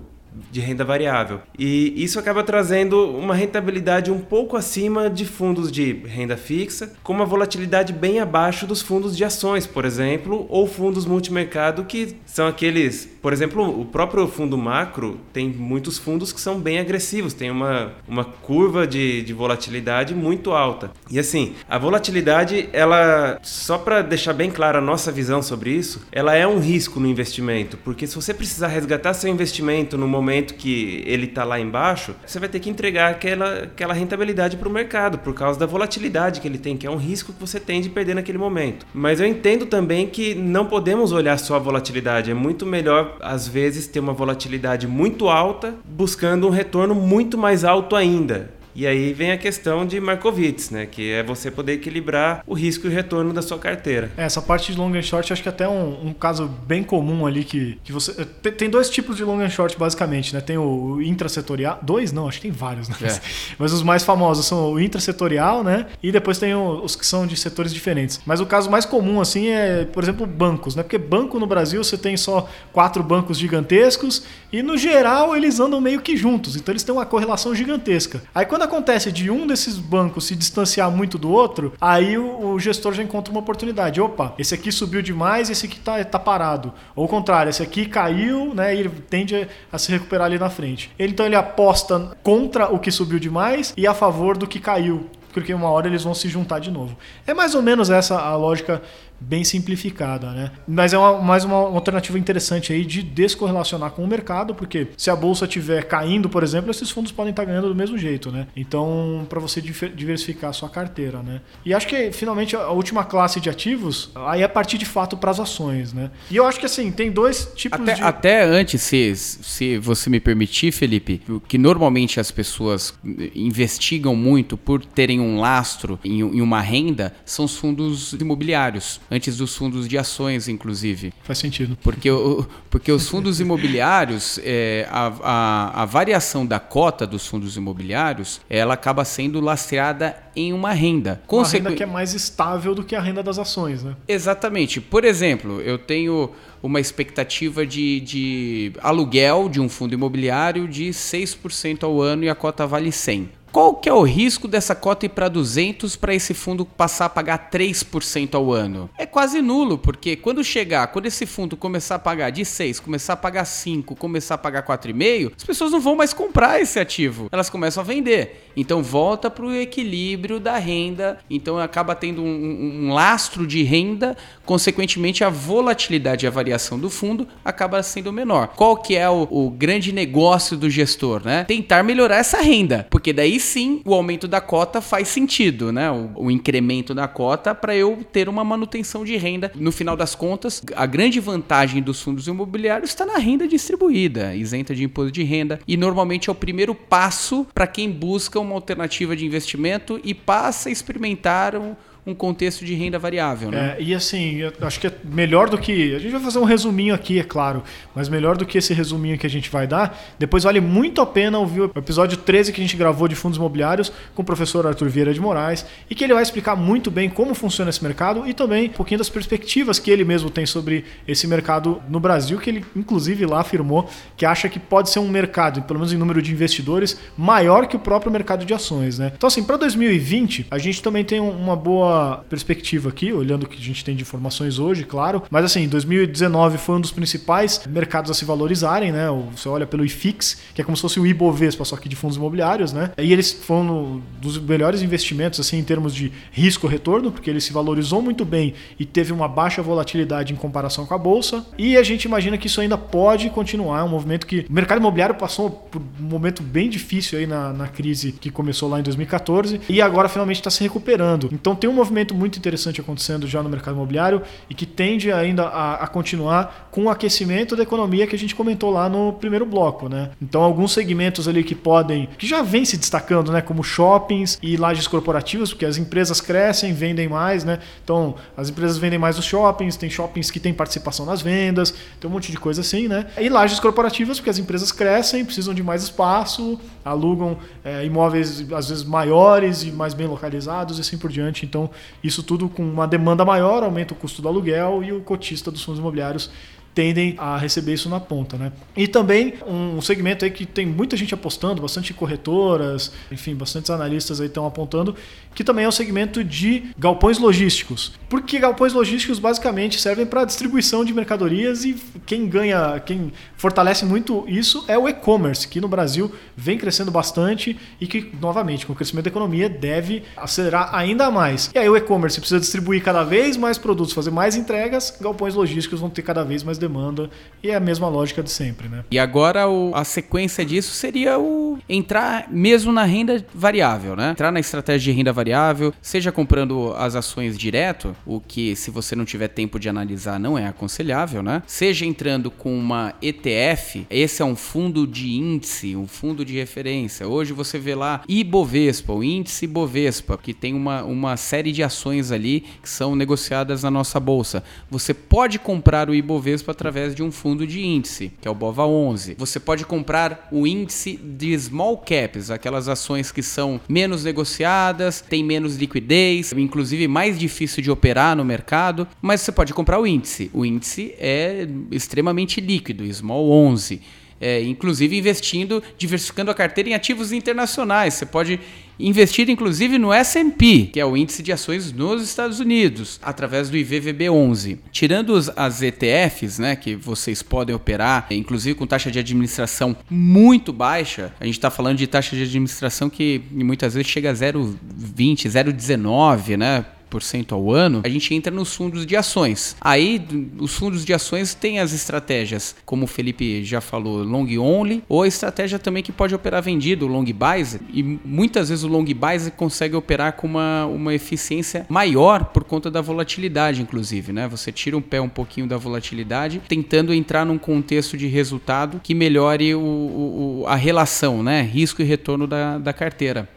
de 0.50 0.60
renda 0.60 0.84
variável. 0.84 1.40
E 1.58 1.92
isso 2.02 2.18
acaba 2.18 2.42
trazendo 2.42 3.10
uma 3.10 3.34
rentabilidade 3.34 4.10
um 4.10 4.20
pouco 4.20 4.56
acima 4.56 5.08
de 5.08 5.24
fundos 5.24 5.70
de 5.70 5.92
renda 5.92 6.36
fixa, 6.36 6.92
com 7.02 7.12
uma 7.12 7.24
volatilidade 7.24 7.92
bem 7.92 8.20
abaixo 8.20 8.66
dos 8.66 8.82
fundos 8.82 9.16
de 9.16 9.24
ações, 9.24 9.66
por 9.66 9.84
exemplo, 9.84 10.46
ou 10.48 10.66
fundos 10.66 11.06
multimercado 11.06 11.84
que 11.84 12.16
são 12.26 12.46
aqueles, 12.46 13.08
por 13.24 13.32
exemplo, 13.32 13.80
o 13.80 13.86
próprio 13.86 14.28
fundo 14.28 14.58
macro 14.58 15.18
tem 15.32 15.48
muitos 15.48 15.96
fundos 15.96 16.30
que 16.30 16.38
são 16.38 16.60
bem 16.60 16.78
agressivos, 16.78 17.32
tem 17.32 17.50
uma, 17.50 17.92
uma 18.06 18.22
curva 18.22 18.86
de, 18.86 19.22
de 19.22 19.32
volatilidade 19.32 20.14
muito 20.14 20.52
alta. 20.52 20.90
E 21.10 21.18
assim, 21.18 21.54
a 21.66 21.78
volatilidade, 21.78 22.68
ela, 22.70 23.38
só 23.42 23.78
para 23.78 24.02
deixar 24.02 24.34
bem 24.34 24.50
clara 24.50 24.76
a 24.76 24.82
nossa 24.82 25.10
visão 25.10 25.40
sobre 25.40 25.70
isso, 25.70 26.06
ela 26.12 26.34
é 26.34 26.46
um 26.46 26.58
risco 26.58 27.00
no 27.00 27.06
investimento, 27.06 27.78
porque 27.78 28.06
se 28.06 28.14
você 28.14 28.34
precisar 28.34 28.66
resgatar 28.66 29.14
seu 29.14 29.30
investimento 29.30 29.96
no 29.96 30.06
momento 30.06 30.52
que 30.52 31.02
ele 31.06 31.24
está 31.24 31.44
lá 31.44 31.58
embaixo, 31.58 32.14
você 32.26 32.38
vai 32.38 32.50
ter 32.50 32.60
que 32.60 32.68
entregar 32.68 33.10
aquela, 33.10 33.60
aquela 33.60 33.94
rentabilidade 33.94 34.58
para 34.58 34.68
o 34.68 34.70
mercado, 34.70 35.16
por 35.16 35.32
causa 35.32 35.58
da 35.58 35.64
volatilidade 35.64 36.42
que 36.42 36.46
ele 36.46 36.58
tem, 36.58 36.76
que 36.76 36.86
é 36.86 36.90
um 36.90 36.98
risco 36.98 37.32
que 37.32 37.40
você 37.40 37.58
tem 37.58 37.80
de 37.80 37.88
perder 37.88 38.16
naquele 38.16 38.36
momento. 38.36 38.84
Mas 38.92 39.18
eu 39.18 39.26
entendo 39.26 39.64
também 39.64 40.08
que 40.08 40.34
não 40.34 40.66
podemos 40.66 41.10
olhar 41.10 41.38
só 41.38 41.56
a 41.56 41.58
volatilidade, 41.58 42.30
é 42.30 42.34
muito 42.34 42.66
melhor, 42.66 43.13
às 43.20 43.46
vezes, 43.48 43.86
ter 43.86 44.00
uma 44.00 44.12
volatilidade 44.12 44.86
muito 44.86 45.28
alta, 45.28 45.74
buscando 45.84 46.46
um 46.46 46.50
retorno 46.50 46.94
muito 46.94 47.36
mais 47.36 47.64
alto 47.64 47.96
ainda. 47.96 48.53
E 48.74 48.86
aí 48.86 49.12
vem 49.12 49.30
a 49.32 49.38
questão 49.38 49.86
de 49.86 50.00
Markowitz, 50.00 50.70
né? 50.70 50.86
Que 50.86 51.12
é 51.12 51.22
você 51.22 51.50
poder 51.50 51.74
equilibrar 51.74 52.42
o 52.46 52.54
risco 52.54 52.86
e 52.86 52.90
o 52.90 52.92
retorno 52.92 53.32
da 53.32 53.40
sua 53.42 53.58
carteira. 53.58 54.10
É, 54.16 54.24
Essa 54.24 54.42
parte 54.42 54.72
de 54.72 54.78
long 54.78 54.92
and 54.94 55.02
short, 55.02 55.32
acho 55.32 55.42
que 55.42 55.48
até 55.48 55.68
um, 55.68 56.08
um 56.08 56.12
caso 56.12 56.46
bem 56.66 56.82
comum 56.82 57.26
ali 57.26 57.44
que, 57.44 57.78
que 57.84 57.92
você. 57.92 58.10
eh, 58.20 58.26
Tem, 58.42 58.52
tem 58.52 58.70
dois 58.70 58.90
tipos 58.90 59.16
de 59.16 59.22
long 59.24 59.38
and 59.40 59.50
short, 59.50 59.78
basicamente, 59.78 60.34
né? 60.34 60.40
Tem 60.40 60.58
o, 60.58 60.62
o 60.94 61.02
intrasetorial. 61.02 61.78
Dois 61.82 62.10
não, 62.12 62.28
acho 62.28 62.38
que 62.40 62.48
tem 62.48 62.50
vários, 62.50 62.88
né? 62.88 62.96
É. 63.02 63.20
Mas 63.58 63.72
os 63.72 63.82
mais 63.82 64.02
famosos 64.02 64.46
são 64.46 64.72
o 64.72 64.80
intrasetorial, 64.80 65.62
né? 65.62 65.86
E 66.02 66.10
depois 66.10 66.38
tem 66.38 66.54
o- 66.54 66.82
os 66.84 66.96
que 66.96 67.06
são 67.06 67.26
de 67.26 67.36
setores 67.36 67.72
diferentes. 67.72 68.20
Mas 68.26 68.40
o 68.40 68.46
caso 68.46 68.70
mais 68.70 68.84
comum, 68.84 69.20
assim, 69.20 69.48
é, 69.48 69.84
por 69.84 70.02
exemplo, 70.02 70.26
bancos, 70.26 70.74
né? 70.74 70.82
Porque 70.82 70.98
banco 70.98 71.38
no 71.38 71.46
Brasil 71.46 71.82
você 71.84 71.96
tem 71.96 72.16
só 72.16 72.48
quatro 72.72 73.02
bancos 73.02 73.38
gigantescos 73.38 74.24
e, 74.52 74.62
no 74.62 74.76
geral, 74.76 75.36
eles 75.36 75.60
andam 75.60 75.80
meio 75.80 76.00
que 76.00 76.16
juntos. 76.16 76.56
Então 76.56 76.72
eles 76.72 76.82
têm 76.82 76.94
uma 76.94 77.06
correlação 77.06 77.54
gigantesca. 77.54 78.22
Aí 78.34 78.44
quando 78.44 78.63
acontece 78.64 79.12
de 79.12 79.30
um 79.30 79.46
desses 79.46 79.78
bancos 79.78 80.26
se 80.26 80.34
distanciar 80.34 80.90
muito 80.90 81.18
do 81.18 81.30
outro, 81.30 81.72
aí 81.80 82.18
o, 82.18 82.52
o 82.52 82.58
gestor 82.58 82.92
já 82.92 83.02
encontra 83.02 83.30
uma 83.30 83.40
oportunidade. 83.40 84.00
Opa, 84.00 84.34
esse 84.38 84.54
aqui 84.54 84.72
subiu 84.72 85.02
demais, 85.02 85.50
esse 85.50 85.66
aqui 85.66 85.78
tá, 85.78 86.02
tá 86.04 86.18
parado. 86.18 86.72
Ou 86.96 87.04
o 87.04 87.08
contrário, 87.08 87.50
esse 87.50 87.62
aqui 87.62 87.86
caiu, 87.86 88.54
né? 88.54 88.74
E 88.74 88.80
ele 88.80 88.90
tende 89.08 89.36
a, 89.36 89.46
a 89.72 89.78
se 89.78 89.90
recuperar 89.92 90.26
ali 90.26 90.38
na 90.38 90.50
frente. 90.50 90.90
Ele, 90.98 91.12
então 91.12 91.26
ele 91.26 91.36
aposta 91.36 92.16
contra 92.22 92.72
o 92.72 92.78
que 92.78 92.90
subiu 92.90 93.18
demais 93.18 93.72
e 93.76 93.86
a 93.86 93.94
favor 93.94 94.36
do 94.36 94.46
que 94.46 94.58
caiu. 94.58 95.08
Porque 95.34 95.52
uma 95.52 95.68
hora 95.68 95.88
eles 95.88 96.04
vão 96.04 96.14
se 96.14 96.28
juntar 96.28 96.60
de 96.60 96.70
novo. 96.70 96.96
É 97.26 97.34
mais 97.34 97.56
ou 97.56 97.62
menos 97.62 97.90
essa 97.90 98.20
a 98.20 98.36
lógica 98.36 98.80
bem 99.20 99.42
simplificada, 99.44 100.30
né? 100.32 100.50
Mas 100.66 100.92
é 100.92 100.98
uma- 100.98 101.20
mais 101.20 101.44
uma 101.44 101.56
alternativa 101.56 102.18
interessante 102.18 102.72
aí 102.72 102.84
de 102.84 103.02
descorrelacionar 103.02 103.90
com 103.92 104.04
o 104.04 104.06
mercado, 104.06 104.54
porque 104.54 104.88
se 104.96 105.10
a 105.10 105.16
bolsa 105.16 105.44
estiver 105.46 105.84
caindo, 105.84 106.28
por 106.28 106.42
exemplo, 106.42 106.70
esses 106.70 106.90
fundos 106.90 107.10
podem 107.12 107.30
estar 107.30 107.44
ganhando 107.44 107.68
do 107.68 107.74
mesmo 107.74 107.96
jeito, 107.96 108.30
né? 108.30 108.46
Então, 108.56 109.26
para 109.28 109.40
você 109.40 109.60
diversificar 109.60 110.50
a 110.50 110.52
sua 110.52 110.68
carteira, 110.68 111.22
né? 111.22 111.40
E 111.64 111.72
acho 111.72 111.86
que 111.86 112.12
finalmente 112.12 112.54
a 112.54 112.70
última 112.70 113.04
classe 113.04 113.40
de 113.40 113.48
ativos 113.48 114.10
aí 114.14 114.42
é 114.42 114.48
partir 114.48 114.78
de 114.78 114.84
fato 114.84 115.16
para 115.16 115.30
as 115.30 115.40
ações, 115.40 115.92
né? 115.92 116.10
E 116.30 116.36
eu 116.36 116.46
acho 116.46 116.60
que 116.60 116.66
assim, 116.66 116.90
tem 116.92 117.10
dois 117.10 117.50
tipos 117.54 117.80
Até, 117.80 117.94
de 117.94 118.02
até 118.02 118.44
antes, 118.44 118.82
se, 118.82 119.14
se 119.16 119.78
você 119.78 120.10
me 120.10 120.20
permitir, 120.20 120.72
Felipe, 120.72 121.22
o 121.28 121.40
que 121.40 121.56
normalmente 121.56 122.20
as 122.20 122.30
pessoas 122.30 122.94
investigam 123.34 124.14
muito 124.14 124.56
por 124.56 124.84
terem 124.84 125.20
um 125.20 125.38
lastro 125.40 125.98
em, 126.04 126.20
em 126.20 126.40
uma 126.40 126.60
renda 126.60 127.14
são 127.24 127.44
os 127.44 127.56
fundos 127.56 128.12
imobiliários, 128.14 129.00
antes 129.14 129.36
dos 129.36 129.54
fundos 129.56 129.88
de 129.88 129.96
ações, 129.96 130.48
inclusive. 130.48 131.12
Faz 131.22 131.38
sentido. 131.38 131.78
Porque, 131.82 132.10
o- 132.10 132.46
porque 132.68 132.90
os 132.90 133.08
fundos 133.08 133.40
imobiliários, 133.40 134.38
é, 134.44 134.86
a, 134.90 135.12
a- 135.22 135.82
a 135.82 135.84
variação 135.84 136.44
da 136.44 136.58
cota 136.58 137.06
dos 137.06 137.26
fundos 137.26 137.56
imobiliários, 137.56 138.40
ela 138.50 138.74
acaba 138.74 139.04
sendo 139.04 139.40
lastreada 139.40 140.16
em 140.36 140.52
uma 140.52 140.72
renda. 140.72 141.20
Uma 141.22 141.26
Consequ- 141.28 141.64
renda 141.64 141.76
que 141.76 141.82
é 141.82 141.86
mais 141.86 142.12
estável 142.14 142.74
do 142.74 142.82
que 142.82 142.96
a 142.96 143.00
renda 143.00 143.22
das 143.22 143.38
ações, 143.38 143.82
né? 143.84 143.94
Exatamente. 144.08 144.80
Por 144.80 145.04
exemplo, 145.04 145.60
eu 145.60 145.78
tenho 145.78 146.30
uma 146.62 146.80
expectativa 146.80 147.64
de, 147.66 148.00
de 148.00 148.72
aluguel 148.82 149.48
de 149.48 149.60
um 149.60 149.68
fundo 149.68 149.94
imobiliário 149.94 150.66
de 150.66 150.88
6% 150.88 151.84
ao 151.84 152.00
ano 152.00 152.24
e 152.24 152.28
a 152.28 152.34
cota 152.34 152.66
vale 152.66 152.90
100. 152.90 153.28
Qual 153.54 153.76
que 153.76 153.88
é 153.88 153.92
o 153.92 154.02
risco 154.02 154.48
dessa 154.48 154.74
cota 154.74 155.06
ir 155.06 155.10
para 155.10 155.28
200 155.28 155.94
para 155.94 156.12
esse 156.12 156.34
fundo 156.34 156.64
passar 156.66 157.04
a 157.04 157.08
pagar 157.08 157.50
3% 157.52 158.34
ao 158.34 158.52
ano? 158.52 158.90
É 158.98 159.06
quase 159.06 159.40
nulo, 159.40 159.78
porque 159.78 160.16
quando 160.16 160.42
chegar, 160.42 160.88
quando 160.88 161.06
esse 161.06 161.24
fundo 161.24 161.56
começar 161.56 161.94
a 161.94 161.98
pagar 162.00 162.30
de 162.30 162.44
6, 162.44 162.80
começar 162.80 163.12
a 163.12 163.16
pagar 163.16 163.44
5, 163.44 163.94
começar 163.94 164.34
a 164.34 164.38
pagar 164.38 164.64
4,5, 164.66 165.34
as 165.36 165.44
pessoas 165.44 165.70
não 165.70 165.78
vão 165.80 165.94
mais 165.94 166.12
comprar 166.12 166.60
esse 166.60 166.80
ativo. 166.80 167.28
Elas 167.30 167.48
começam 167.48 167.80
a 167.80 167.86
vender. 167.86 168.50
Então 168.56 168.82
volta 168.82 169.30
para 169.30 169.44
o 169.44 169.54
equilíbrio 169.54 170.40
da 170.40 170.58
renda. 170.58 171.20
Então 171.30 171.56
acaba 171.56 171.94
tendo 171.94 172.24
um, 172.24 172.88
um- 172.88 172.92
lastro 172.92 173.46
de 173.46 173.62
renda, 173.62 174.16
consequentemente 174.44 175.22
a 175.22 175.28
volatilidade 175.28 176.26
e 176.26 176.28
a 176.28 176.30
variação 176.30 176.76
do 176.76 176.90
fundo 176.90 177.28
acaba 177.44 177.80
sendo 177.84 178.12
menor. 178.12 178.48
Qual 178.48 178.76
que 178.78 178.96
é 178.96 179.08
o, 179.08 179.28
o 179.30 179.48
grande 179.48 179.92
negócio 179.92 180.56
do 180.56 180.68
gestor, 180.68 181.22
né? 181.24 181.44
Tentar 181.44 181.84
melhorar 181.84 182.16
essa 182.16 182.40
renda, 182.40 182.84
porque 182.90 183.12
daí 183.12 183.43
sim 183.44 183.80
o 183.84 183.94
aumento 183.94 184.26
da 184.26 184.40
cota 184.40 184.80
faz 184.80 185.08
sentido, 185.08 185.70
né? 185.72 185.90
O, 185.90 186.24
o 186.24 186.30
incremento 186.30 186.94
da 186.94 187.06
cota 187.06 187.54
para 187.54 187.76
eu 187.76 188.04
ter 188.12 188.28
uma 188.28 188.44
manutenção 188.44 189.04
de 189.04 189.16
renda. 189.16 189.52
No 189.54 189.70
final 189.70 189.96
das 189.96 190.14
contas, 190.14 190.62
a 190.74 190.86
grande 190.86 191.20
vantagem 191.20 191.82
dos 191.82 192.02
fundos 192.02 192.26
imobiliários 192.26 192.90
está 192.90 193.04
na 193.04 193.18
renda 193.18 193.46
distribuída, 193.46 194.34
isenta 194.34 194.74
de 194.74 194.84
imposto 194.84 195.12
de 195.12 195.22
renda, 195.22 195.60
e 195.66 195.76
normalmente 195.76 196.28
é 196.28 196.32
o 196.32 196.34
primeiro 196.34 196.74
passo 196.74 197.46
para 197.54 197.66
quem 197.66 197.90
busca 197.90 198.40
uma 198.40 198.54
alternativa 198.54 199.14
de 199.14 199.26
investimento 199.26 200.00
e 200.02 200.14
passa 200.14 200.68
a 200.68 200.72
experimentar 200.72 201.54
um, 201.56 201.74
um 202.06 202.14
contexto 202.14 202.64
de 202.64 202.74
renda 202.74 202.98
variável, 202.98 203.50
né? 203.50 203.76
É, 203.78 203.82
e 203.82 203.94
assim, 203.94 204.40
acho 204.60 204.78
que 204.78 204.86
é 204.86 204.92
melhor 205.04 205.48
do 205.48 205.56
que. 205.56 205.94
A 205.94 205.98
gente 205.98 206.12
vai 206.12 206.20
fazer 206.20 206.38
um 206.38 206.44
resuminho 206.44 206.94
aqui, 206.94 207.18
é 207.18 207.22
claro. 207.24 207.62
Mas 207.94 208.08
melhor 208.10 208.36
do 208.36 208.44
que 208.44 208.58
esse 208.58 208.74
resuminho 208.74 209.16
que 209.18 209.26
a 209.26 209.30
gente 209.30 209.48
vai 209.50 209.66
dar. 209.66 209.98
Depois 210.18 210.44
vale 210.44 210.60
muito 210.60 211.00
a 211.00 211.06
pena 211.06 211.38
ouvir 211.38 211.62
o 211.62 211.72
episódio 211.76 212.18
13 212.18 212.52
que 212.52 212.60
a 212.60 212.64
gente 212.64 212.76
gravou 212.76 213.08
de 213.08 213.14
fundos 213.14 213.38
imobiliários 213.38 213.90
com 214.14 214.20
o 214.20 214.24
professor 214.24 214.66
Arthur 214.66 214.88
Vieira 214.90 215.14
de 215.14 215.20
Moraes. 215.20 215.64
E 215.88 215.94
que 215.94 216.04
ele 216.04 216.12
vai 216.12 216.22
explicar 216.22 216.54
muito 216.56 216.90
bem 216.90 217.08
como 217.08 217.34
funciona 217.34 217.70
esse 217.70 217.82
mercado 217.82 218.28
e 218.28 218.34
também 218.34 218.66
um 218.68 218.72
pouquinho 218.72 218.98
das 218.98 219.08
perspectivas 219.08 219.78
que 219.78 219.90
ele 219.90 220.04
mesmo 220.04 220.28
tem 220.28 220.44
sobre 220.44 220.84
esse 221.08 221.26
mercado 221.26 221.80
no 221.88 221.98
Brasil, 221.98 222.38
que 222.38 222.50
ele 222.50 222.64
inclusive 222.76 223.24
lá 223.24 223.40
afirmou 223.40 223.88
que 224.16 224.26
acha 224.26 224.48
que 224.48 224.58
pode 224.58 224.90
ser 224.90 224.98
um 224.98 225.08
mercado, 225.08 225.62
pelo 225.62 225.78
menos 225.78 225.92
em 225.92 225.96
número 225.96 226.20
de 226.20 226.30
investidores, 226.32 226.98
maior 227.16 227.66
que 227.66 227.76
o 227.76 227.78
próprio 227.78 228.12
mercado 228.12 228.44
de 228.44 228.52
ações. 228.52 228.98
Né? 228.98 229.10
Então, 229.16 229.26
assim, 229.26 229.42
para 229.42 229.56
2020, 229.56 230.46
a 230.50 230.58
gente 230.58 230.82
também 230.82 231.02
tem 231.04 231.18
um- 231.20 231.30
uma 231.30 231.56
boa 231.56 231.93
perspectiva 232.28 232.88
aqui, 232.88 233.12
olhando 233.12 233.44
o 233.44 233.48
que 233.48 233.58
a 233.58 233.64
gente 233.64 233.84
tem 233.84 233.94
de 233.94 234.02
informações 234.02 234.58
hoje, 234.58 234.84
claro. 234.84 235.22
Mas 235.30 235.44
assim, 235.44 235.68
2019 235.68 236.58
foi 236.58 236.76
um 236.76 236.80
dos 236.80 236.90
principais 236.90 237.60
mercados 237.68 238.10
a 238.10 238.14
se 238.14 238.24
valorizarem, 238.24 238.92
né? 238.92 239.06
Você 239.34 239.48
olha 239.48 239.66
pelo 239.66 239.84
IFIX, 239.84 240.40
que 240.54 240.60
é 240.60 240.64
como 240.64 240.76
se 240.76 240.82
fosse 240.82 241.00
o 241.00 241.06
Ibovespa, 241.06 241.64
só 241.64 241.76
que 241.76 241.88
de 241.88 241.96
fundos 241.96 242.16
imobiliários, 242.16 242.72
né? 242.72 242.90
E 242.98 243.12
eles 243.12 243.32
foram 243.32 244.02
dos 244.20 244.38
melhores 244.38 244.82
investimentos, 244.82 245.40
assim, 245.40 245.58
em 245.58 245.64
termos 245.64 245.94
de 245.94 246.12
risco-retorno, 246.30 247.10
porque 247.10 247.30
ele 247.30 247.40
se 247.40 247.52
valorizou 247.52 248.02
muito 248.02 248.24
bem 248.24 248.54
e 248.78 248.84
teve 248.84 249.12
uma 249.12 249.28
baixa 249.28 249.62
volatilidade 249.62 250.32
em 250.32 250.36
comparação 250.36 250.86
com 250.86 250.94
a 250.94 250.98
bolsa. 250.98 251.44
E 251.58 251.76
a 251.76 251.82
gente 251.82 252.04
imagina 252.04 252.38
que 252.38 252.46
isso 252.46 252.60
ainda 252.60 252.76
pode 252.76 253.30
continuar, 253.30 253.80
é 253.80 253.82
um 253.82 253.88
movimento 253.88 254.26
que 254.26 254.46
o 254.48 254.52
mercado 254.52 254.78
imobiliário 254.78 255.14
passou 255.14 255.50
por 255.50 255.80
um 256.00 256.04
momento 256.04 256.42
bem 256.42 256.68
difícil 256.68 257.18
aí 257.18 257.26
na, 257.26 257.52
na 257.52 257.68
crise 257.68 258.12
que 258.12 258.30
começou 258.30 258.68
lá 258.68 258.80
em 258.80 258.82
2014 258.82 259.60
e 259.68 259.80
agora 259.80 260.08
finalmente 260.08 260.36
está 260.36 260.50
se 260.50 260.62
recuperando. 260.62 261.28
Então 261.32 261.54
tem 261.54 261.68
um 261.68 261.72
movimento 261.84 262.14
muito 262.14 262.38
interessante 262.38 262.80
acontecendo 262.80 263.26
já 263.26 263.42
no 263.42 263.48
mercado 263.48 263.74
imobiliário 263.74 264.22
e 264.48 264.54
que 264.54 264.64
tende 264.64 265.12
ainda 265.12 265.44
a, 265.44 265.84
a 265.84 265.86
continuar 265.86 266.68
com 266.70 266.84
o 266.84 266.90
aquecimento 266.90 267.54
da 267.54 267.62
economia 267.62 268.06
que 268.06 268.16
a 268.16 268.18
gente 268.18 268.34
comentou 268.34 268.70
lá 268.70 268.88
no 268.88 269.12
primeiro 269.12 269.44
bloco, 269.44 269.88
né? 269.88 270.10
Então 270.20 270.42
alguns 270.42 270.72
segmentos 270.72 271.28
ali 271.28 271.44
que 271.44 271.54
podem, 271.54 272.08
que 272.18 272.26
já 272.26 272.42
vem 272.42 272.64
se 272.64 272.76
destacando, 272.76 273.30
né? 273.30 273.42
Como 273.42 273.62
shoppings 273.62 274.38
e 274.42 274.56
lajes 274.56 274.88
corporativas, 274.88 275.50
porque 275.50 275.66
as 275.66 275.76
empresas 275.76 276.20
crescem, 276.20 276.72
vendem 276.72 277.08
mais, 277.08 277.44
né? 277.44 277.58
Então 277.84 278.14
as 278.36 278.48
empresas 278.48 278.78
vendem 278.78 278.98
mais 278.98 279.16
nos 279.16 279.26
shoppings, 279.26 279.76
tem 279.76 279.90
shoppings 279.90 280.30
que 280.30 280.40
têm 280.40 280.54
participação 280.54 281.04
nas 281.04 281.20
vendas, 281.20 281.74
tem 282.00 282.10
um 282.10 282.12
monte 282.12 282.32
de 282.32 282.38
coisa 282.38 282.62
assim, 282.62 282.88
né? 282.88 283.06
E 283.18 283.28
lajes 283.28 283.60
corporativas, 283.60 284.18
porque 284.18 284.30
as 284.30 284.38
empresas 284.38 284.72
crescem, 284.72 285.24
precisam 285.24 285.52
de 285.52 285.62
mais 285.62 285.82
espaço, 285.82 286.58
alugam 286.84 287.38
é, 287.62 287.84
imóveis 287.84 288.44
às 288.52 288.68
vezes 288.68 288.84
maiores 288.84 289.62
e 289.62 289.70
mais 289.70 289.94
bem 289.94 290.06
localizados 290.06 290.78
e 290.78 290.80
assim 290.80 290.96
por 290.96 291.10
diante. 291.10 291.44
Então 291.44 291.70
isso 292.02 292.22
tudo 292.22 292.48
com 292.48 292.62
uma 292.62 292.86
demanda 292.86 293.24
maior 293.24 293.62
aumenta 293.62 293.94
o 293.94 293.96
custo 293.96 294.20
do 294.22 294.28
aluguel 294.28 294.82
e 294.82 294.92
o 294.92 295.00
cotista 295.00 295.50
dos 295.50 295.62
fundos 295.62 295.80
imobiliários 295.80 296.30
tendem 296.74 297.14
a 297.18 297.38
receber 297.38 297.74
isso 297.74 297.88
na 297.88 298.00
ponta, 298.00 298.36
né? 298.36 298.52
E 298.76 298.88
também 298.88 299.34
um 299.46 299.80
segmento 299.80 300.24
aí 300.24 300.30
que 300.30 300.44
tem 300.44 300.66
muita 300.66 300.96
gente 300.96 301.14
apostando, 301.14 301.62
bastante 301.62 301.94
corretoras, 301.94 302.92
enfim, 303.10 303.34
bastantes 303.34 303.70
analistas 303.70 304.20
aí 304.20 304.26
estão 304.26 304.44
apontando, 304.44 304.94
que 305.34 305.44
também 305.44 305.64
é 305.64 305.68
o 305.68 305.72
segmento 305.72 306.24
de 306.24 306.64
galpões 306.76 307.18
logísticos. 307.18 307.92
Porque 308.08 308.38
galpões 308.38 308.72
logísticos 308.72 309.18
basicamente 309.18 309.80
servem 309.80 310.04
para 310.04 310.24
distribuição 310.24 310.84
de 310.84 310.92
mercadorias 310.92 311.64
e 311.64 311.76
quem 312.04 312.28
ganha, 312.28 312.80
quem 312.80 313.12
fortalece 313.36 313.84
muito 313.84 314.24
isso 314.26 314.64
é 314.66 314.76
o 314.76 314.88
e-commerce, 314.88 315.46
que 315.46 315.60
no 315.60 315.68
Brasil 315.68 316.12
vem 316.36 316.58
crescendo 316.58 316.90
bastante 316.90 317.56
e 317.80 317.86
que, 317.86 318.12
novamente, 318.20 318.66
com 318.66 318.72
o 318.72 318.76
crescimento 318.76 319.04
da 319.04 319.10
economia, 319.10 319.48
deve 319.48 320.02
acelerar 320.16 320.74
ainda 320.74 321.10
mais. 321.10 321.50
E 321.54 321.58
aí 321.58 321.68
o 321.68 321.76
e-commerce 321.76 322.18
precisa 322.18 322.40
distribuir 322.40 322.82
cada 322.82 323.04
vez 323.04 323.36
mais 323.36 323.58
produtos, 323.58 323.92
fazer 323.92 324.10
mais 324.10 324.36
entregas, 324.36 324.96
galpões 325.00 325.34
logísticos 325.34 325.80
vão 325.80 325.90
ter 325.90 326.02
cada 326.02 326.24
vez 326.24 326.42
mais 326.42 326.58
demanda 326.68 327.10
e 327.42 327.50
é 327.50 327.54
a 327.54 327.60
mesma 327.60 327.88
lógica 327.88 328.22
de 328.22 328.30
sempre, 328.30 328.68
né? 328.68 328.84
E 328.90 328.98
agora 328.98 329.46
o- 329.48 329.72
a 329.74 329.84
sequência 329.84 330.44
disso 330.44 330.72
seria 330.72 331.18
o 331.18 331.58
entrar 331.68 332.26
mesmo 332.30 332.72
na 332.72 332.84
renda 332.84 333.24
variável, 333.34 333.94
né? 333.94 334.10
Entrar 334.12 334.32
na 334.32 334.40
estratégia 334.40 334.92
de 334.92 334.96
renda 334.96 335.12
variável, 335.12 335.72
seja 335.82 336.10
comprando 336.10 336.72
as 336.78 336.94
ações 336.96 337.36
direto, 337.36 337.94
o 338.06 338.18
que 338.20 338.56
se 338.56 338.70
você 338.70 338.96
não 338.96 339.04
tiver 339.04 339.28
tempo 339.28 339.58
de 339.58 339.68
analisar 339.68 340.18
não 340.18 340.38
é 340.38 340.46
aconselhável, 340.46 341.22
né? 341.22 341.42
Seja 341.46 341.84
entrando 341.84 342.30
com 342.30 342.56
uma 342.58 342.94
ETF, 343.02 343.86
esse 343.90 344.22
é 344.22 344.24
um 344.24 344.34
fundo 344.36 344.86
de 344.86 345.10
índice, 345.12 345.76
um 345.76 345.86
fundo 345.86 346.24
de 346.24 346.34
referência. 346.34 347.06
Hoje 347.06 347.32
você 347.34 347.58
vê 347.58 347.74
lá 347.74 348.00
Ibovespa, 348.08 348.92
o 348.94 349.04
índice 349.04 349.44
Ibovespa, 349.44 350.16
que 350.16 350.32
tem 350.32 350.54
uma, 350.54 350.82
uma 350.82 351.16
série 351.18 351.52
de 351.52 351.62
ações 351.62 352.10
ali 352.10 352.40
que 352.62 352.68
são 352.68 352.96
negociadas 352.96 353.62
na 353.62 353.70
nossa 353.70 354.00
bolsa. 354.00 354.42
Você 354.70 354.94
pode 354.94 355.38
comprar 355.38 355.90
o 355.90 355.94
Ibovespa 355.94 356.53
através 356.54 356.94
de 356.94 357.02
um 357.02 357.12
fundo 357.12 357.46
de 357.46 357.64
índice, 357.64 358.12
que 358.20 358.26
é 358.26 358.30
o 358.30 358.34
Bova 358.34 358.66
11. 358.66 359.14
Você 359.18 359.38
pode 359.38 359.64
comprar 359.66 360.28
o 360.32 360.46
índice 360.46 360.96
de 360.96 361.38
small 361.38 361.78
caps, 361.78 362.30
aquelas 362.30 362.68
ações 362.68 363.12
que 363.12 363.22
são 363.22 363.60
menos 363.68 364.04
negociadas, 364.04 365.00
têm 365.00 365.22
menos 365.22 365.56
liquidez, 365.56 366.32
inclusive 366.32 366.88
mais 366.88 367.18
difícil 367.18 367.62
de 367.62 367.70
operar 367.70 368.16
no 368.16 368.24
mercado, 368.24 368.88
mas 369.02 369.20
você 369.20 369.32
pode 369.32 369.52
comprar 369.52 369.78
o 369.78 369.86
índice. 369.86 370.30
O 370.32 370.44
índice 370.44 370.94
é 370.98 371.46
extremamente 371.70 372.40
líquido, 372.40 372.84
small 372.92 373.30
11. 373.30 373.80
É, 374.20 374.42
inclusive 374.42 374.96
investindo, 374.96 375.62
diversificando 375.76 376.30
a 376.30 376.34
carteira 376.34 376.70
em 376.70 376.74
ativos 376.74 377.12
internacionais. 377.12 377.94
Você 377.94 378.06
pode 378.06 378.38
investir 378.78 379.28
inclusive 379.30 379.78
no 379.78 379.92
S&P, 379.92 380.70
que 380.72 380.80
é 380.80 380.84
o 380.86 380.96
índice 380.96 381.22
de 381.22 381.30
ações 381.32 381.72
nos 381.72 382.02
Estados 382.02 382.40
Unidos, 382.40 382.98
através 383.02 383.48
do 383.50 383.56
IVVB11. 383.56 384.58
Tirando 384.72 385.10
os- 385.10 385.30
as 385.36 385.62
ETFs, 385.62 386.38
né, 386.38 386.56
que 386.56 386.74
vocês 386.74 387.22
podem 387.22 387.54
operar, 387.54 388.06
inclusive 388.10 388.54
com 388.56 388.66
taxa 388.66 388.90
de 388.90 388.98
administração 388.98 389.76
muito 389.90 390.52
baixa, 390.52 391.12
a 391.20 391.24
gente 391.24 391.34
está 391.38 391.50
falando 391.50 391.76
de 391.78 391.86
taxa 391.86 392.16
de 392.16 392.22
administração 392.22 392.88
que 392.90 393.20
muitas 393.30 393.74
vezes 393.74 393.88
chega 393.90 394.10
a 394.10 394.14
0,20, 394.14 395.28
0,19, 395.28 396.36
né? 396.36 396.64
Por 396.94 397.02
cento 397.02 397.34
ao 397.34 397.50
ano, 397.50 397.80
a 397.84 397.88
gente 397.88 398.14
entra 398.14 398.32
nos 398.32 398.54
fundos 398.54 398.86
de 398.86 398.94
ações. 398.94 399.56
Aí, 399.60 400.00
os 400.38 400.54
fundos 400.54 400.84
de 400.84 400.94
ações 400.94 401.34
têm 401.34 401.58
as 401.58 401.72
estratégias, 401.72 402.54
como 402.64 402.84
o 402.84 402.86
Felipe 402.86 403.42
já 403.42 403.60
falou, 403.60 404.04
long 404.04 404.28
only, 404.38 404.84
ou 404.88 405.02
a 405.02 405.08
estratégia 405.08 405.58
também 405.58 405.82
que 405.82 405.90
pode 405.90 406.14
operar 406.14 406.40
vendido, 406.40 406.86
long 406.86 407.02
buys, 407.04 407.58
e 407.72 407.82
muitas 407.82 408.48
vezes 408.48 408.62
o 408.62 408.68
long 408.68 408.84
buys 408.84 409.28
consegue 409.36 409.74
operar 409.74 410.12
com 410.12 410.28
uma, 410.28 410.66
uma 410.66 410.94
eficiência 410.94 411.66
maior 411.68 412.26
por 412.26 412.44
conta 412.44 412.70
da 412.70 412.80
volatilidade, 412.80 413.60
inclusive, 413.60 414.12
né? 414.12 414.28
Você 414.28 414.52
tira 414.52 414.76
um 414.76 414.80
pé 414.80 415.00
um 415.00 415.08
pouquinho 415.08 415.48
da 415.48 415.56
volatilidade, 415.56 416.40
tentando 416.48 416.94
entrar 416.94 417.26
num 417.26 417.38
contexto 417.38 417.96
de 417.96 418.06
resultado 418.06 418.80
que 418.84 418.94
melhore 418.94 419.52
o- 419.56 419.58
o- 419.60 420.44
a 420.46 420.54
relação, 420.54 421.24
né? 421.24 421.42
Risco 421.42 421.82
e 421.82 421.84
retorno 421.84 422.28
da, 422.28 422.56
da 422.58 422.72
carteira. 422.72 423.28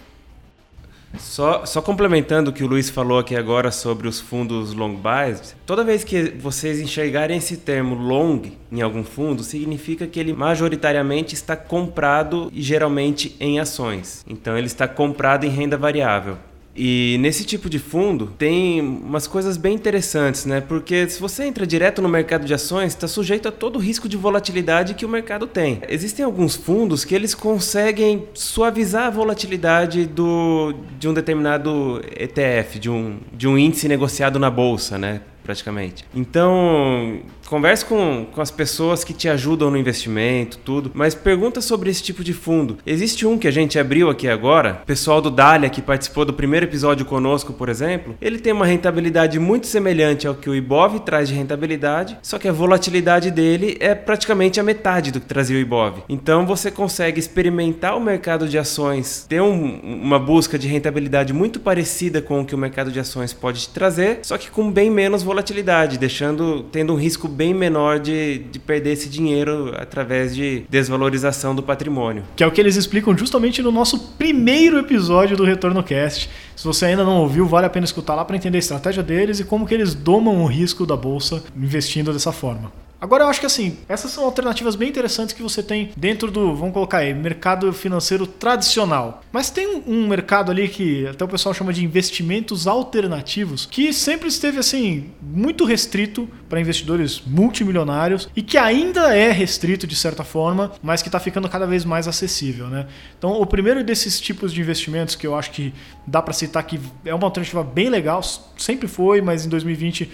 Só, 1.18 1.66
só 1.66 1.82
complementando 1.82 2.50
o 2.50 2.54
que 2.54 2.64
o 2.64 2.68
Luiz 2.68 2.90
falou 2.90 3.20
aqui 3.20 3.36
agora 3.36 3.72
sobre 3.72 4.08
os 4.08 4.20
fundos 4.20 4.74
long 4.74 4.96
buys, 4.96 5.56
toda 5.66 5.84
vez 5.84 6.04
que 6.04 6.32
vocês 6.32 6.80
enxergarem 6.80 7.38
esse 7.38 7.58
termo 7.58 7.96
long 7.96 8.42
em 8.72 8.82
algum 8.82 9.04
fundo, 9.04 9.44
significa 9.44 10.06
que 10.06 10.20
ele 10.20 10.34
majoritariamente 10.34 11.34
está 11.34 11.56
comprado 11.56 12.52
e 12.54 12.62
geralmente 12.62 13.36
em 13.40 13.60
ações. 13.60 14.24
Então 14.28 14.58
ele 14.58 14.68
está 14.68 14.88
comprado 14.88 15.46
em 15.46 15.50
renda 15.50 15.78
variável. 15.78 16.38
E 16.78 17.18
nesse 17.20 17.44
tipo 17.44 17.70
de 17.70 17.80
fundo 17.80 18.28
tem 18.38 18.80
umas 18.80 19.26
coisas 19.26 19.58
bem 19.58 19.74
interessantes, 19.74 20.46
né? 20.46 20.62
Porque 20.62 21.10
se 21.10 21.20
você 21.20 21.46
entra 21.46 21.66
direto 21.66 22.02
no 22.02 22.08
mercado 22.08 22.46
de 22.46 22.54
ações, 22.54 22.94
está 22.94 23.08
sujeito 23.08 23.48
a 23.48 23.52
todo 23.52 23.78
o 23.78 23.80
risco 23.80 24.08
de 24.08 24.16
volatilidade 24.16 24.94
que 24.94 25.04
o 25.06 25.10
mercado 25.10 25.48
tem. 25.48 25.82
Existem 25.90 26.24
alguns 26.24 26.56
fundos 26.56 27.04
que 27.04 27.16
eles 27.16 27.34
conseguem 27.34 28.28
suavizar 28.36 29.08
a 29.08 29.10
volatilidade 29.10 30.06
do, 30.06 30.74
de 31.00 31.10
um 31.10 31.14
determinado 31.14 32.00
ETF, 32.16 32.78
de 32.78 32.90
um, 32.92 33.18
de 33.34 33.48
um 33.48 33.58
índice 33.58 33.88
negociado 33.88 34.38
na 34.38 34.52
bolsa, 34.52 35.00
né? 35.00 35.22
praticamente. 35.48 36.04
Então, 36.14 37.22
converse 37.48 37.86
com, 37.86 38.28
com 38.32 38.42
as 38.42 38.52
pessoas 38.52 39.04
que 39.04 39.14
te 39.14 39.30
ajudam 39.30 39.72
no 39.72 39.78
investimento, 39.78 40.58
tudo, 40.60 40.92
mas 40.94 41.16
pergunta 41.16 41.62
sobre 41.62 41.90
esse 41.90 42.04
tipo 42.04 42.24
de 42.24 42.34
fundo. 42.34 42.78
Existe 42.86 43.26
um 43.26 43.38
que 43.38 43.48
a 43.48 43.52
gente 43.52 43.80
abriu 43.80 44.10
aqui 44.10 44.28
agora, 44.28 44.82
o 44.84 44.86
pessoal 44.86 45.22
do 45.22 45.32
Dália, 45.32 45.70
que 45.70 45.82
participou 45.82 46.26
do 46.26 46.34
primeiro 46.34 46.66
episódio 46.66 47.06
conosco, 47.06 47.54
por 47.54 47.70
exemplo, 47.70 48.16
ele 48.22 48.38
tem 48.38 48.52
uma 48.52 48.66
rentabilidade 48.66 49.40
muito 49.40 49.66
semelhante 49.68 50.28
ao 50.28 50.36
que 50.36 50.50
o 50.50 50.56
Ibov 50.56 51.00
traz 51.00 51.30
de 51.30 51.36
rentabilidade, 51.36 52.18
só 52.22 52.38
que 52.38 52.48
a 52.48 52.52
volatilidade 52.52 53.32
dele 53.32 53.78
é 53.80 53.96
praticamente 53.96 54.60
a 54.60 54.64
metade 54.64 55.12
do 55.12 55.22
que 55.22 55.28
trazia 55.28 55.58
o 55.58 55.60
Ibov. 55.60 56.04
Então, 56.10 56.46
você 56.46 56.70
consegue 56.70 57.20
experimentar 57.20 57.96
o 57.96 58.02
mercado 58.02 58.48
de 58.48 58.58
ações, 58.58 59.26
ter 59.28 59.42
um, 59.42 59.80
uma 59.80 60.20
busca 60.20 60.60
de 60.60 60.68
rentabilidade 60.68 61.32
muito 61.32 61.60
parecida 61.60 62.22
com 62.22 62.42
o 62.42 62.46
que 62.46 62.56
o 62.56 62.58
mercado 62.58 62.92
de 62.92 63.00
ações 63.00 63.32
pode 63.32 63.62
te 63.62 63.70
trazer, 63.70 64.20
só 64.24 64.38
que 64.38 64.52
com 64.52 64.70
bem 64.70 64.92
menos 64.92 65.24
volatilidade 65.24 65.98
deixando 65.98 66.64
tendo 66.72 66.94
um 66.94 66.98
risco 66.98 67.28
bem 67.38 67.54
menor 67.54 68.00
de, 68.00 68.40
de 68.40 68.58
perder 68.58 68.94
esse 68.94 69.08
dinheiro 69.08 69.72
através 69.78 70.36
de 70.36 70.64
desvalorização 70.68 71.54
do 71.54 71.62
patrimônio. 71.62 72.24
Que 72.36 72.44
é 72.44 72.48
o 72.48 72.52
que 72.52 72.60
eles 72.60 72.76
explicam 72.76 73.16
justamente 73.16 73.62
no 73.62 73.72
nosso 73.72 74.00
primeiro 74.18 74.80
episódio 74.80 75.38
do 75.38 75.46
Retorno 75.46 75.84
Cast. 75.84 76.28
Se 76.56 76.66
você 76.66 76.86
ainda 76.86 77.04
não 77.04 77.18
ouviu, 77.18 77.46
vale 77.46 77.68
a 77.68 77.70
pena 77.70 77.86
escutar 77.86 78.16
lá 78.16 78.26
para 78.26 78.36
entender 78.36 78.58
a 78.58 78.60
estratégia 78.60 79.04
deles 79.04 79.40
e 79.40 79.44
como 79.44 79.68
que 79.68 79.74
eles 79.76 79.94
domam 79.94 80.44
o 80.44 80.48
risco 80.48 80.84
da 80.84 80.98
bolsa 80.98 81.44
investindo 81.56 82.12
dessa 82.12 82.32
forma. 82.32 82.72
Agora 83.00 83.24
eu 83.24 83.28
acho 83.28 83.40
que 83.40 83.46
assim, 83.46 83.78
essas 83.88 84.12
são 84.12 84.24
alternativas 84.26 84.76
bem 84.76 84.90
interessantes 84.90 85.34
que 85.34 85.44
você 85.44 85.62
tem 85.62 85.92
dentro 85.96 86.32
do, 86.32 86.56
vamos 86.56 86.74
colocar 86.74 87.00
aí, 87.00 87.14
mercado 87.14 87.72
financeiro 87.72 88.26
tradicional. 88.26 89.22
Mas 89.32 89.52
tem 89.52 89.84
um, 89.86 90.08
mercado 90.08 90.52
ali 90.52 90.68
que 90.68 91.06
até 91.06 91.24
o 91.24 91.28
pessoal 91.28 91.54
chama 91.54 91.72
de 91.72 91.86
investimentos 91.86 92.66
alternativos, 92.66 93.68
que 93.68 93.94
sempre 93.94 94.28
esteve 94.28 94.58
assim, 94.58 95.12
muito 95.22 95.64
restrito 95.64 96.28
para 96.50 96.60
investidores 96.60 97.22
multimilionários 97.26 98.28
e 98.36 98.42
que 98.42 98.58
ainda 98.58 99.16
é 99.16 99.32
restrito 99.32 99.86
de 99.86 99.96
certa 99.96 100.24
forma, 100.24 100.72
mas 100.82 101.04
que 101.04 101.08
está 101.08 101.20
ficando 101.20 101.48
cada 101.48 101.68
vez 101.68 101.86
mais 101.86 102.08
acessível, 102.08 102.68
né? 102.68 102.88
Então, 103.18 103.40
o 103.40 103.46
primeiro 103.46 103.84
desses 103.84 104.20
tipos 104.20 104.52
de 104.52 104.60
investimentos 104.60 105.14
que 105.14 105.28
eu 105.28 105.36
acho 105.36 105.52
que 105.52 105.72
dá 106.06 106.22
para 106.22 106.34
citar 106.34 106.64
que 106.64 106.80
é 107.06 107.14
uma 107.14 107.26
alternativa 107.26 107.64
bem 107.64 107.90
legal, 107.90 108.24
sempre 108.58 108.88
foi, 108.88 109.22
mas 109.22 109.46
em 109.46 109.50
2020 109.50 110.10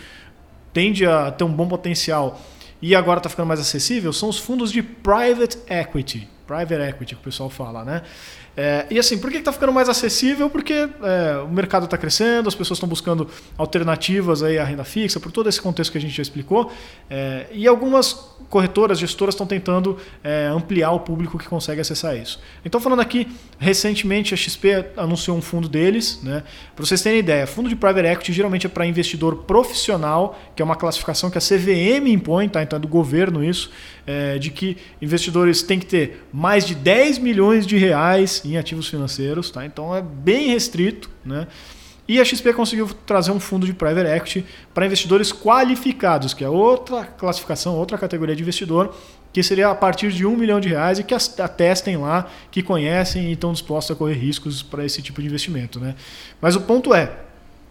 tende 0.73 1.05
a 1.05 1.31
ter 1.31 1.43
um 1.43 1.51
bom 1.51 1.67
potencial 1.67 2.41
e 2.83 2.93
agora 2.95 3.19
está 3.19 3.29
ficando 3.29 3.47
mais 3.47 3.61
acessível, 3.61 4.11
são 4.11 4.27
os 4.27 4.37
fundos 4.37 4.69
de 4.69 4.83
private 4.83 5.57
equity. 5.69 6.27
Private 6.45 6.73
equity, 6.73 7.15
que 7.15 7.21
o 7.21 7.23
pessoal 7.23 7.49
fala, 7.49 7.85
né? 7.85 8.01
É, 8.55 8.85
e 8.89 8.99
assim, 8.99 9.17
por 9.17 9.31
que 9.31 9.37
está 9.37 9.51
ficando 9.51 9.73
mais 9.73 9.89
acessível? 9.89 10.49
Porque 10.49 10.73
é, 10.73 11.37
o 11.43 11.49
mercado 11.49 11.85
está 11.85 11.97
crescendo, 11.97 12.47
as 12.47 12.55
pessoas 12.55 12.77
estão 12.77 12.87
buscando 12.87 13.27
alternativas 13.57 14.43
aí 14.43 14.59
à 14.59 14.63
renda 14.63 14.83
fixa, 14.83 15.19
por 15.19 15.31
todo 15.31 15.49
esse 15.49 15.61
contexto 15.61 15.91
que 15.91 15.97
a 15.97 16.01
gente 16.01 16.15
já 16.15 16.21
explicou. 16.21 16.71
É, 17.09 17.47
e 17.51 17.67
algumas 17.67 18.33
corretoras, 18.53 18.99
gestoras 18.99 19.33
estão 19.33 19.47
tentando 19.47 19.97
é, 20.23 20.45
ampliar 20.45 20.91
o 20.91 20.99
público 20.99 21.39
que 21.39 21.47
consegue 21.47 21.81
acessar 21.81 22.15
isso. 22.15 22.39
Então, 22.63 22.79
falando 22.79 22.99
aqui, 22.99 23.27
recentemente 23.57 24.33
a 24.33 24.37
XP 24.37 24.85
anunciou 24.95 25.35
um 25.35 25.41
fundo 25.41 25.67
deles. 25.67 26.19
Né? 26.21 26.43
Para 26.75 26.85
vocês 26.85 27.01
terem 27.01 27.17
ideia, 27.17 27.47
fundo 27.47 27.67
de 27.67 27.75
private 27.75 28.07
equity 28.07 28.31
geralmente 28.31 28.67
é 28.67 28.69
para 28.69 28.85
investidor 28.85 29.37
profissional, 29.37 30.39
que 30.55 30.61
é 30.61 30.65
uma 30.65 30.75
classificação 30.75 31.31
que 31.31 31.37
a 31.39 31.41
CVM 31.41 32.07
impõe, 32.07 32.47
tá? 32.47 32.61
então 32.61 32.77
é 32.77 32.79
do 32.79 32.87
governo 32.87 33.43
isso, 33.43 33.71
é, 34.05 34.37
de 34.37 34.51
que 34.51 34.77
investidores 35.01 35.63
têm 35.63 35.79
que 35.79 35.87
ter 35.87 36.27
mais 36.31 36.67
de 36.67 36.75
10 36.75 37.17
milhões 37.17 37.65
de 37.65 37.77
reais 37.77 38.42
em 38.45 38.57
ativos 38.57 38.87
financeiros, 38.87 39.49
tá? 39.49 39.65
Então 39.65 39.95
é 39.95 40.01
bem 40.01 40.49
restrito, 40.49 41.09
né? 41.23 41.47
E 42.07 42.19
a 42.19 42.25
XP 42.25 42.53
conseguiu 42.53 42.89
trazer 43.05 43.31
um 43.31 43.39
fundo 43.39 43.65
de 43.65 43.73
private 43.73 44.09
equity 44.09 44.45
para 44.73 44.85
investidores 44.85 45.31
qualificados, 45.31 46.33
que 46.33 46.43
é 46.43 46.49
outra 46.49 47.05
classificação, 47.05 47.75
outra 47.75 47.97
categoria 47.97 48.35
de 48.35 48.41
investidor, 48.41 48.93
que 49.31 49.41
seria 49.41 49.69
a 49.69 49.75
partir 49.75 50.11
de 50.11 50.25
um 50.25 50.35
milhão 50.35 50.59
de 50.59 50.67
reais 50.67 50.99
e 50.99 51.03
que 51.03 51.13
atestem 51.13 51.97
lá, 51.97 52.29
que 52.51 52.61
conhecem 52.61 53.29
e 53.29 53.31
estão 53.33 53.53
dispostos 53.53 53.95
a 53.95 53.97
correr 53.97 54.15
riscos 54.15 54.61
para 54.61 54.85
esse 54.85 55.01
tipo 55.01 55.21
de 55.21 55.27
investimento. 55.27 55.79
Né? 55.79 55.95
Mas 56.41 56.55
o 56.55 56.61
ponto 56.61 56.93
é, 56.93 57.09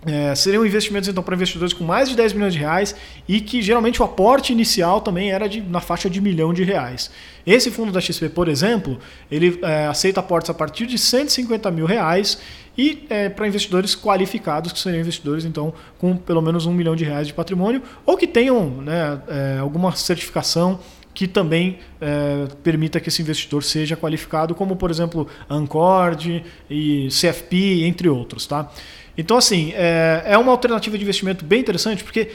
é, 0.05 0.35
seriam 0.35 0.67
investimentos 0.67 1.09
então 1.09 1.23
para 1.23 1.35
investidores 1.35 1.73
com 1.73 1.85
mais 1.85 2.09
de 2.09 2.17
10 2.17 2.33
milhões 2.33 2.53
de 2.53 2.59
reais 2.59 2.95
e 3.29 3.41
que 3.41 3.63
geralmente 3.63 4.03
o 4.03 4.05
aporte 4.05 4.53
inicial 4.53 5.01
também 5.01 5.31
era 5.31 5.49
de, 5.49 5.61
na 5.61 5.81
faixa 5.81 6.11
de 6.11 6.21
milhão 6.21 6.53
de 6.53 6.65
reais. 6.65 7.11
Esse 7.47 7.71
fundo 7.71 7.93
da 7.93 8.01
XP, 8.01 8.29
por 8.31 8.49
exemplo, 8.49 8.99
ele 9.31 9.59
é, 9.63 9.87
aceita 9.87 10.21
aportes 10.21 10.51
a 10.51 10.55
partir 10.55 10.87
de 10.87 10.99
150 10.99 11.71
mil 11.71 11.87
reais 11.87 12.39
e 12.77 13.07
é, 13.11 13.29
para 13.29 13.47
investidores 13.47 13.95
qualificados, 13.95 14.73
que 14.73 14.79
seriam 14.79 15.01
investidores 15.01 15.45
então 15.45 15.73
com 15.99 16.17
pelo 16.17 16.43
menos 16.43 16.67
um 16.67 16.73
milhão 16.73 16.97
de 16.97 17.05
reais 17.05 17.27
de 17.27 17.35
patrimônio 17.35 17.83
ou 18.05 18.17
que 18.17 18.27
tenham 18.27 18.69
né, 18.69 19.21
é, 19.29 19.59
alguma 19.61 19.95
certificação 19.95 20.81
que 21.15 21.29
também 21.29 21.79
é, 22.01 22.47
permita 22.63 22.99
que 22.99 23.09
esse 23.09 23.21
investidor 23.21 23.63
seja 23.63 23.97
qualificado, 23.97 24.55
como 24.55 24.77
por 24.77 24.91
exemplo 24.91 25.29
Ancord 25.49 26.43
e 26.71 27.09
CFP, 27.09 27.85
entre 27.85 28.09
outros. 28.09 28.47
Tá? 28.47 28.71
Então, 29.17 29.37
assim, 29.37 29.73
é, 29.75 30.23
é 30.27 30.39
uma 30.39 30.53
alternativa 30.53 30.97
de 30.97 31.05
investimento 31.05 31.45
bem 31.45 31.61
interessante, 31.61 32.03
porque 32.03 32.31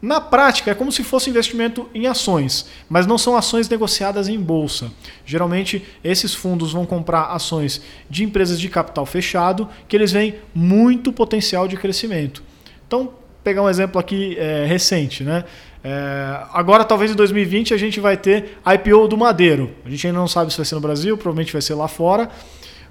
na 0.00 0.20
prática 0.20 0.70
é 0.70 0.74
como 0.74 0.92
se 0.92 1.02
fosse 1.02 1.30
investimento 1.30 1.88
em 1.94 2.06
ações, 2.06 2.66
mas 2.88 3.06
não 3.06 3.16
são 3.16 3.36
ações 3.36 3.68
negociadas 3.68 4.28
em 4.28 4.38
bolsa. 4.38 4.90
Geralmente, 5.24 5.84
esses 6.04 6.34
fundos 6.34 6.72
vão 6.72 6.84
comprar 6.84 7.26
ações 7.26 7.80
de 8.10 8.22
empresas 8.22 8.60
de 8.60 8.68
capital 8.68 9.06
fechado, 9.06 9.68
que 9.88 9.96
eles 9.96 10.12
veem 10.12 10.34
muito 10.54 11.12
potencial 11.12 11.66
de 11.66 11.76
crescimento. 11.76 12.42
Então, 12.86 13.14
pegar 13.42 13.62
um 13.62 13.68
exemplo 13.68 13.98
aqui 13.98 14.36
é, 14.38 14.66
recente, 14.66 15.24
né? 15.24 15.44
É, 15.82 16.40
agora, 16.52 16.84
talvez 16.84 17.12
em 17.12 17.14
2020, 17.14 17.72
a 17.72 17.76
gente 17.76 18.00
vai 18.00 18.16
ter 18.16 18.58
IPO 18.66 19.06
do 19.06 19.16
Madeiro. 19.16 19.70
A 19.84 19.88
gente 19.88 20.06
ainda 20.06 20.18
não 20.18 20.26
sabe 20.26 20.50
se 20.50 20.56
vai 20.56 20.66
ser 20.66 20.74
no 20.74 20.80
Brasil, 20.80 21.16
provavelmente 21.16 21.52
vai 21.52 21.62
ser 21.62 21.74
lá 21.74 21.86
fora. 21.86 22.28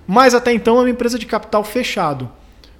Mas 0.08 0.34
até 0.34 0.54
então 0.54 0.78
é 0.78 0.80
uma 0.80 0.90
empresa 0.90 1.20
de 1.20 1.26
capital 1.26 1.64
fechado. 1.64 2.32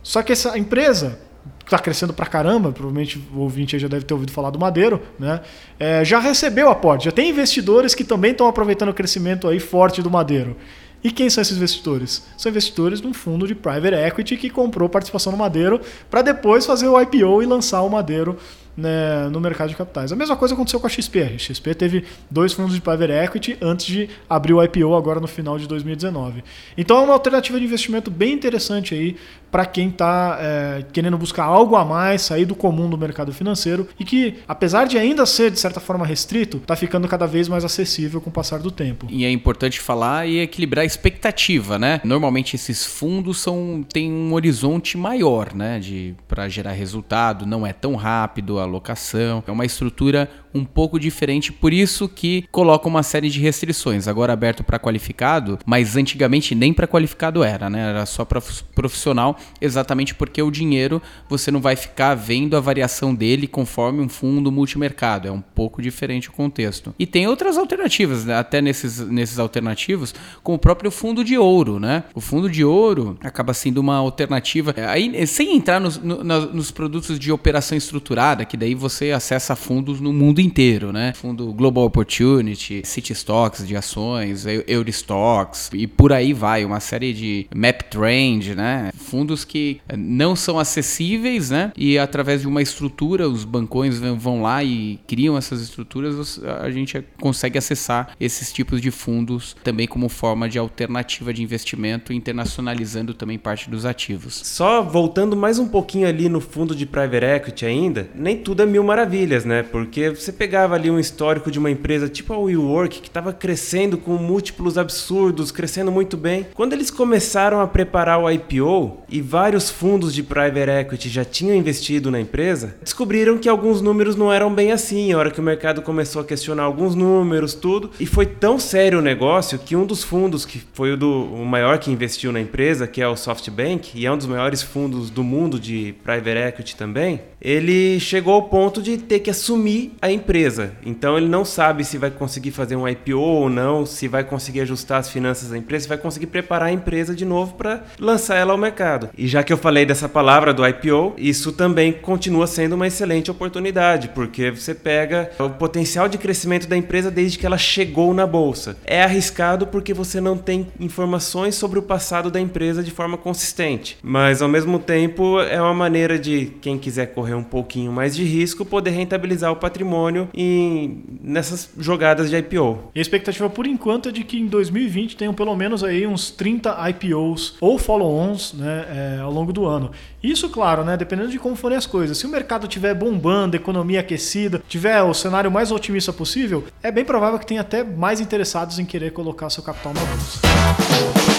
Só 0.06 0.22
que 0.22 0.32
essa 0.32 0.56
empresa 0.56 1.18
está 1.66 1.80
crescendo 1.80 2.14
pra 2.14 2.28
caramba, 2.28 2.72
provavelmente 2.72 3.18
o 3.34 3.40
ouvinte 3.40 3.80
já 3.80 3.88
deve 3.88 4.06
ter 4.06 4.14
ouvido 4.14 4.32
falar 4.32 4.52
do 4.52 4.60
Madeiro, 4.60 5.02
né? 5.18 5.42
É, 5.80 6.06
já 6.06 6.20
recebeu 6.20 6.70
aporte, 6.70 7.06
já 7.06 7.12
tem 7.12 7.32
investidores 7.32 7.96
que 7.96 8.04
também 8.04 8.30
estão 8.30 8.48
aproveitando 8.48 8.90
o 8.90 8.94
crescimento 8.94 9.48
aí 9.48 9.60
forte 9.60 10.04
do 10.04 10.12
Madeiro. 10.12 10.56
E 11.04 11.10
quem 11.10 11.28
são 11.28 11.42
esses 11.42 11.58
investidores? 11.58 12.24
São 12.38 12.52
investidores 12.52 13.02
de 13.02 13.08
um 13.08 13.16
fundo 13.16 13.48
de 13.48 13.56
private 13.56 13.96
equity 13.96 14.38
que 14.38 14.50
comprou 14.50 14.88
participação 14.88 15.32
no 15.32 15.40
Madeiro 15.40 15.82
para 16.08 16.22
depois 16.22 16.68
fazer 16.68 16.88
o 16.88 17.02
IPO 17.02 17.42
e 17.42 17.48
lançar 17.48 17.82
o 17.82 17.90
Madeiro 17.90 18.38
né, 18.78 19.30
no 19.30 19.40
mercado 19.40 19.70
de 19.70 19.76
capitais. 19.76 20.12
A 20.12 20.16
mesma 20.16 20.36
coisa 20.36 20.54
aconteceu 20.54 20.80
com 20.80 20.88
a 20.88 20.90
XP. 20.90 21.22
A 21.22 21.38
XP 21.38 21.76
teve 21.76 22.04
dois 22.30 22.54
fundos 22.54 22.74
de 22.74 22.82
private 22.82 23.12
equity 23.12 23.58
antes 23.62 23.86
de 23.86 24.10
abrir 24.30 24.54
o 24.54 24.64
IPO 24.64 24.96
agora 24.96 25.20
no 25.20 25.28
final 25.28 25.58
de 25.58 25.68
2019. 25.68 26.44
Então 26.78 26.98
é 26.98 27.02
uma 27.02 27.14
alternativa 27.14 27.58
de 27.60 27.66
investimento 27.66 28.12
bem 28.12 28.34
interessante 28.34 28.94
aí 28.94 29.16
para 29.56 29.66
quem 29.66 29.88
está 29.88 30.38
é, 30.42 30.86
querendo 30.92 31.18
buscar 31.18 31.46
algo 31.46 31.78
a 31.78 31.86
mais, 31.86 32.24
sair 32.24 32.44
do 32.44 32.54
comum 32.54 32.90
do 32.90 32.98
mercado 32.98 33.32
financeiro 33.32 33.88
e 33.98 34.04
que, 34.04 34.40
apesar 34.46 34.86
de 34.86 34.98
ainda 34.98 35.26
ser 35.26 35.50
de 35.50 35.58
certa 35.58 35.80
forma 35.80 36.06
restrito, 36.06 36.58
está 36.58 36.76
ficando 36.76 37.08
cada 37.08 37.26
vez 37.26 37.48
mais 37.48 37.64
acessível 37.64 38.20
com 38.20 38.30
o 38.30 38.34
passar 38.34 38.60
do 38.60 38.70
tempo. 38.70 39.08
E 39.10 39.24
é 39.24 39.32
importante 39.32 39.80
falar 39.80 40.28
e 40.28 40.40
equilibrar 40.40 40.84
a 40.84 40.86
expectativa, 40.86 41.80
né? 41.80 42.02
Normalmente 42.04 42.58
esses 42.58 42.86
fundos 42.86 43.38
são 43.38 43.82
têm 43.88 44.12
um 44.12 44.34
horizonte 44.34 44.98
maior, 44.98 45.54
né, 45.54 45.80
de 45.80 46.14
para 46.28 46.50
gerar 46.50 46.74
resultado, 46.74 47.46
não 47.46 47.66
é 47.66 47.72
tão 47.72 47.96
rápido, 47.96 48.60
alocação. 48.60 49.42
É 49.48 49.52
uma 49.52 49.64
estrutura 49.64 50.30
um 50.54 50.64
pouco 50.64 50.98
diferente, 51.00 51.52
por 51.52 51.74
isso 51.74 52.08
que 52.08 52.46
coloca 52.50 52.88
uma 52.88 53.04
série 53.04 53.30
de 53.30 53.42
restrições. 53.42 54.08
Agora 54.08 54.32
aberto 54.32 54.64
para 54.64 54.80
qualificado, 54.80 55.60
mas 55.66 55.98
antigamente 55.98 56.56
nem 56.56 56.74
para 56.74 56.88
qualificado 56.88 57.44
era, 57.44 57.70
né? 57.70 57.90
Era 57.90 58.06
só 58.06 58.24
para 58.24 58.42
profissional, 58.74 59.38
exatamente 59.60 60.14
porque 60.16 60.42
o 60.42 60.52
dinheiro 60.52 61.02
você 61.30 61.52
não 61.52 61.60
vai 61.60 61.76
ficar 61.76 62.16
vendo 62.16 62.56
a 62.56 62.60
variação 62.60 63.14
dele 63.14 63.48
conforme 63.48 64.02
um 64.02 64.10
fundo 64.10 64.52
multimercado. 64.52 65.28
É 65.28 65.32
um 65.32 65.42
pouco 65.42 65.82
diferente 65.82 66.30
o 66.30 66.32
contexto. 66.32 66.94
E 66.98 67.06
tem 67.06 67.28
outras 67.28 67.58
alternativas, 67.58 68.26
né? 68.26 68.36
até 68.36 68.62
nesses, 68.62 69.00
nesses 69.00 69.40
alternativos, 69.40 70.14
como 70.44 70.56
o 70.56 70.60
próprio 70.60 70.92
fundo 70.92 71.24
de 71.24 71.38
ouro, 71.38 71.80
né? 71.80 72.04
O 72.14 72.22
fundo 72.22 72.50
de 72.50 72.64
ouro 72.64 73.18
acaba 73.22 73.54
sendo 73.54 73.80
uma 73.80 73.96
alternativa. 73.96 74.74
Aí, 74.88 75.26
sem 75.28 75.56
entrar 75.56 75.80
nos, 75.80 75.98
no, 75.98 76.24
nos 76.24 76.72
produtos 76.72 77.20
de 77.20 77.32
operação 77.32 77.78
estruturada, 77.78 78.46
que 78.46 78.58
daí 78.58 78.76
você 78.76 79.12
acessa 79.12 79.56
fundos 79.56 80.00
no 80.00 80.14
mundo 80.14 80.40
inteiro, 80.40 80.92
né? 80.92 81.14
Fundo 81.16 81.52
Global 81.54 81.86
Opportunity, 81.86 82.82
City 82.86 83.14
Stocks 83.14 83.68
de 83.68 83.76
ações, 83.76 84.46
Eurostocks 84.68 85.70
e 85.74 85.88
por 85.88 86.14
aí 86.14 86.34
vai, 86.34 86.64
uma 86.66 86.80
série 86.80 87.14
de 87.14 87.48
Map 87.54 87.82
Trend, 87.84 88.56
né? 88.56 88.92
Fundos 88.96 89.35
que 89.44 89.82
não 89.98 90.36
são 90.36 90.60
acessíveis, 90.60 91.50
né? 91.50 91.72
E 91.76 91.98
através 91.98 92.42
de 92.42 92.48
uma 92.48 92.62
estrutura, 92.62 93.28
os 93.28 93.44
bancões 93.44 94.00
vão 94.00 94.42
lá 94.42 94.64
e 94.64 95.00
criam 95.08 95.38
essas 95.38 95.62
estruturas, 95.62 96.40
a 96.44 96.70
gente 96.70 97.04
consegue 97.20 97.58
acessar 97.58 98.10
esses 98.20 98.54
tipos 98.54 98.80
de 98.82 98.92
fundos 98.92 99.56
também 99.64 99.88
como 99.88 100.08
forma 100.08 100.48
de 100.48 100.58
alternativa 100.58 101.34
de 101.34 101.44
investimento, 101.44 102.14
internacionalizando 102.14 103.14
também 103.14 103.38
parte 103.38 103.70
dos 103.70 103.86
ativos. 103.86 104.42
Só 104.44 104.82
voltando 104.82 105.36
mais 105.36 105.60
um 105.60 105.68
pouquinho 105.68 106.08
ali 106.08 106.30
no 106.30 106.40
fundo 106.40 106.76
de 106.76 106.86
private 106.86 107.26
equity 107.26 107.66
ainda, 107.66 108.10
nem 108.16 108.38
tudo 108.38 108.64
é 108.64 108.66
mil 108.66 108.84
maravilhas, 108.84 109.46
né? 109.46 109.64
Porque 109.64 110.10
você 110.10 110.32
pegava 110.32 110.76
ali 110.76 110.90
um 110.90 111.00
histórico 111.00 111.50
de 111.50 111.60
uma 111.60 111.72
empresa 111.72 112.08
tipo 112.08 112.34
a 112.34 112.38
WeWork, 112.38 113.02
que 113.02 113.08
estava 113.08 113.34
crescendo 113.34 113.98
com 113.98 114.18
múltiplos 114.18 114.78
absurdos, 114.78 115.52
crescendo 115.52 115.92
muito 115.92 116.18
bem. 116.18 116.46
Quando 116.54 116.74
eles 116.74 116.92
começaram 116.92 117.60
a 117.62 117.68
preparar 117.68 118.20
o 118.20 118.30
IPO 118.30 118.98
e 119.16 119.22
vários 119.22 119.70
fundos 119.70 120.14
de 120.14 120.22
private 120.22 120.70
equity 120.70 121.08
já 121.08 121.24
tinham 121.24 121.56
investido 121.56 122.12
na 122.12 122.20
empresa, 122.20 122.76
descobriram 122.84 123.38
que 123.38 123.48
alguns 123.48 123.82
números 123.82 124.18
não 124.18 124.32
eram 124.32 124.54
bem 124.54 124.74
assim. 124.74 125.14
A 125.14 125.18
hora 125.18 125.32
que 125.32 125.40
o 125.40 125.44
mercado 125.44 125.82
começou 125.82 126.22
a 126.22 126.26
questionar 126.26 126.64
alguns 126.64 126.96
números, 126.96 127.54
tudo, 127.54 127.92
e 127.98 128.06
foi 128.06 128.26
tão 128.26 128.60
sério 128.60 129.00
o 129.00 129.02
negócio 129.02 129.58
que 129.58 129.74
um 129.74 129.86
dos 129.86 130.04
fundos, 130.04 130.44
que 130.44 130.62
foi 130.74 130.92
o, 130.92 130.98
do, 130.98 131.34
o 131.34 131.46
maior 131.46 131.78
que 131.78 131.90
investiu 131.90 132.34
na 132.34 132.42
empresa, 132.42 132.88
que 132.88 133.02
é 133.02 133.08
o 133.08 133.16
SoftBank, 133.16 133.92
e 133.96 134.06
é 134.06 134.12
um 134.12 134.18
dos 134.18 134.26
maiores 134.26 134.62
fundos 134.62 135.10
do 135.10 135.24
mundo 135.24 135.58
de 135.58 135.96
private 136.04 136.38
equity 136.38 136.76
também, 136.76 137.22
ele 137.40 138.00
chegou 138.00 138.34
ao 138.34 138.44
ponto 138.44 138.82
de 138.82 138.98
ter 138.98 139.20
que 139.20 139.30
assumir 139.30 139.94
a 140.02 140.12
empresa. 140.12 140.74
Então 140.86 141.18
ele 141.18 141.28
não 141.28 141.46
sabe 141.46 141.86
se 141.86 141.98
vai 141.98 142.12
conseguir 142.12 142.52
fazer 142.52 142.76
um 142.76 142.88
IPO 142.88 143.20
ou 143.20 143.50
não, 143.50 143.86
se 143.86 144.08
vai 144.08 144.24
conseguir 144.24 144.62
ajustar 144.62 145.00
as 145.00 145.10
finanças 145.10 145.52
da 145.52 145.58
empresa, 145.58 145.84
se 145.84 145.90
vai 145.90 145.98
conseguir 145.98 146.26
preparar 146.28 146.70
a 146.70 146.72
empresa 146.72 147.16
de 147.16 147.24
novo 147.24 147.54
para 147.54 147.86
lançar 147.98 148.36
ela 148.36 148.52
ao 148.52 148.58
mercado. 148.58 149.05
E 149.18 149.28
já 149.28 149.44
que 149.44 149.52
eu 149.52 149.58
falei 149.58 149.86
dessa 149.86 150.08
palavra 150.10 150.54
do 150.54 150.66
IPO, 150.66 151.14
isso 151.18 151.52
também 151.52 151.92
continua 151.92 152.48
sendo 152.48 152.74
uma 152.74 152.88
excelente 152.88 153.32
oportunidade, 153.32 154.10
porque 154.10 154.52
você 154.52 154.74
pega 154.74 155.32
o 155.40 155.50
potencial 155.50 156.08
de 156.08 156.18
crescimento 156.18 156.68
da 156.68 156.78
empresa 156.78 157.12
desde 157.12 157.38
que 157.38 157.46
ela 157.46 157.58
chegou 157.58 158.14
na 158.14 158.26
bolsa. 158.26 158.78
É 158.86 159.04
arriscado 159.04 159.68
porque 159.68 159.94
você 159.94 160.20
não 160.20 160.38
tem 160.38 160.68
informações 160.80 161.56
sobre 161.56 161.80
o 161.80 161.84
passado 161.84 162.30
da 162.32 162.40
empresa 162.40 162.84
de 162.84 162.92
forma 162.92 163.18
consistente, 163.18 163.98
mas 164.02 164.42
ao 164.42 164.50
mesmo 164.50 164.80
tempo 164.80 165.40
é 165.40 165.62
uma 165.62 165.74
maneira 165.74 166.18
de 166.20 166.52
quem 166.62 166.78
quiser 166.78 167.08
correr 167.08 167.34
um 167.34 167.44
pouquinho 167.44 167.92
mais 167.92 168.16
de 168.16 168.24
risco 168.24 168.66
poder 168.66 168.92
rentabilizar 168.92 169.52
o 169.52 169.56
patrimônio 169.56 170.30
em, 170.34 171.04
nessas 171.22 171.70
jogadas 171.78 172.30
de 172.30 172.38
IPO. 172.38 172.92
E 172.94 173.00
a 173.00 173.02
expectativa 173.02 173.50
por 173.50 173.66
enquanto 173.66 174.10
é 174.10 174.12
de 174.12 174.24
que 174.24 174.38
em 174.38 174.48
2020 174.48 175.16
tenham 175.16 175.34
pelo 175.34 175.56
menos 175.56 175.84
aí 175.84 176.06
uns 176.06 176.32
30 176.32 176.90
IPOs 176.90 177.56
ou 177.60 177.78
follow-ons 177.78 178.54
né, 178.54 178.86
é, 178.96 179.20
ao 179.20 179.32
longo 179.32 179.52
do 179.52 179.66
ano. 179.66 179.92
Isso, 180.24 180.50
claro, 180.50 180.84
né, 180.86 180.96
dependendo 180.96 181.30
de 181.30 181.38
como 181.38 181.56
forem 181.56 181.78
as 181.78 181.86
coisas. 181.86 182.18
Se 182.18 182.26
o 182.26 182.30
mercado 182.30 182.66
estiver 182.66 182.94
bombando, 182.94 183.56
economia 183.56 184.00
aquecida, 184.00 184.64
tiver 184.68 185.02
o 185.04 185.14
cenário 185.14 185.52
mais 185.52 185.72
otimista 185.72 186.14
possível, 186.14 186.64
é 186.82 186.92
bem 186.92 187.04
provável 187.04 187.38
que 187.38 187.46
tenha 187.46 187.62
até 187.62 187.84
mais 187.84 188.22
interessados 188.22 188.80
em 188.80 188.86
querer 188.86 189.12
colocar 189.12 189.50
seu 189.50 189.62
capital 189.64 189.94
na 189.94 190.00
bolsa. 190.00 191.35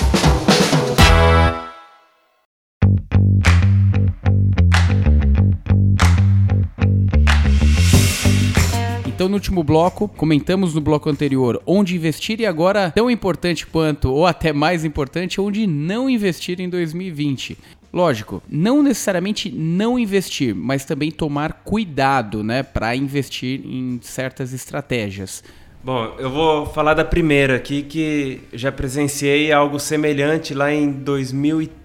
Então, 9.17 9.31
no 9.31 9.35
último 9.37 9.65
bloco, 9.65 10.09
comentamos 10.09 10.75
no 10.75 10.81
bloco 10.83 11.09
anterior 11.09 11.63
onde 11.65 11.97
investir 11.97 12.39
e 12.39 12.45
agora, 12.45 12.91
tão 12.91 13.11
importante 13.11 13.67
quanto, 13.67 14.13
ou 14.13 14.27
até 14.27 14.53
mais 14.53 14.85
importante, 14.85 15.41
onde 15.41 15.67
não 15.67 16.11
investir 16.11 16.61
em 16.61 16.69
2020. 16.69 17.57
Lógico, 17.91 18.43
não 18.47 18.83
necessariamente 18.83 19.51
não 19.51 19.99
investir, 19.99 20.55
mas 20.55 20.85
também 20.85 21.11
tomar 21.11 21.63
cuidado, 21.65 22.45
né, 22.45 22.63
para 22.63 22.95
investir 22.95 23.63
em 23.65 23.99
certas 24.03 24.53
estratégias. 24.53 25.43
Bom, 25.83 26.15
eu 26.19 26.29
vou 26.29 26.67
falar 26.67 26.93
da 26.93 27.05
primeira 27.05 27.57
aqui 27.57 27.83
que 27.85 28.41
já 28.53 28.71
presenciei 28.71 29.51
algo 29.51 29.79
semelhante 29.79 30.53
lá 30.53 30.71
em 30.71 30.91
2013, 30.91 31.77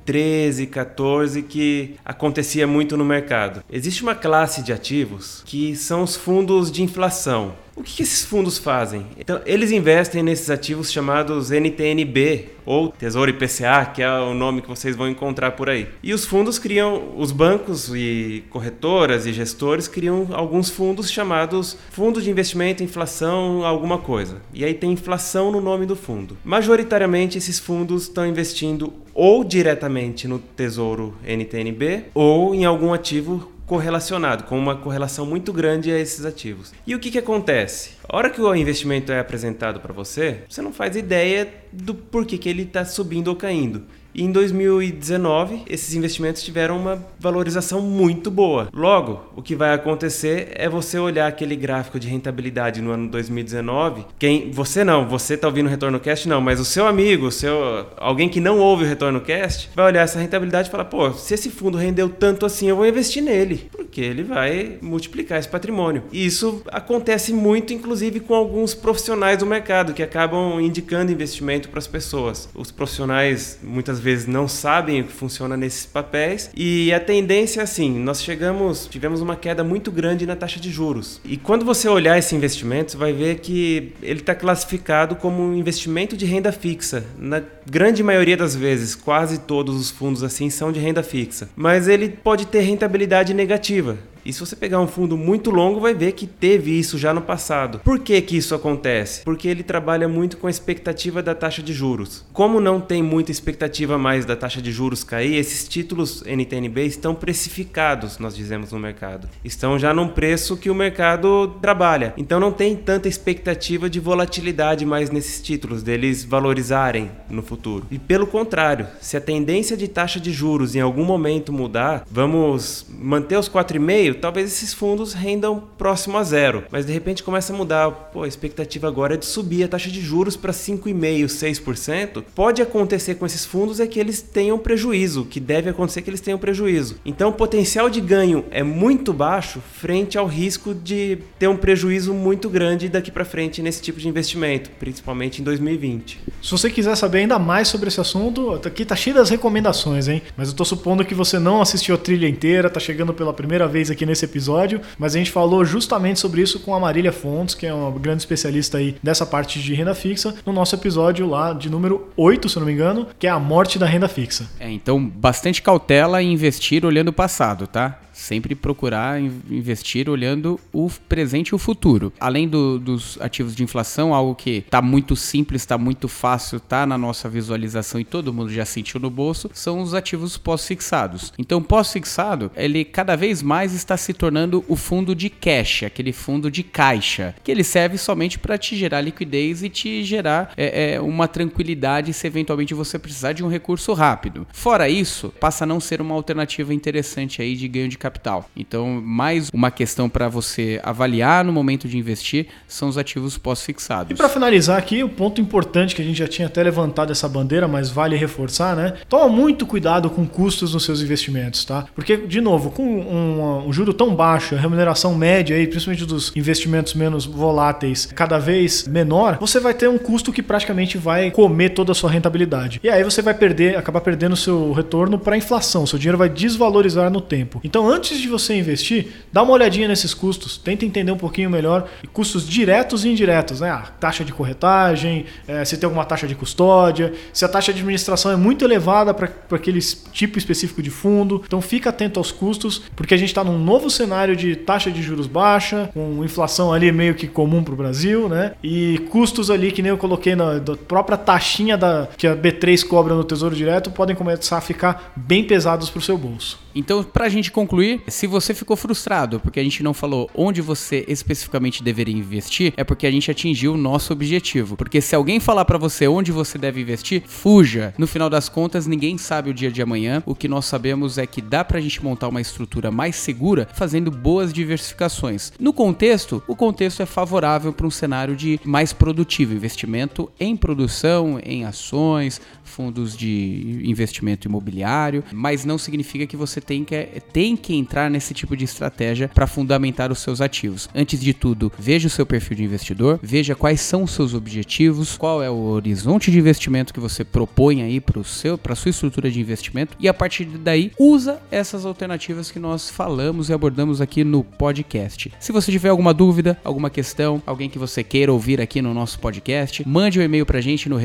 14 0.72 1.44
que 1.44 1.96
acontecia 2.04 2.68
muito 2.68 2.98
no 2.98 3.06
mercado. 3.06 3.64
Existe 3.72 4.04
uma 4.04 4.16
classe 4.16 4.62
de 4.64 4.74
ativos 4.74 5.44
que 5.46 5.76
são 5.76 6.04
os 6.04 6.16
fundos 6.16 6.72
de 6.72 6.84
inflação. 6.84 7.54
O 7.76 7.84
que 7.84 8.04
esses 8.04 8.26
fundos 8.26 8.58
fazem? 8.58 9.06
Então, 9.18 9.42
eles 9.46 9.72
investem 9.72 10.22
nesses 10.22 10.50
ativos 10.50 10.92
chamados 10.92 11.52
NTNB 11.52 12.50
ou 12.66 12.90
Tesouro 12.90 13.32
IPCA, 13.32 13.86
que 13.86 14.04
é 14.04 14.12
o 14.12 14.34
nome 14.34 14.62
que 14.62 14.68
vocês 14.68 14.96
vão 14.96 15.10
encontrar 15.10 15.52
por 15.52 15.70
aí. 15.70 15.88
E 16.04 16.14
os 16.14 16.26
fundos 16.26 16.60
criam, 16.60 17.14
os 17.18 17.32
bancos 17.32 17.90
e 17.96 18.44
corretoras 18.50 19.26
e 19.26 19.34
gestores 19.34 19.88
criam 19.88 20.28
alguns 20.32 20.70
fundos 20.70 21.10
chamados 21.10 21.78
Fundo 21.92 22.22
de 22.22 22.30
Investimento, 22.30 22.84
Inflação, 22.84 23.66
alguma 23.66 23.98
coisa. 23.98 24.42
E 24.54 24.66
aí 24.66 24.74
tem 24.74 24.92
inflação 24.92 25.52
no 25.52 25.62
nome 25.62 25.86
do 25.86 25.96
fundo. 25.96 26.38
Majoritariamente, 26.44 27.38
esses 27.38 27.58
fundos 27.58 28.04
estão 28.04 28.28
investindo 28.28 28.94
ou 29.14 29.44
diretamente 29.44 30.28
no 30.28 30.40
Tesouro 30.40 31.16
NTNB 31.26 32.06
ou 32.14 32.56
em 32.56 32.66
algum 32.66 32.94
ativo 32.94 33.52
correlacionado, 33.72 34.44
com 34.44 34.60
uma 34.60 34.76
correlação 34.76 35.26
muito 35.26 35.54
grande 35.54 35.90
a 35.90 35.98
esses 35.98 36.26
ativos. 36.26 36.74
E 36.86 36.94
o 36.94 37.00
que, 37.00 37.10
que 37.10 37.18
acontece? 37.18 37.92
A 38.08 38.18
hora 38.18 38.30
que 38.30 38.42
o 38.42 38.56
investimento 38.56 39.12
é 39.12 39.20
apresentado 39.20 39.80
para 39.80 39.94
você, 39.94 40.44
você 40.50 40.62
não 40.62 40.74
faz 40.74 40.96
ideia 40.96 41.48
do 41.72 41.94
porquê 41.94 42.38
que 42.38 42.50
ele 42.50 42.64
está 42.64 42.84
subindo 42.84 43.30
ou 43.30 43.36
caindo. 43.36 43.84
E 44.14 44.24
em 44.24 44.32
2019, 44.32 45.62
esses 45.70 45.94
investimentos 45.96 46.44
tiveram 46.44 46.78
uma 46.78 47.02
valorização 47.18 47.80
muito 47.82 48.30
boa. 48.30 48.68
Logo, 48.74 49.22
o 49.36 49.42
que 49.42 49.56
vai 49.56 49.74
acontecer 49.74 50.50
é 50.56 50.68
você 50.68 51.00
olhar 51.00 51.28
aquele 51.28 51.56
gráfico 51.56 51.98
de 51.98 52.10
rentabilidade 52.10 52.82
no 52.82 52.92
ano 52.92 53.08
2019. 53.08 54.06
Quem 54.20 54.52
você 54.52 54.84
não, 54.84 55.08
você 55.08 55.36
está 55.36 55.48
ouvindo 55.48 55.68
o 55.68 55.70
Retorno 55.70 56.00
Cast 56.00 56.28
não, 56.28 56.42
mas 56.42 56.60
o 56.60 56.66
seu 56.66 56.88
amigo, 56.88 57.28
o 57.28 57.32
seu 57.32 57.88
alguém 57.96 58.28
que 58.28 58.42
não 58.42 58.60
ouve 58.60 58.84
o 58.84 58.88
Retorno 58.88 59.22
Cast, 59.22 59.70
vai 59.74 59.86
olhar 59.86 60.02
essa 60.02 60.20
rentabilidade 60.20 60.68
e 60.68 60.72
falar: 60.72 60.86
"Pô, 60.86 61.14
se 61.14 61.34
esse 61.34 61.50
fundo 61.50 61.78
rendeu 61.78 62.10
tanto 62.10 62.46
assim, 62.46 62.68
eu 62.68 62.76
vou 62.76 62.86
investir 62.86 63.24
nele", 63.24 63.70
porque 63.72 64.02
ele 64.02 64.24
vai 64.24 64.78
multiplicar 64.82 65.40
esse 65.40 65.48
patrimônio. 65.48 66.04
E 66.12 66.26
isso 66.26 66.62
acontece 66.68 67.32
muito 67.32 67.74
inclusive 67.74 67.91
com 68.20 68.34
alguns 68.34 68.74
profissionais 68.74 69.38
do 69.38 69.46
mercado 69.46 69.94
que 69.94 70.02
acabam 70.02 70.60
indicando 70.62 71.12
investimento 71.12 71.70
para 71.70 71.80
as 71.80 71.88
pessoas. 71.88 72.50
Os 72.56 72.72
profissionais 72.72 73.60
muitas 73.62 74.00
vezes 74.00 74.28
não 74.28 74.48
sabem 74.48 75.02
o 75.02 75.04
que 75.04 75.12
funciona 75.12 75.58
nesses 75.58 75.86
papéis 75.86 76.50
e 76.56 76.94
a 76.94 77.00
tendência 77.00 77.60
é 77.60 77.64
assim, 77.64 78.00
nós 78.00 78.24
chegamos, 78.24 78.88
tivemos 78.88 79.22
uma 79.22 79.36
queda 79.36 79.64
muito 79.64 79.92
grande 79.92 80.26
na 80.26 80.36
taxa 80.36 80.60
de 80.60 80.70
juros. 80.70 81.20
E 81.26 81.38
quando 81.38 81.66
você 81.66 81.88
olhar 81.90 82.18
esse 82.18 82.36
investimento, 82.36 82.92
você 82.92 82.98
vai 82.98 83.14
ver 83.14 83.40
que 83.40 83.94
ele 84.02 84.22
está 84.22 84.34
classificado 84.34 85.16
como 85.16 85.42
um 85.44 85.56
investimento 85.56 86.16
de 86.16 86.26
renda 86.26 86.52
fixa. 86.52 87.04
Na 87.18 87.42
grande 87.70 88.02
maioria 88.04 88.38
das 88.38 88.56
vezes, 88.56 88.96
quase 88.96 89.40
todos 89.40 89.76
os 89.76 89.92
fundos 89.92 90.24
assim 90.24 90.50
são 90.50 90.72
de 90.72 90.80
renda 90.80 91.04
fixa. 91.04 91.50
Mas 91.56 91.88
ele 91.88 92.10
pode 92.10 92.48
ter 92.48 92.62
rentabilidade 92.62 93.34
negativa. 93.34 93.98
E 94.26 94.32
se 94.32 94.40
você 94.40 94.56
pegar 94.56 94.80
um 94.80 94.88
fundo 94.88 95.18
muito 95.18 95.50
longo, 95.50 95.80
vai 95.80 95.94
ver 95.94 96.12
que 96.12 96.28
teve 96.28 96.78
isso 96.78 96.98
já 96.98 97.14
no 97.14 97.22
passado. 97.22 97.80
Por 97.80 98.00
que, 98.00 98.22
que 98.22 98.38
isso 98.38 98.54
acontece? 98.54 99.24
Porque 99.24 99.48
ele 99.48 99.64
trabalha 99.64 100.08
muito 100.08 100.38
com 100.38 100.48
a 100.48 100.50
expectativa 100.50 101.24
da 101.24 101.34
taxa 101.34 101.62
de 101.62 101.74
juros. 101.74 102.24
Como 102.32 102.60
não 102.60 102.80
tem 102.80 103.02
muita 103.02 103.32
expectativa 103.32 103.98
mais 103.98 104.26
da 104.26 104.36
taxa 104.36 104.62
de 104.62 104.72
juros 104.72 105.04
cair, 105.04 105.36
esses 105.36 105.68
títulos 105.68 106.24
NTNB 106.26 106.86
estão 106.86 107.16
precificados, 107.16 108.20
nós 108.20 108.36
dizemos 108.36 108.72
no 108.72 108.80
mercado. 108.80 109.28
Estão 109.44 109.80
já 109.80 109.94
num 109.94 110.08
preço 110.08 110.56
que 110.56 110.70
o 110.70 110.76
mercado 110.76 111.56
trabalha. 111.62 112.14
Então 112.16 112.40
não 112.40 112.52
tem 112.52 112.76
tanta 112.76 113.08
expectativa 113.08 113.90
de 113.90 114.00
volatilidade 114.00 114.86
mais 114.86 115.10
nesses 115.10 115.42
títulos, 115.42 115.82
deles 115.82 116.24
valorizarem 116.24 117.10
no 117.30 117.42
futuro. 117.42 117.86
E 117.90 117.98
pelo 117.98 118.28
contrário, 118.28 118.88
se 119.00 119.18
a 119.18 119.22
tendência 119.22 119.76
de 119.76 119.88
taxa 119.88 120.20
de 120.20 120.32
juros 120.32 120.76
em 120.76 120.82
algum 120.82 121.04
momento 121.04 121.52
mudar, 121.52 122.06
vamos 122.10 122.86
manter 122.90 123.38
os 123.38 123.50
4,5 123.50 124.11
4,5, 124.12 124.20
talvez 124.20 124.52
esses 124.52 124.74
fundos 124.74 125.14
rendam 125.14 125.64
próximo 125.78 126.18
a 126.18 126.24
zero. 126.24 126.64
Mas 126.72 126.86
de 126.86 126.94
repente 126.94 127.24
começa 127.24 127.54
a 127.54 127.56
mudar. 127.56 127.92
Pô, 127.92 128.24
a 128.24 128.28
expectativa 128.28 128.88
agora 128.88 129.14
é 129.14 129.18
de 129.18 129.26
subir 129.26 129.64
a 129.64 129.68
taxa 129.68 129.90
de 129.90 130.02
juros 130.02 130.36
para 130.36 130.52
5,5%, 130.52 131.26
6%. 131.26 132.24
Pode 132.36 132.62
acontecer 132.62 133.16
com 133.16 133.26
esses 133.26 133.46
fundos 133.46 133.80
é 133.80 133.88
que 133.88 134.00
eles 134.00 134.22
tenham 134.22 134.58
prejuízo, 134.58 135.26
que 135.26 135.40
deve 135.40 135.70
acontecer 135.70 136.02
que 136.02 136.10
eles 136.10 136.22
tenham 136.22 136.40
prejuízo. 136.40 136.98
Então 137.06 137.30
o 137.30 137.34
potencial 137.34 137.90
de 137.90 138.02
ganho 138.02 138.46
é 138.52 138.64
muito 138.64 139.14
baixo 139.14 139.62
frente 139.74 140.18
ao 140.18 140.26
risco 140.26 140.74
de 140.74 141.20
ter 141.40 141.48
um 141.48 141.58
prejuízo 141.58 142.14
muito 142.14 142.50
grande 142.50 142.90
daqui 142.90 143.12
para 143.12 143.26
frente 143.26 143.62
nesse 143.62 143.82
tipo 143.82 144.00
de 144.00 144.08
investimento, 144.08 144.70
principalmente 144.80 145.42
em 145.42 145.44
2020. 145.44 146.20
Se 146.42 146.52
você 146.52 146.70
quiser 146.70 146.96
saber 146.96 147.20
ainda 147.20 147.38
mais 147.38 147.68
sobre 147.68 147.88
esse 147.88 148.00
assunto, 148.00 148.60
aqui 148.66 148.86
tá 148.86 148.96
cheio 148.96 149.16
das 149.16 149.30
recomendações, 149.30 150.08
hein? 150.08 150.22
Mas 150.36 150.50
eu 150.50 150.56
tô 150.56 150.66
supondo 150.66 151.06
que 151.06 151.14
você 151.14 151.40
não 151.40 151.62
assistiu 151.62 151.96
a 151.96 151.98
trilha 151.98 152.28
inteira, 152.28 152.70
tá 152.70 152.80
chegando 152.80 153.14
pela 153.14 153.34
primeira 153.34 153.68
vez 153.68 153.92
aqui 153.92 154.01
nesse 154.06 154.26
episódio, 154.26 154.82
mas 154.98 155.16
a 155.16 155.18
gente 155.18 155.32
falou 155.32 155.64
justamente 155.64 156.20
sobre 156.20 156.42
isso 156.42 156.60
com 156.60 156.74
a 156.76 156.80
Marília 156.80 157.12
Fontes, 157.12 157.56
que 157.56 157.66
é 157.66 157.74
uma 157.74 157.92
grande 157.98 158.22
especialista 158.22 158.78
aí 158.78 158.96
dessa 159.02 159.26
parte 159.26 159.60
de 159.60 159.74
renda 159.74 159.96
fixa, 159.96 160.36
no 160.46 160.54
nosso 160.54 160.76
episódio 160.76 161.28
lá 161.28 161.54
de 161.54 161.70
número 161.70 162.10
8, 162.16 162.50
se 162.50 162.60
não 162.60 162.66
me 162.66 162.74
engano, 162.74 163.08
que 163.20 163.28
é 163.28 163.30
a 163.30 163.40
morte 163.40 163.78
da 163.80 163.86
renda 163.86 164.08
fixa. 164.08 164.50
É, 164.60 164.70
então, 164.70 165.04
bastante 165.04 165.62
cautela 165.62 166.22
em 166.22 166.34
investir 166.34 166.86
olhando 166.86 167.10
o 167.10 167.14
passado, 167.14 167.68
tá? 167.68 168.00
Sempre 168.32 168.56
procurar 168.56 169.20
in- 169.22 169.42
investir 169.50 170.08
olhando 170.10 170.58
o 170.72 170.90
presente 171.10 171.50
e 171.50 171.56
o 171.56 171.58
futuro. 171.58 172.14
Além 172.18 172.48
do- 172.48 172.80
dos 172.80 173.18
ativos 173.20 173.54
de 173.54 173.62
inflação, 173.62 174.14
algo 174.14 174.34
que 174.36 174.62
tá 174.70 174.82
muito 174.82 175.18
simples, 175.18 175.66
tá 175.66 175.78
muito 175.78 176.08
fácil, 176.08 176.58
tá 176.58 176.86
na 176.86 176.98
nossa 176.98 177.28
visualização 177.28 178.00
e 178.00 178.06
todo 178.06 178.32
mundo 178.34 178.50
já 178.50 178.64
sentiu 178.64 179.02
no 179.02 179.10
bolso, 179.10 179.50
são 179.54 179.82
os 179.82 179.94
ativos 179.94 180.38
pós-fixados. 180.38 181.34
Então, 181.38 181.62
pós-fixado, 181.62 182.50
ele 182.56 182.86
cada 182.86 183.18
vez 183.18 183.42
mais 183.44 183.74
está 183.74 183.98
se 183.98 184.14
tornando 184.14 184.64
o 184.70 184.78
fundo 184.78 185.14
de 185.14 185.30
cash, 185.30 185.84
aquele 185.84 186.14
fundo 186.14 186.50
de 186.50 186.64
caixa, 186.64 187.36
que 187.44 187.52
ele 187.52 187.66
serve 187.66 187.98
somente 187.98 188.40
para 188.40 188.58
te 188.58 188.78
gerar 188.78 189.02
liquidez 189.02 189.62
e 189.62 189.68
te 189.68 190.06
gerar 190.06 190.54
é, 190.56 190.94
é, 190.94 191.02
uma 191.02 191.28
tranquilidade 191.28 192.14
se 192.14 192.26
eventualmente 192.28 192.74
você 192.74 192.98
precisar 192.98 193.34
de 193.34 193.44
um 193.44 193.50
recurso 193.50 193.92
rápido. 193.92 194.48
Fora 194.54 194.88
isso, 194.88 195.34
passa 195.38 195.66
a 195.66 195.68
não 195.68 195.82
ser 195.82 196.00
uma 196.00 196.16
alternativa 196.16 196.74
interessante 196.74 197.42
aí 197.42 197.58
de 197.58 197.68
ganho 197.68 197.90
de 197.90 197.98
capital. 197.98 198.21
Então, 198.56 199.02
mais 199.04 199.50
uma 199.54 199.72
questão 199.72 200.10
para 200.10 200.28
você 200.28 200.80
avaliar 200.84 201.44
no 201.44 201.52
momento 201.52 201.88
de 201.88 201.98
investir 201.98 202.48
são 202.68 202.88
os 202.88 202.98
ativos 202.98 203.36
E 203.36 203.40
pós-fixados. 203.40 204.18
para 204.18 204.30
finalizar 204.30 204.78
aqui, 204.78 205.04
o 205.04 205.10
ponto 205.10 205.42
importante 205.42 205.96
que 205.96 206.02
a 206.02 206.06
gente 206.06 206.18
já 206.18 206.28
tinha 206.28 206.48
até 206.48 206.62
levantado 206.64 207.12
essa 207.12 207.28
bandeira, 207.28 207.68
mas 207.68 207.90
vale 207.90 208.16
reforçar, 208.16 208.76
né? 208.76 208.94
Toma 209.10 209.28
muito 209.30 209.66
cuidado 209.66 210.10
com 210.10 210.26
custos 210.26 210.74
nos 210.74 210.84
seus 210.84 211.02
investimentos, 211.02 211.66
tá? 211.66 211.86
Porque, 211.96 212.18
de 212.18 212.42
novo, 212.42 212.72
com 212.72 212.84
um, 212.84 213.68
um 213.68 213.74
juro 213.74 213.94
tão 213.94 214.16
baixo, 214.16 214.56
a 214.56 214.60
remuneração 214.60 215.14
média 215.16 215.56
aí, 215.56 215.68
principalmente 215.68 216.06
dos 216.06 216.32
investimentos 216.36 216.94
menos 216.94 217.26
voláteis, 217.26 218.06
cada 218.06 218.38
vez 218.38 218.88
menor, 218.88 219.38
você 219.40 219.60
vai 219.60 219.74
ter 219.74 219.90
um 219.90 219.98
custo 219.98 220.32
que 220.32 220.42
praticamente 220.42 220.98
vai 220.98 221.32
comer 221.32 221.70
toda 221.70 221.92
a 221.92 221.96
sua 221.96 222.10
rentabilidade. 222.10 222.80
E 222.84 222.90
aí 222.90 223.04
você 223.04 223.22
vai 223.22 223.34
perder, 223.34 223.78
acabar 223.78 224.02
perdendo 224.02 224.34
o 224.34 224.38
seu 224.38 224.72
retorno 224.72 225.18
para 225.20 225.36
a 225.36 225.38
inflação, 225.38 225.86
seu 225.86 226.00
dinheiro 226.00 226.18
vai 226.18 226.30
desvalorizar 226.30 227.10
no 227.12 227.22
tempo. 227.22 227.60
Então, 227.64 227.88
antes 227.90 228.01
de 228.10 228.28
você 228.28 228.56
investir, 228.56 229.08
dá 229.32 229.44
uma 229.44 229.54
olhadinha 229.54 229.88
nesses 229.88 230.14
custos, 230.14 230.58
tenta 230.58 230.86
entender 230.86 231.12
um 231.12 231.18
pouquinho 231.18 231.50
melhor 231.50 231.88
custos 232.14 232.48
diretos 232.48 233.06
e 233.06 233.10
indiretos, 233.10 233.62
né? 233.62 233.70
A 233.70 233.80
taxa 233.80 234.24
de 234.24 234.34
corretagem, 234.34 235.26
eh, 235.48 235.64
se 235.66 235.78
tem 235.78 235.86
alguma 235.86 236.06
taxa 236.06 236.28
de 236.28 236.36
custódia, 236.36 237.14
se 237.34 237.46
a 237.46 237.48
taxa 237.48 237.72
de 237.74 237.80
administração 237.80 238.32
é 238.32 238.36
muito 238.36 238.66
elevada 238.66 239.14
para 239.14 239.30
aquele 239.52 239.80
tipo 240.12 240.38
específico 240.38 240.82
de 240.82 240.90
fundo. 240.90 241.42
Então, 241.46 241.62
fica 241.62 241.90
atento 241.90 242.20
aos 242.20 242.32
custos, 242.32 242.82
porque 242.96 243.14
a 243.14 243.18
gente 243.18 243.30
está 243.30 243.44
num 243.44 243.58
novo 243.58 243.90
cenário 243.90 244.36
de 244.36 244.56
taxa 244.56 244.92
de 244.92 245.02
juros 245.02 245.28
baixa, 245.28 245.90
com 245.94 246.24
inflação 246.24 246.74
ali 246.74 246.92
meio 246.92 247.16
que 247.16 247.28
comum 247.28 247.64
para 247.64 247.74
o 247.74 247.78
Brasil, 247.78 248.28
né? 248.28 248.54
E 248.64 249.00
custos 249.10 249.50
ali 249.50 249.72
que 249.72 249.82
nem 249.82 249.90
eu 249.90 249.98
coloquei 249.98 250.36
na 250.36 250.62
própria 250.88 251.18
taxinha 251.18 251.78
da, 251.78 252.08
que 252.18 252.28
a 252.28 252.36
B3 252.36 252.86
cobra 252.86 253.14
no 253.14 253.24
Tesouro 253.24 253.56
Direto 253.56 253.92
podem 253.92 254.16
começar 254.16 254.58
a 254.58 254.62
ficar 254.62 255.14
bem 255.16 255.44
pesados 255.44 255.90
para 255.90 256.00
o 256.00 256.02
seu 256.02 256.18
bolso. 256.18 256.60
Então, 256.74 257.04
pra 257.04 257.30
gente 257.30 257.52
concluir, 257.52 258.02
se 258.08 258.28
você 258.28 258.54
ficou 258.54 258.76
frustrado 258.76 259.40
porque 259.40 259.60
a 259.60 259.64
gente 259.64 259.84
não 259.84 259.94
falou 259.94 260.30
onde 260.36 260.62
você 260.62 261.06
especificamente 261.08 261.84
deveria 261.84 262.16
investir, 262.16 262.74
é 262.78 262.84
porque 262.84 263.08
a 263.08 263.12
gente 263.12 263.30
atingiu 263.30 263.74
o 263.74 263.78
nosso 263.78 264.14
objetivo. 264.14 264.76
Porque 264.78 265.02
se 265.02 265.16
alguém 265.16 265.40
falar 265.40 265.66
pra 265.66 265.78
você 265.78 266.08
onde 266.08 266.32
você 266.32 266.58
deve 266.58 266.82
investir, 266.82 267.24
fuja. 267.26 267.94
No 267.98 268.08
final 268.08 268.30
das 268.30 268.50
contas, 268.50 268.88
ninguém 268.88 269.18
sabe 269.18 269.50
o 269.50 269.54
dia 269.54 269.72
de 269.72 269.82
amanhã. 269.82 270.24
O 270.26 270.36
que 270.36 270.48
nós 270.48 270.66
sabemos 270.66 271.18
é 271.18 271.26
que 271.26 271.42
dá 271.42 271.64
pra 271.64 271.82
gente 271.82 272.04
montar 272.04 272.28
uma 272.28 272.42
estrutura 272.42 272.92
mais 272.92 273.16
segura 273.16 273.68
fazendo 273.74 274.12
boas 274.12 274.54
diversificações. 274.54 275.52
No 275.60 275.74
contexto, 275.74 276.44
o 276.48 276.56
contexto 276.56 277.02
é 277.02 277.06
favorável 277.06 277.74
para 277.74 277.88
um 277.88 277.92
cenário 277.92 278.36
de 278.36 278.60
mais 278.64 278.94
produtivo, 278.94 279.54
investimento 279.54 280.32
em 280.40 280.56
produção, 280.56 281.40
em 281.44 281.66
ações, 281.66 282.42
fundos 282.72 283.16
de 283.16 283.82
investimento 283.84 284.48
imobiliário, 284.48 285.24
mas 285.32 285.66
não 285.66 285.78
significa 285.78 286.26
que 286.26 286.38
você 286.38 286.60
tem 286.60 286.84
que, 286.84 287.22
tem 287.32 287.56
que 287.56 287.76
entrar 287.76 288.10
nesse 288.10 288.34
tipo 288.34 288.56
de 288.58 288.66
estratégia 288.66 289.28
para 289.28 289.46
fundamentar 289.46 290.12
os 290.12 290.20
seus 290.20 290.42
ativos. 290.42 290.90
Antes 290.96 291.20
de 291.20 291.34
tudo, 291.34 291.72
veja 291.78 292.08
o 292.08 292.12
seu 292.12 292.26
perfil 292.26 292.58
de 292.58 292.64
investidor, 292.64 293.20
veja 293.22 293.54
quais 293.54 293.82
são 293.82 294.04
os 294.04 294.12
seus 294.12 294.34
objetivos, 294.34 295.18
qual 295.18 295.44
é 295.44 295.50
o 295.50 295.56
horizonte 295.56 296.32
de 296.32 296.40
investimento 296.40 296.94
que 296.94 297.00
você 297.00 297.24
propõe 297.24 297.82
aí 297.82 298.00
para 298.00 298.24
seu, 298.24 298.58
para 298.58 298.76
sua 298.76 298.90
estrutura 298.90 299.30
de 299.30 299.40
investimento 299.40 299.96
e 300.00 300.08
a 300.08 300.14
partir 300.14 300.46
daí 300.46 300.92
usa 300.98 301.42
essas 301.52 301.86
alternativas 301.86 302.50
que 302.50 302.60
nós 302.60 302.90
falamos 302.90 303.50
e 303.50 303.54
abordamos 303.54 304.02
aqui 304.02 304.24
no 304.24 304.44
podcast. 304.44 305.32
Se 305.40 305.52
você 305.52 305.72
tiver 305.72 305.90
alguma 305.90 306.14
dúvida, 306.14 306.60
alguma 306.64 306.90
questão, 306.90 307.42
alguém 307.46 307.70
que 307.70 307.80
você 307.80 308.04
queira 308.04 308.32
ouvir 308.32 308.62
aqui 308.62 308.82
no 308.82 308.94
nosso 308.94 309.20
podcast, 309.20 309.88
mande 309.88 310.20
um 310.20 310.24
e-mail 310.24 310.46
pra 310.46 310.62
gente 310.62 310.90
no 310.90 310.98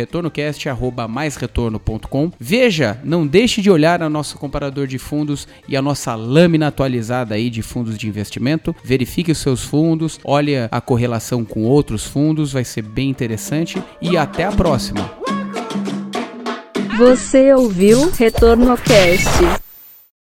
retornocast@maisretorno.com. 1.57 2.31
Veja, 2.39 3.01
não 3.03 3.27
deixe 3.27 3.63
de 3.63 3.71
olhar 3.71 4.03
o 4.03 4.11
nosso 4.11 4.39
comparador 4.39 4.87
de 4.87 4.99
fundos 4.99 5.49
e 5.69 5.77
a 5.77 5.83
nossa 5.83 6.15
lâmina 6.15 6.69
atualizada 6.69 7.35
aí 7.35 7.49
de 7.49 7.63
fundos 7.63 7.97
de 7.97 8.07
investimento. 8.07 8.75
Verifique 8.85 9.33
os 9.33 9.39
seus 9.39 9.65
fundos, 9.65 10.21
olhe 10.23 10.55
a 10.71 10.81
correlação 10.81 11.45
com 11.45 11.65
outros 11.65 12.05
fundos, 12.05 12.53
vai 12.53 12.65
ser 12.65 12.83
bem 12.83 13.09
interessante 13.09 13.83
e 14.01 14.17
até 14.17 14.45
a 14.45 14.53
próxima. 14.53 15.11
Você 16.99 17.53
ouviu 17.53 18.11
Retorno 18.11 18.77
Cast. 18.79 19.66